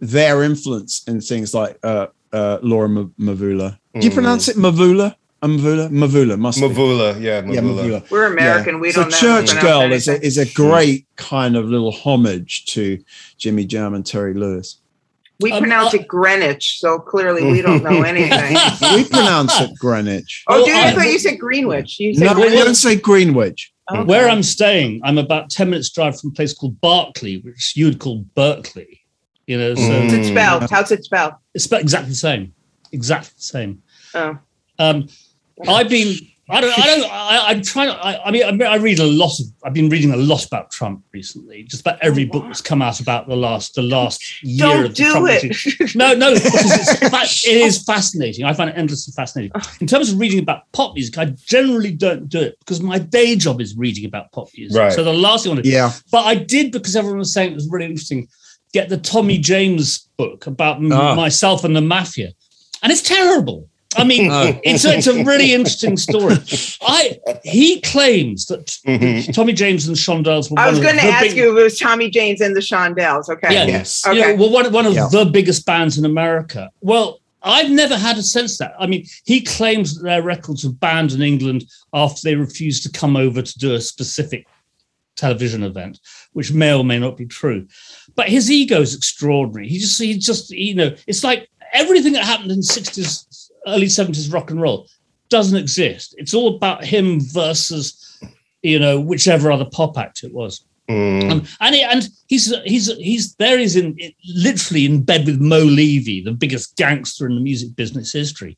[0.00, 3.78] their influence in things like uh, uh, Laura M- Mvula.
[3.94, 4.14] Do you Mhm.
[4.14, 5.14] pronounce it Mvula?
[5.42, 5.88] Mvula?
[5.90, 6.60] Mvula must.
[6.60, 7.82] Mvula, yeah, Yeah, Mvula.
[8.00, 8.10] Mvula.
[8.10, 8.76] We're American.
[8.76, 8.80] Yeah.
[8.80, 9.16] We don't know.
[9.16, 10.26] Church Girl is a, anything.
[10.26, 13.02] is a great kind of little homage to
[13.38, 14.78] Jimmy Jam and Terry Lewis.
[15.40, 18.56] We Um, pronounce uh, it Greenwich, so clearly we don't know anything.
[18.94, 20.44] We pronounce it Greenwich.
[20.46, 21.98] Oh, dude, I I- thought you said Greenwich.
[21.98, 22.64] You said No, we Greenwich.
[22.64, 23.72] don't say Greenwich.
[23.90, 24.04] Okay.
[24.04, 27.98] Where I'm staying, I'm about 10 minutes drive from a place called Berkeley, which you'd
[27.98, 29.00] call Berkeley.
[29.48, 30.02] You know, so Mm.
[30.04, 30.70] How's it spelled?
[30.70, 31.32] How's it spelled?
[31.52, 32.54] it's about exactly the same.
[32.92, 33.82] Exactly the same.
[34.14, 34.38] Oh.
[34.78, 35.08] Um,
[35.68, 36.16] I've been.
[36.50, 36.76] I don't.
[36.78, 37.04] I don't.
[37.10, 37.88] I, I'm trying.
[37.88, 39.46] to- I, I mean, I, I read a lot of.
[39.64, 41.62] I've been reading a lot about Trump recently.
[41.62, 44.90] Just about every book that's come out about the last the last year Don't of
[44.90, 45.42] the do Trump it.
[45.44, 45.88] regime.
[45.94, 48.44] No, no, it's, it is fascinating.
[48.44, 49.52] I find it endlessly fascinating.
[49.80, 53.36] In terms of reading about pop music, I generally don't do it because my day
[53.36, 54.76] job is reading about pop music.
[54.78, 54.92] Right.
[54.92, 55.92] So the last thing I want to Yeah.
[56.10, 58.28] but I did because everyone was saying it was really interesting.
[58.72, 61.14] Get the Tommy James book about m- Ah.
[61.14, 62.32] myself and the mafia,
[62.82, 63.68] and it's terrible.
[63.96, 64.58] I mean, Oh.
[64.64, 66.36] it's a, it's a really interesting story.
[66.82, 69.32] I he claims that Mhm.
[69.34, 70.58] Tommy James and the Shondells were.
[70.58, 73.28] I was going to ask big- you if it was Tommy James and the Shondells.
[73.28, 73.52] Okay.
[73.52, 73.66] Yeah.
[73.66, 74.02] Yes.
[74.06, 74.36] you know, Okay.
[74.36, 75.08] well, one, one of Yeah.
[75.10, 76.70] the biggest bands in America.
[76.80, 78.74] Well, I've never had a sense of that.
[78.78, 82.90] I mean, he claims that their records were banned in England after they refused to
[82.90, 84.46] come over to do a specific
[85.16, 85.98] television event,
[86.32, 87.66] which may or may not be true.
[88.14, 89.68] But his ego is extraordinary.
[89.68, 93.24] He just, he just, you know, it's like everything that happened in the 60s,
[93.66, 94.88] early 70s rock and roll
[95.28, 96.14] doesn't exist.
[96.18, 98.20] It's all about him versus,
[98.62, 100.64] you know, whichever other pop act it was.
[100.90, 101.30] Mm.
[101.30, 103.56] Um, and he, and he's he's he's there.
[103.56, 108.12] He's in literally in bed with Mo Levy, the biggest gangster in the music business
[108.12, 108.56] history.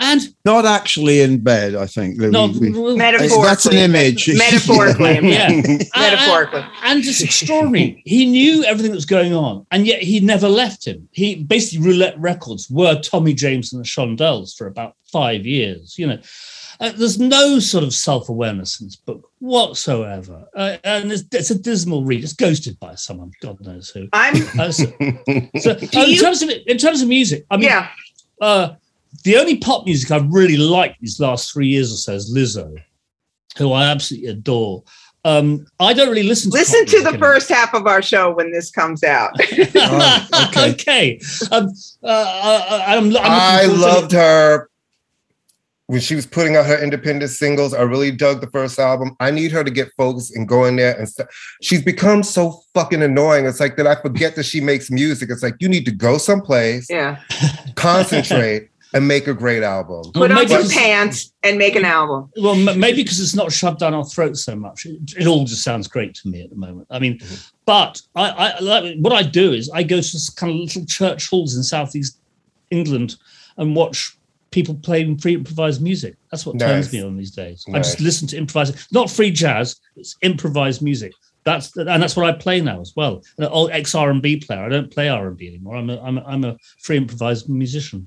[0.00, 2.20] And Not actually in bed, I think.
[2.20, 3.42] We- no, we- Metaphorically.
[3.44, 4.28] that's an image.
[4.36, 5.30] Metaphorically.
[5.30, 5.48] yeah,
[5.96, 6.60] Metaphorically.
[6.60, 8.02] and, and it's extraordinary.
[8.04, 11.08] he knew everything that was going on, and yet he never left him.
[11.12, 15.96] He basically Roulette Records were Tommy James and the Shondells for about five years.
[15.96, 16.18] You know,
[16.80, 21.50] uh, there's no sort of self awareness in this book whatsoever, uh, and it's, it's
[21.50, 22.24] a dismal read.
[22.24, 24.08] It's ghosted by someone, God knows who.
[24.12, 24.34] I'm.
[24.58, 24.84] Uh, so,
[25.58, 27.88] so, uh, in you- terms of in terms of music, I mean, Yeah.
[28.40, 28.70] uh,
[29.24, 32.74] the only pop music I've really liked these last three years or so is Lizzo,
[33.58, 34.82] who I absolutely adore.
[35.24, 37.34] Um, I don't really listen to Listen to the anymore.
[37.34, 39.30] first half of our show when this comes out.
[39.74, 40.72] Oh, okay.
[40.72, 41.20] okay.
[41.52, 41.68] Um,
[42.02, 44.68] uh, I'm, I'm I forward to- loved her
[45.86, 47.72] when she was putting out her independent singles.
[47.74, 49.14] I really dug the first album.
[49.20, 51.28] I need her to get focused and go in there and st-
[51.60, 53.44] she's become so fucking annoying.
[53.46, 55.28] It's like that I forget that she makes music.
[55.30, 57.20] It's like you need to go someplace, yeah.
[57.76, 60.02] concentrate, and make a great album.
[60.02, 62.30] Well, Put on maybe some pants and make an album.
[62.36, 64.86] Well, maybe because it's not shoved down our throats so much.
[64.86, 66.86] It, it all just sounds great to me at the moment.
[66.90, 67.34] I mean, mm-hmm.
[67.64, 70.84] but I, I like what I do is I go to s- kind of little
[70.86, 72.18] church halls in southeast
[72.70, 73.16] England
[73.56, 74.16] and watch
[74.50, 76.16] people playing free improvised music.
[76.30, 77.64] That's what turns me on these days.
[77.72, 79.80] I just listen to improvised, not free jazz.
[79.96, 81.12] It's improvised music.
[81.44, 83.22] That's and that's what I play now as well.
[83.38, 84.64] An old ex R and B player.
[84.64, 85.76] I don't play R and B anymore.
[85.76, 88.06] I'm a, I'm a, I'm a free improvised musician.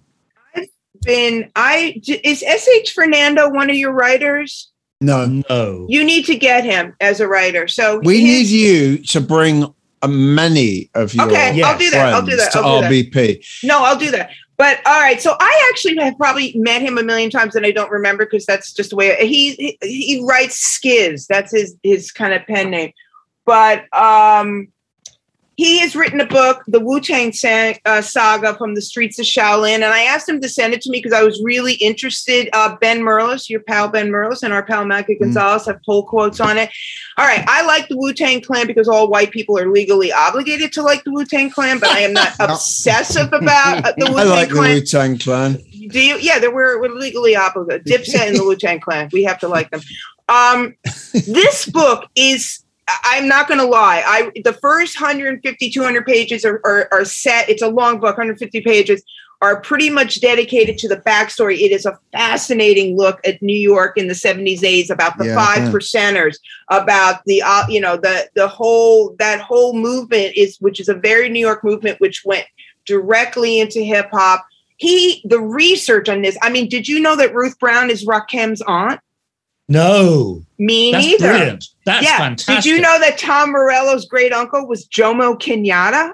[1.06, 4.72] Been I is SH Fernando one of your writers?
[5.02, 5.86] No, No.
[5.90, 7.68] You need to get him as a writer.
[7.68, 9.74] So we need you to bring
[10.08, 12.14] many of your Okay, I'll do that.
[12.14, 12.52] I'll do friends that.
[12.54, 13.12] to I'll do that.
[13.12, 13.46] RBP.
[13.64, 14.32] No, I'll do that.
[14.58, 17.72] But all right, so I actually have probably met him a million times and I
[17.72, 21.28] don't remember because that's just the way he, he he writes skiz.
[21.28, 22.94] That's his his kind of pen name.
[23.46, 24.70] But um
[25.56, 27.34] he has written a book, the Wu Tang
[27.86, 30.90] uh, Saga from the Streets of Shaolin, and I asked him to send it to
[30.90, 32.50] me because I was really interested.
[32.54, 36.40] Uh, ben Merlis, your pal Ben Merlis, and our pal Mackie Gonzalez have pull quotes
[36.40, 36.70] on it.
[37.18, 40.74] All right, I like the Wu Tang Clan because all white people are legally obligated
[40.74, 44.16] to like the Wu Tang Clan, but I am not obsessive about uh, the Wu
[44.16, 44.28] Tang Clan.
[44.28, 45.54] I like the Wu Tang Clan.
[45.90, 46.18] Do you?
[46.18, 47.86] Yeah, there we're, we're legally obligated.
[47.86, 49.10] Dipset and the Wu Tang Clan.
[49.14, 49.82] We have to like them.
[50.28, 50.76] Um,
[51.14, 52.65] this book is.
[52.88, 54.04] I'm not going to lie.
[54.06, 57.50] I the first 150, 200 pages are, are, are set.
[57.50, 59.04] It's a long book, 150 pages.
[59.42, 61.60] are pretty much dedicated to the backstory.
[61.60, 65.36] It is a fascinating look at New York in the 70s, 80s about the Yeah,
[65.36, 65.72] five yeah.
[65.72, 66.38] percenters,
[66.70, 70.94] about the uh, you know the the whole that whole movement is which is a
[70.94, 72.46] very New York movement which went
[72.86, 74.46] directly into hip hop.
[74.78, 76.38] He the research on this.
[76.42, 79.00] I mean, did you know that Ruth Brown is Rakim's aunt?
[79.68, 81.28] No, Me that's neither.
[81.30, 81.66] brilliant.
[81.86, 82.18] That's yeah.
[82.20, 82.56] fantastic.
[82.64, 86.14] Did you know that Tom Morello's great uncle was Jomo Kenyatta?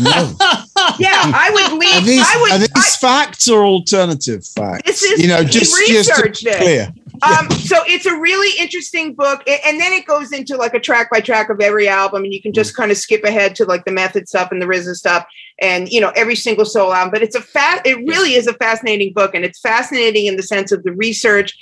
[0.00, 0.32] No.
[0.98, 2.04] Yeah, I would Are leave.
[2.06, 2.52] these, I would.
[2.52, 4.82] are these I- facts or alternative facts?
[4.86, 6.56] This is- you know, just just be it.
[6.58, 6.88] clear.
[7.22, 11.10] Um, so it's a really interesting book, and then it goes into like a track
[11.10, 13.84] by track of every album, and you can just kind of skip ahead to like
[13.84, 15.26] the method stuff and the RZA stuff,
[15.60, 17.10] and you know every single soul album.
[17.12, 17.84] But it's a fat.
[17.84, 21.56] It really is a fascinating book, and it's fascinating in the sense of the research.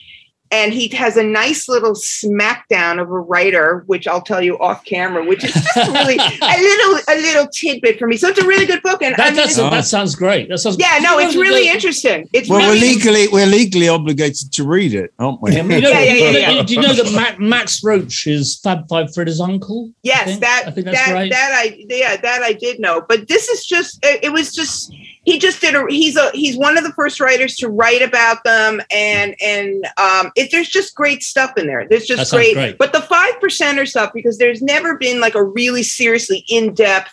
[0.51, 4.85] And he has a nice little smackdown of a writer, which I'll tell you off
[4.85, 8.17] camera, which is just really a little a little tidbit for me.
[8.17, 10.49] So it's a really good book, and I That, mean, that's, it's- that sounds great.
[10.49, 12.29] That sounds yeah, no, it's really the- interesting.
[12.33, 15.53] It's Well, we're legally we're legally obligated to read it, aren't we?
[15.53, 16.63] Yeah, you know, Yeah, yeah, yeah, yeah.
[16.63, 19.89] Do you know that Ma- Max Roach is Fab Five Freddy's uncle?
[19.91, 21.31] I Yes, think- that I think that's that right.
[21.31, 23.03] that I yeah that I did know.
[23.09, 24.95] But this is just it, it was just
[25.27, 28.43] he just did a he's a he's one of the first writers to write about
[28.45, 31.87] them and and um it, there's just great stuff in there.
[31.87, 32.79] There's just great, great.
[32.79, 37.13] But the five percenter stuff because there's never been like a really seriously in depth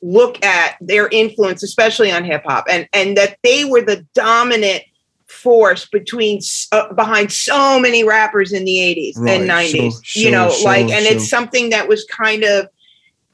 [0.00, 4.84] look at their influence, especially on hip hop, and and that they were the dominant
[5.26, 6.40] force between
[6.70, 10.64] uh, behind so many rappers in the 80s Right, and 90s sure, you know sure,
[10.64, 11.16] like and sure.
[11.16, 12.66] it's something that was kind of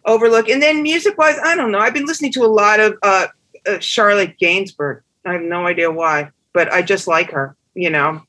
[0.04, 2.98] overlooked and then music wise i don't know i've been listening to a lot of
[3.04, 3.28] uh,
[3.66, 5.02] uh charlotte gainsbourg.
[5.24, 8.22] I have no idea why but i just like her you know.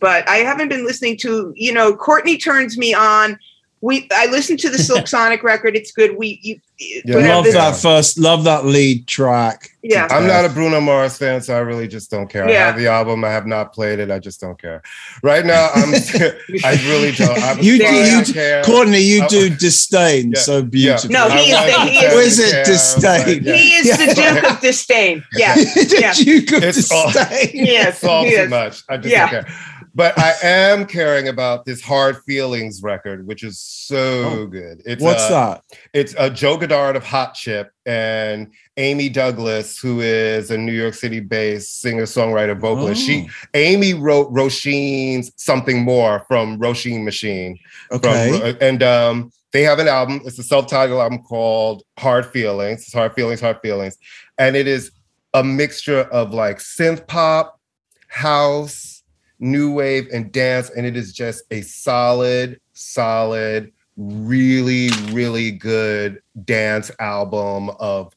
[0.00, 3.38] But i haven't been listening to you know courtney turns me on
[3.84, 6.58] we i listened to the silk sonic record it's good we you
[7.04, 7.18] Yeah.
[7.34, 9.70] love this- that first, love that lead track.
[9.82, 10.08] Yeah.
[10.10, 12.46] I'm not a Bruno Mars fan, so I really just don't care.
[12.46, 12.66] I Yeah.
[12.66, 13.22] have the album.
[13.24, 14.10] I have not played it.
[14.10, 14.82] I just don't care.
[15.22, 15.90] Right now, I'm.
[16.64, 17.38] I really don't.
[17.40, 18.62] I'm You do, you I do, care.
[18.64, 20.62] Courtney, you I- do disdain Yeah, so yeah.
[20.62, 21.14] beautifully.
[21.14, 23.24] No, he is I the- he is- is it care, disdain?
[23.24, 23.54] but yeah.
[23.54, 27.50] he is the duke of disdain yeah yeah the Duke of It's all- disdain.
[27.54, 28.82] yes It's all too much.
[28.88, 29.30] I just Yeah.
[29.30, 29.54] don't care.
[29.94, 34.46] But I am caring about this Hard Feelings record, which is so Oh.
[34.46, 34.82] good.
[34.84, 35.62] It's What's uh, that?
[35.92, 40.94] It's a Joe Goddard of Hot Chip and Amy Douglas, who is a New York
[40.94, 43.02] City based singer songwriter vocalist.
[43.04, 43.46] She Oh.
[43.54, 47.58] Amy wrote Róisín's Something More from Róisín Machine.
[47.90, 48.56] From- Okay.
[48.60, 50.20] and um, they have an album.
[50.24, 52.82] It's a self-titled album called Hard Feelings.
[52.82, 53.96] It's Hard Feelings, Hard Feelings,
[54.38, 54.90] and it is
[55.32, 57.60] a mixture of like synth pop,
[58.08, 58.93] house,
[59.38, 60.70] new wave, and dance.
[60.70, 68.14] And it is just a solid, solid, really, really good dance album of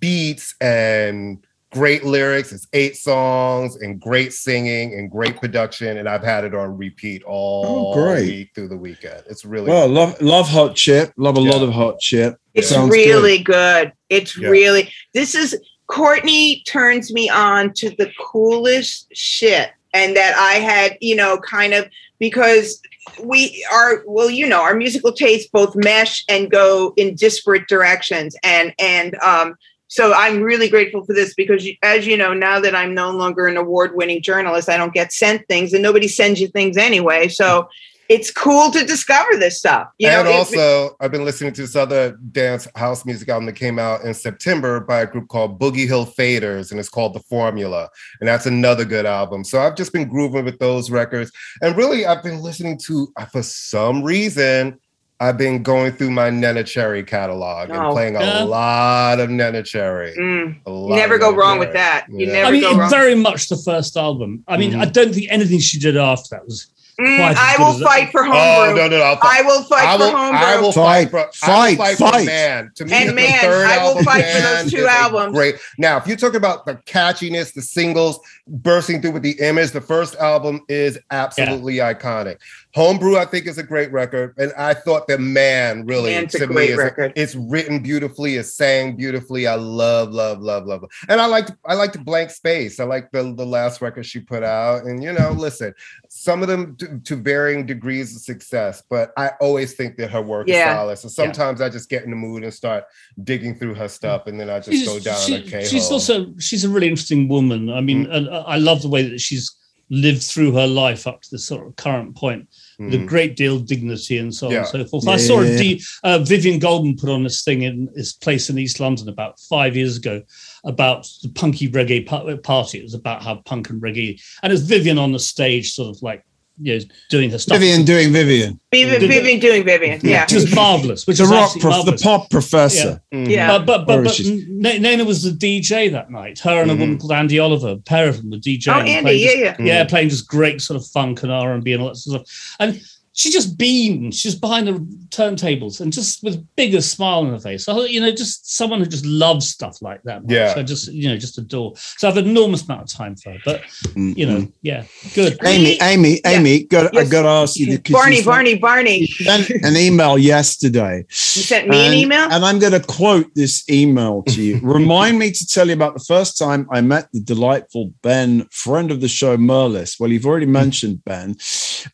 [0.00, 2.52] beats and great lyrics.
[2.52, 5.96] It's eight songs and great singing and great production.
[5.96, 8.26] And I've had it on repeat all oh, great.
[8.26, 9.22] week through the weekend.
[9.28, 11.12] It's really Well, love love hot chip.
[11.16, 12.36] Love a lot of hot chip.
[12.54, 13.92] It's Sounds really good.
[14.08, 14.48] It's Yeah.
[14.48, 19.70] really this is Courtney turns me on to the coolest shit.
[19.92, 21.88] And that I had, you know, kind of
[22.18, 22.80] because
[23.22, 28.36] we are well, you know, our musical tastes both mesh and go in disparate directions.
[28.42, 29.56] And and um
[29.88, 33.46] so I'm really grateful for this because, as you know, now that I'm no longer
[33.46, 37.28] an award-winning journalist, I don't get sent things, and nobody sends you things anyway.
[37.28, 37.68] So
[38.12, 39.88] it's cool to discover this stuff.
[39.98, 43.46] You and know, it- also, I've been listening to this other dance house music album
[43.46, 47.14] that came out in September by a group called Boogie Hill Faders, and it's called
[47.14, 47.88] The Formula.
[48.20, 49.44] And that's another good album.
[49.44, 51.32] So I've just been grooving with those records.
[51.62, 54.78] And really, I've been listening to, uh, for some reason,
[55.20, 59.64] I've been going through my Neneh Cherry catalog and Oh, playing a lot of Neneh
[59.64, 60.12] Cherry.
[60.18, 60.56] Mm.
[60.66, 62.06] A You never go Neneh wrong with that.
[62.10, 62.32] You Yeah.
[62.32, 62.90] never I mean, go wrong.
[62.90, 64.42] very much the first album.
[64.48, 64.80] I mean, Mhm.
[64.82, 66.66] I don't think anything she did after that was
[67.00, 68.82] Mm, I will fight for Oh, homebrew.
[68.82, 69.02] no, no, no.
[69.02, 69.40] I'll fight.
[69.40, 70.38] I will fight I will, for homebrew.
[70.46, 72.20] I will Fight, fight, for, I will fight, fight, fight.
[72.20, 72.70] for man.
[72.74, 75.34] To me, And the Man, third I will fight for those two albums.
[75.34, 75.56] Great.
[75.78, 79.80] Now, if you talk about the catchiness, the singles bursting through with the image, the
[79.80, 82.36] first album is absolutely iconic.
[82.74, 86.38] Homebrew, I think, is a great record, and I thought that Man really Man's a
[86.38, 87.12] to me great is record.
[87.16, 89.46] it's written beautifully, it's sang beautifully.
[89.46, 92.80] I love, love, love, love, and I like I like the blank space.
[92.80, 95.74] I like the the last record she put out, and you know, listen,
[96.08, 100.22] some of them to, to varying degrees of success, but I always think that her
[100.22, 100.70] work Yeah.
[100.72, 100.96] is solid.
[100.96, 102.84] So sometimes I just get in the mood and start
[103.22, 105.90] digging through her stuff, and then I just she's, go down she- a K she's
[105.90, 107.68] also she's a really interesting woman.
[107.70, 108.14] I mean, Mm.
[108.16, 109.54] and I love the way that she's
[109.92, 112.48] lived through her life up to the sort of current point
[112.78, 113.06] with a Mhm.
[113.06, 115.04] great deal of dignity and so on and so forth.
[115.04, 115.58] Yeah, I saw yeah, a yeah.
[115.58, 119.38] D, uh, Vivien Goldman put on this thing in this place in East London about
[119.38, 120.22] five years ago
[120.64, 122.06] about the punky reggae
[122.42, 122.78] party.
[122.78, 126.02] It was about how punk and reggae, and it's Vivien on the stage, sort of
[126.02, 126.24] like
[126.60, 127.58] you know doing her stuff.
[127.58, 128.58] Vivien doing Vivien.
[128.70, 130.00] Vivien, Vivien doing Vivian.
[130.02, 130.22] Yeah.
[130.24, 131.06] which was marvelous.
[131.06, 133.02] Which The was rock, prof- the pop professor.
[133.10, 133.18] Yeah.
[133.18, 133.66] Mm-hmm.
[133.66, 136.38] But but but, but she's- Na- Nana was the DJ that night.
[136.40, 136.98] Her and a woman mm-hmm.
[137.00, 138.74] called Andy Oliver, a pair of them were DJing.
[138.74, 139.56] Oh, Andy, yeah, just- yeah.
[139.58, 139.88] yeah, mm-hmm.
[139.88, 142.28] playing just great sort of funk and R and B and all that sort of
[142.28, 142.56] stuff.
[142.60, 142.80] And
[143.14, 144.14] she just beamed.
[144.14, 144.72] She's behind the
[145.10, 147.64] turntables and just with biggest smile on her face.
[147.64, 150.22] So you know, just someone who just loves stuff like that.
[150.22, 150.30] much.
[150.32, 150.54] Yeah.
[150.54, 151.74] So just you know, just adore.
[151.76, 153.38] So I've an enormous amount of time for her.
[153.44, 153.62] But
[153.94, 154.84] you know, yeah,
[155.14, 155.38] good.
[155.44, 156.30] Amy, Amy, Yeah.
[156.30, 157.66] Amy, got, I got to ask you.
[157.78, 158.98] 'cause you Barney, sent- Barney, Barney.
[159.00, 161.04] you sent an email yesterday.
[161.08, 162.28] You sent me an email?
[162.30, 164.58] And I'm going to quote this email to you.
[164.62, 168.90] Remind me to tell you about the first time I met the delightful Ben, friend
[168.90, 170.00] of the show, Merlis.
[170.00, 171.36] Well, you've already mentioned Ben.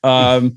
[0.04, 0.56] Um,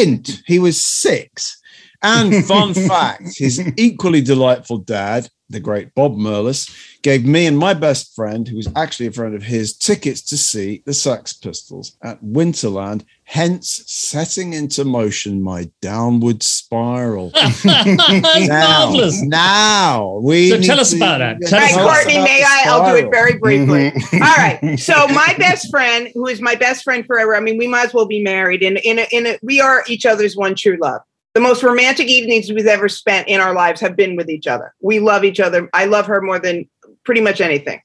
[0.00, 1.60] hint, he was six.
[2.02, 6.70] And fun fact, his equally delightful dad, the great Bob Merlis,
[7.02, 10.36] gave me and my best friend, who was actually a friend of his, tickets to
[10.36, 17.32] see the Sex Pistols at Winterland, hence setting into motion my downward spiral.
[17.64, 19.22] Now, marvelous.
[19.22, 21.40] now we So need tell us to- about that.
[21.42, 22.64] Tell All us right, Courtney, about may the I?
[22.66, 23.90] I'll do it very briefly.
[23.90, 24.20] Mhm.
[24.20, 24.78] All right.
[24.78, 27.94] So my best friend, who is my best friend forever, I mean, we might as
[27.94, 28.62] well be married.
[28.62, 31.00] And in a, in a, we are each other's one true love.
[31.34, 34.74] The most romantic evenings we've ever spent in our lives have been with each other.
[34.80, 35.68] We love each other.
[35.72, 36.68] I love her more than
[37.04, 37.80] pretty much anything.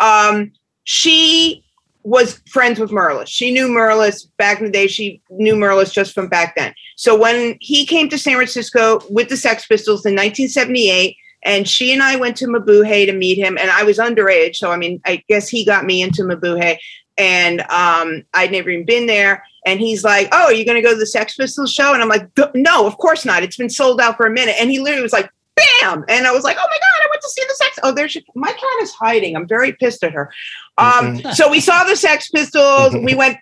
[0.00, 0.52] Um,
[0.84, 1.64] she
[2.06, 3.26] was friends with Merlis.
[3.26, 4.86] She knew Merlis back in the day.
[4.86, 6.72] She knew Merlis just from back then.
[6.96, 11.92] So when he came to San Francisco with the Sex Pistols in 1978, and she
[11.92, 15.00] and I went to Mabuhay to meet him, and I was underage, so I mean,
[15.04, 16.78] I guess he got me into Mabuhay,
[17.18, 19.44] and um, I'd never even been there.
[19.64, 22.02] And he's like, "Oh, are you going to go to the Sex Pistols show?" And
[22.02, 23.42] I'm like, "No, of course not.
[23.42, 26.32] It's been sold out for a minute." And he literally was like, "Bam!" And I
[26.32, 28.82] was like, "Oh my god, I went to see the Sex." Oh, there's my cat
[28.82, 29.34] is hiding.
[29.34, 30.32] I'm very pissed at her.
[30.78, 32.94] Um, so we saw the Sex Pistols.
[32.94, 33.38] we went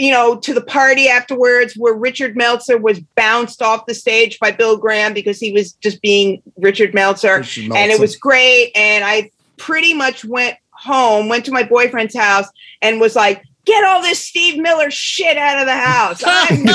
[0.00, 4.50] you know, to the party afterwards where Richard Meltzer was bounced off the stage by
[4.50, 7.38] Bill Graham because he was just being Richard Meltzer.
[7.40, 8.72] Richard And it was great.
[8.74, 12.48] And I pretty much went home, went to my boyfriend's house,
[12.82, 16.22] and was like, get all this Steve Miller shit out of the house.
[16.26, 16.66] I'm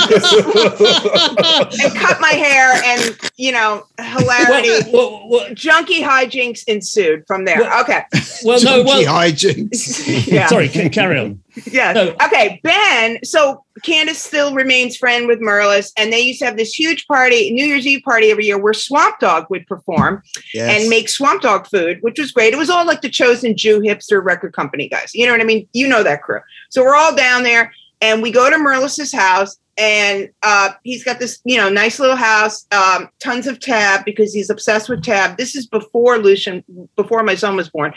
[1.82, 4.92] and cut my hair and you know, hilarity.
[4.92, 7.60] Well, well, Junkie hijinks ensued from there.
[7.60, 8.04] Well- okay.
[8.44, 10.28] well, no, well, hijinks.
[10.32, 10.48] yeah.
[10.48, 11.42] sorry, carry on.
[11.66, 11.94] Yeah.
[11.94, 12.16] No.
[12.26, 12.60] Okay.
[12.64, 13.20] Ben.
[13.24, 17.52] So Candace still remains friend with Merlis, and they used to have this huge party,
[17.52, 20.22] New Year's Eve party every year, where Swamp Dogg would perform
[20.54, 20.82] Yes.
[20.82, 22.54] and make Swamp Dogg food, which was great.
[22.54, 25.14] It was all like the chosen Jew hipster record company guys.
[25.14, 25.68] You know what I mean?
[25.74, 26.40] You know that crew.
[26.70, 31.20] So we're all down there, and we go to Merlis's house, and uh, he's got
[31.20, 35.38] this, you know, nice little house, um, tons of tab because he's obsessed with tab.
[35.38, 36.64] This is before Lucian,
[36.96, 37.94] before my son was born,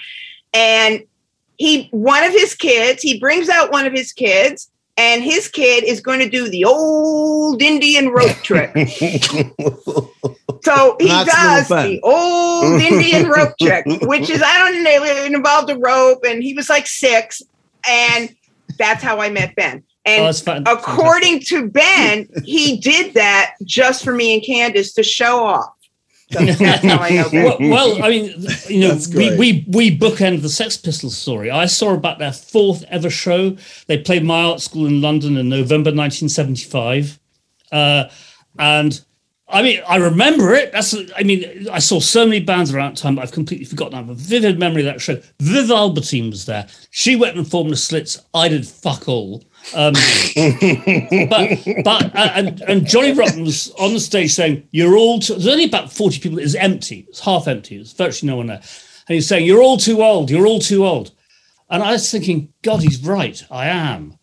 [0.52, 1.02] and
[1.58, 5.84] he one of his kids he brings out one of his kids and his kid
[5.84, 8.70] is going to do the old indian rope trick
[10.62, 15.32] so he That's does the old indian rope trick which is i don't know it
[15.32, 17.42] involved a rope and he was like six
[17.88, 18.34] and
[18.78, 19.82] that's how i met ben.
[20.06, 24.94] Oh, and that's fan- according to ben he did that just for me and candace
[24.94, 25.77] to show off
[26.30, 30.42] so that's how i know well, well, I mean, you know, we, we we bookend
[30.42, 31.50] the Sex Pistols story.
[31.50, 33.56] I saw about their fourth ever show.
[33.86, 37.18] They played my art school in London in November 1975,
[37.72, 38.04] uh,
[38.58, 39.00] and
[39.50, 40.72] I mean, I remember it.
[40.72, 43.94] That's, I mean, I saw so many bands around the time, but I've completely forgotten.
[43.94, 45.20] I have a vivid memory of that show.
[45.40, 46.68] Viv Albertine was there.
[46.90, 48.20] She went and formed the Slits.
[48.34, 49.42] I did fuck all.
[49.74, 49.92] Um,
[51.28, 55.34] but but uh, and and Johnny Rotten was on the stage saying, "You're all." Too,
[55.34, 56.38] there's only about forty people.
[56.38, 57.06] It's empty.
[57.08, 57.76] It's half empty.
[57.76, 58.62] There's virtually no one there.
[59.08, 60.30] And he's saying, "You're all too old.
[60.30, 61.12] You're all too old."
[61.70, 63.42] And I was thinking, God, he's right.
[63.50, 64.17] I am.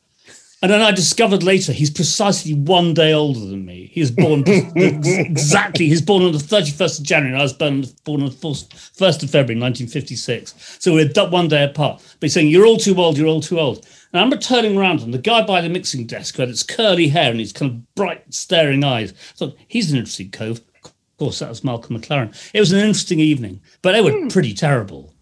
[0.62, 3.92] And then I discovered later he's precisely one day older than me.
[3.94, 5.88] He was born ex- exactly.
[5.88, 7.34] He's born on the 31st of January.
[7.34, 10.78] And I was born, born on the 1st of February, 1956.
[10.80, 12.02] So we're one day apart.
[12.20, 13.18] But he's saying, You're all too old.
[13.18, 13.86] You're all too old.
[14.12, 16.64] And I remember turning around and the guy by the mixing desk who had his
[16.64, 19.12] curly hair and his kind of bright, staring eyes.
[19.12, 20.62] I thought, He's an interesting cove.
[20.84, 22.36] Of course, that was Malcolm McLaren.
[22.54, 24.28] It was an interesting evening, but they were hmm.
[24.28, 25.15] pretty terrible.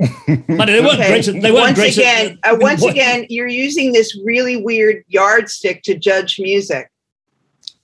[0.00, 1.20] But they weren't Okay.
[1.22, 1.42] great.
[1.42, 1.98] They weren't once great.
[1.98, 6.88] at- again, uh, once what- again, you're using this really weird yardstick to judge music,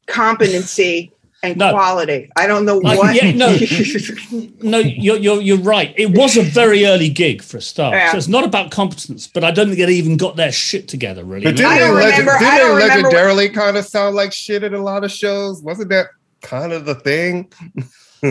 [0.06, 1.12] competency,
[1.42, 1.70] and No.
[1.72, 2.30] quality.
[2.36, 3.14] I don't know Like, what.
[3.14, 3.54] yeah, no,
[4.62, 5.92] no, you're, you're you're right.
[5.96, 8.12] It was a very early gig for a start, Yeah.
[8.12, 9.26] so it's not about competence.
[9.32, 11.44] But I don't think it even got their shit together really.
[11.44, 14.16] But didn't I don't they, legend- remember- didn't don't they remember legendarily kind of sound
[14.16, 15.62] like shit at a lot of shows?
[15.62, 16.06] Wasn't that
[16.42, 17.48] kind of the thing?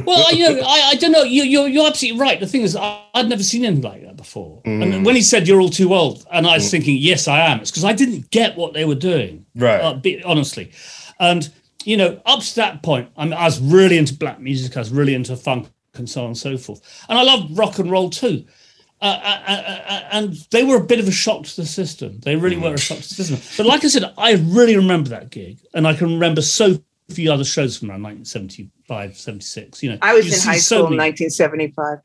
[0.05, 1.23] Well, you know, I, I don't know.
[1.23, 2.39] You, you're you're absolutely right.
[2.39, 4.61] The thing is, I, I'd never seen anything like that before.
[4.63, 4.95] Mm.
[4.95, 7.59] And when he said you're all too old, and I was thinking, yes, I am.
[7.59, 9.45] It's because I didn't get what they were doing.
[9.55, 9.79] Right.
[9.79, 10.71] Uh, be, honestly,
[11.19, 11.51] and
[11.85, 14.75] you know, up to that point, I, mean, I was really into black music.
[14.75, 17.05] I was really into funk and so on and so forth.
[17.07, 18.45] And I loved rock and roll too.
[19.01, 22.19] Uh, uh, uh, uh, and they were a bit of a shock to the system.
[22.21, 23.39] They really were a shock to the system.
[23.57, 26.81] But like I said, I really remember that gig, and I can remember so
[27.13, 29.83] few other shows from around 1975, 76.
[29.83, 31.99] You know, I was in see high so school in 1975.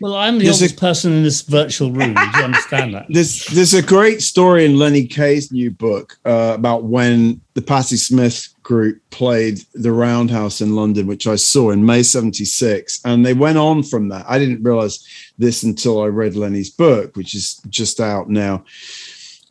[0.00, 2.14] Well, I'm the There's a- oldest person in this virtual room.
[2.14, 3.06] Do you understand that?
[3.08, 7.96] There's there's a great story in Lenny Kaye's new book uh, about when the Patti
[7.96, 13.34] Smith group played the Roundhouse in London, which I saw in May '76, and they
[13.34, 14.24] went on from that.
[14.28, 15.06] I didn't realize
[15.38, 18.64] this until I read Lenny's book, which is just out now.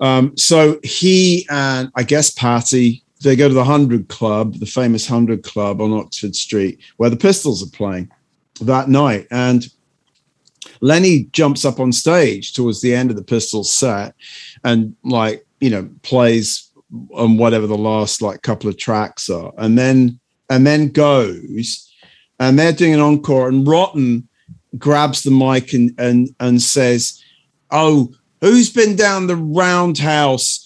[0.01, 5.07] Um, so he and I guess Patti they go to the Hundred Club, the famous
[5.07, 8.09] Hundred Club on Oxford Street, where the Pistols are playing
[8.61, 9.67] that night, and
[10.81, 14.15] Lenny jumps up on stage towards the end of the Pistols set
[14.63, 16.69] and like you know plays
[17.13, 20.19] on whatever the last like couple of tracks are, and then
[20.49, 21.93] and then goes,
[22.39, 24.27] and they're doing an encore, and Rotten
[24.77, 27.21] grabs the mic and and and says,
[27.71, 30.65] "Oh, who's been down the roundhouse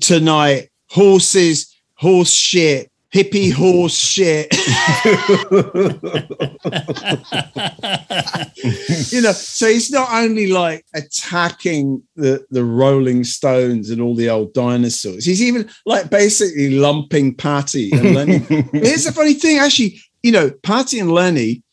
[0.00, 0.69] tonight?
[0.90, 4.54] Horses, horse shit." Hippie horse shit.
[9.12, 14.30] you know, so he's not only like attacking the the Rolling Stones and all the
[14.30, 15.24] old dinosaurs.
[15.24, 18.38] He's even like basically lumping Patti and Lenny.
[18.72, 19.98] Here's the funny thing, actually.
[20.22, 21.64] You know, Patti and Lenny,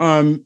[0.00, 0.44] um,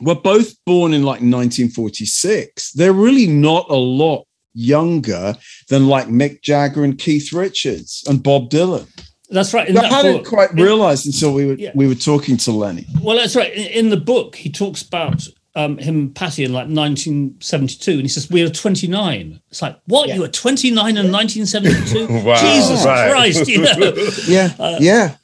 [0.00, 2.72] were both born in like 1946.
[2.72, 5.34] They're really not a lot younger
[5.68, 8.86] than like Mick Jagger and Keith Richards and Bob Dylan.
[9.30, 9.68] That's right.
[9.68, 11.72] In I that hadn't book- quite in- realized until we were Yeah.
[11.74, 12.86] we were talking to Lenny.
[13.02, 13.52] Well, that's right.
[13.52, 15.26] In, in the book, he talks about
[15.56, 19.40] um, him and Patti in like 1972, and he says, We are 29.
[19.50, 20.08] It's like, what?
[20.08, 22.06] You were 29 in 1972?
[22.24, 22.34] Wow.
[22.40, 23.10] Jesus Right.
[23.10, 23.94] Christ, you know.
[24.28, 25.16] Yeah, Uh, yeah.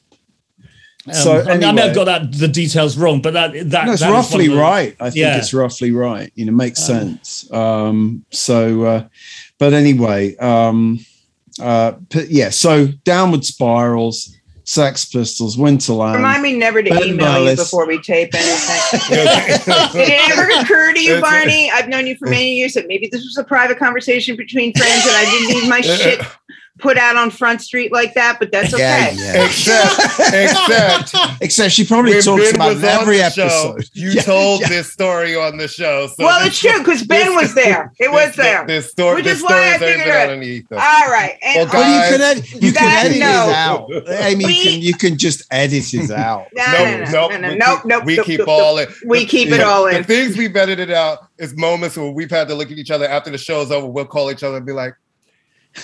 [1.07, 3.53] Um, So I, mean, I may anyway- have got that the details wrong, but that
[3.71, 4.95] that no, it's that is roughly the- right.
[5.01, 5.39] I think Yeah.
[5.39, 6.31] it's roughly right.
[6.35, 7.51] You know, makes sense.
[7.53, 9.05] Um, so, uh,
[9.59, 10.99] but anyway, um,
[11.61, 12.51] uh, p- yeah.
[12.51, 16.15] So, downward spirals, Sex Pistols, Winterland.
[16.15, 19.01] Remind me never to Ben email you before we tape anything.
[19.93, 21.71] Did it ever occur to you, Barney?
[21.75, 25.07] I've known you for many years that maybe this was a private conversation between friends
[25.07, 26.21] and I didn't need my shit
[26.81, 29.13] put out on Front Street like that, but that's okay.
[29.15, 29.45] Yeah, yeah.
[29.47, 33.43] except, except Except she probably when talks Ben about was it on every the show,
[33.75, 33.85] episode.
[33.95, 34.69] you Yeah, told yeah.
[34.69, 36.07] this story on the show.
[36.09, 37.93] So Well, it's true because Ben was there.
[37.99, 38.67] It was this- there.
[38.67, 40.67] This story, Which is why I figured it- underneath.
[40.73, 41.37] All right.
[41.43, 42.53] And Well, Oh, guys- you can edit.
[42.53, 43.87] You can That- edit no.
[43.91, 44.23] his out.
[44.27, 46.47] Amy, We- you can you can just edit his out.
[46.55, 48.53] no, No, no, no, no, no, no, we keep, no, we no, keep no, no.
[48.53, 48.89] all in.
[49.07, 49.97] We keep it all in.
[49.99, 53.07] The things we've edited out is moments where we've had to look at each other
[53.07, 53.87] after the show's over.
[53.87, 54.95] We'll call each other and be like,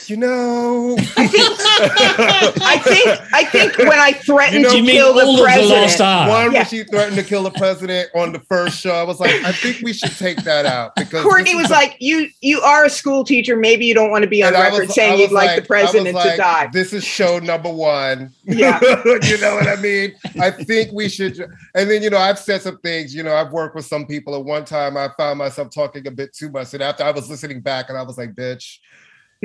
[0.08, 5.36] you know, I think I think when I threatened You know- to kill the of
[5.36, 5.70] the president.
[6.00, 6.58] last one Yeah.
[6.58, 9.52] when she threatened to kill the president on the first show, I was like, I
[9.52, 12.84] think we should take that out because Courtney was is a- like, "You you are
[12.86, 13.56] a school teacher.
[13.56, 15.54] Maybe you don't want to be on and record was- saying you'd was like, the
[15.54, 18.32] I was president to die." This is show number one.
[18.44, 18.80] Yeah.
[19.04, 20.14] you know what I mean?
[20.40, 21.38] I think we should.
[21.74, 24.34] And then, you know, I've said some things, you know, I've worked with some people.
[24.36, 26.72] At one time, I found myself talking a bit too much.
[26.72, 28.78] And after I was listening back, and I was like, bitch,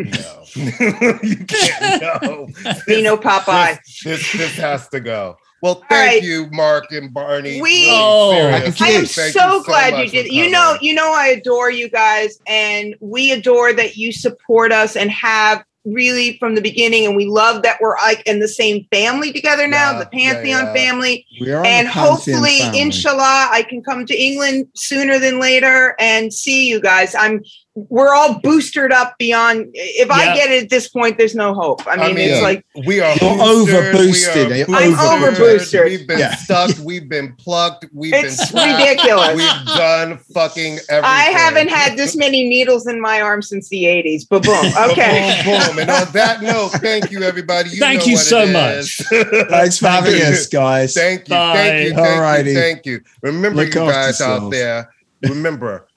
[0.03, 0.43] no,
[1.23, 2.47] you can't, no.
[2.87, 3.77] Be no Popeye.
[3.85, 5.37] This, this, this has to go.
[5.61, 6.23] Well, thank right.
[6.23, 7.61] you, Mark and Barney.
[7.61, 8.81] We- Really Oh, serious.
[8.81, 10.31] I am Thank so you glad you did.
[10.31, 14.95] You know, you know, I adore you guys, and we adore that you support us
[14.95, 17.05] and have really from the beginning.
[17.07, 20.45] And we love that we're like in the same family together now, Yeah, the Pantheon
[20.45, 20.73] yeah, yeah.
[20.73, 21.25] family.
[21.39, 22.81] We are And hopefully, family.
[22.81, 27.13] inshallah, I can come to England sooner than later and see you guys.
[27.15, 29.69] I'm we're all boosted up beyond.
[29.73, 31.87] If I get it at this point, there's no hope.
[31.87, 34.65] I mean, it's mean, like we are over-boosted, we eh?
[34.65, 35.85] are I'm boosted, over-boosted.
[35.85, 36.35] We've been Yeah.
[36.35, 36.71] stuck.
[36.83, 37.85] We've been plucked.
[37.93, 39.35] We've It's been trapped, ridiculous.
[39.37, 41.03] We've done fucking everything.
[41.03, 44.25] I haven't had this many needles in my arm since the 80s.
[44.29, 44.71] But boom.
[44.73, 45.41] But Okay.
[45.45, 45.79] Boom, boom.
[45.79, 47.69] And on that note, thank you, everybody.
[47.69, 48.97] You Thank know you what so it much.
[49.49, 50.93] Thanks for having us, guys.
[50.93, 51.35] Thank you.
[51.35, 51.53] Bye.
[51.55, 51.95] Thank you.
[51.95, 52.47] Thank Alrighty.
[52.47, 52.53] you.
[52.55, 53.01] Thank you.
[53.21, 54.91] Remember, Look you after guys out there.
[55.23, 55.87] Remember,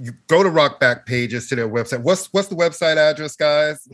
[0.00, 2.00] you go to Rock's Backpages to their website.
[2.02, 3.86] What's what's the website address, guys?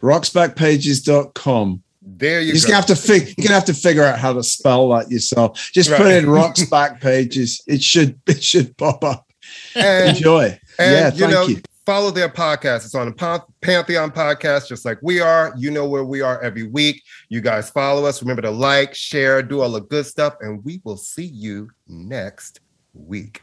[0.00, 1.82] Rocksbackpages.com.
[2.02, 2.68] There you You're go.
[2.68, 5.58] gonna have to fig- you're gonna have to figure out how to spell that yourself.
[5.72, 6.12] Just put Right.
[6.22, 7.62] in rocks back pages.
[7.66, 9.26] It should it should pop up.
[9.74, 10.58] And- Enjoy.
[10.78, 11.60] And yeah, you thank know, you.
[11.84, 12.84] follow their podcast.
[12.84, 15.52] It's on the Pantheon podcast, just like we are.
[15.56, 17.02] You know where we are every week.
[17.28, 18.22] You guys follow us.
[18.22, 22.60] Remember to like, share, do all the good stuff, and we will see you next
[22.94, 23.42] week.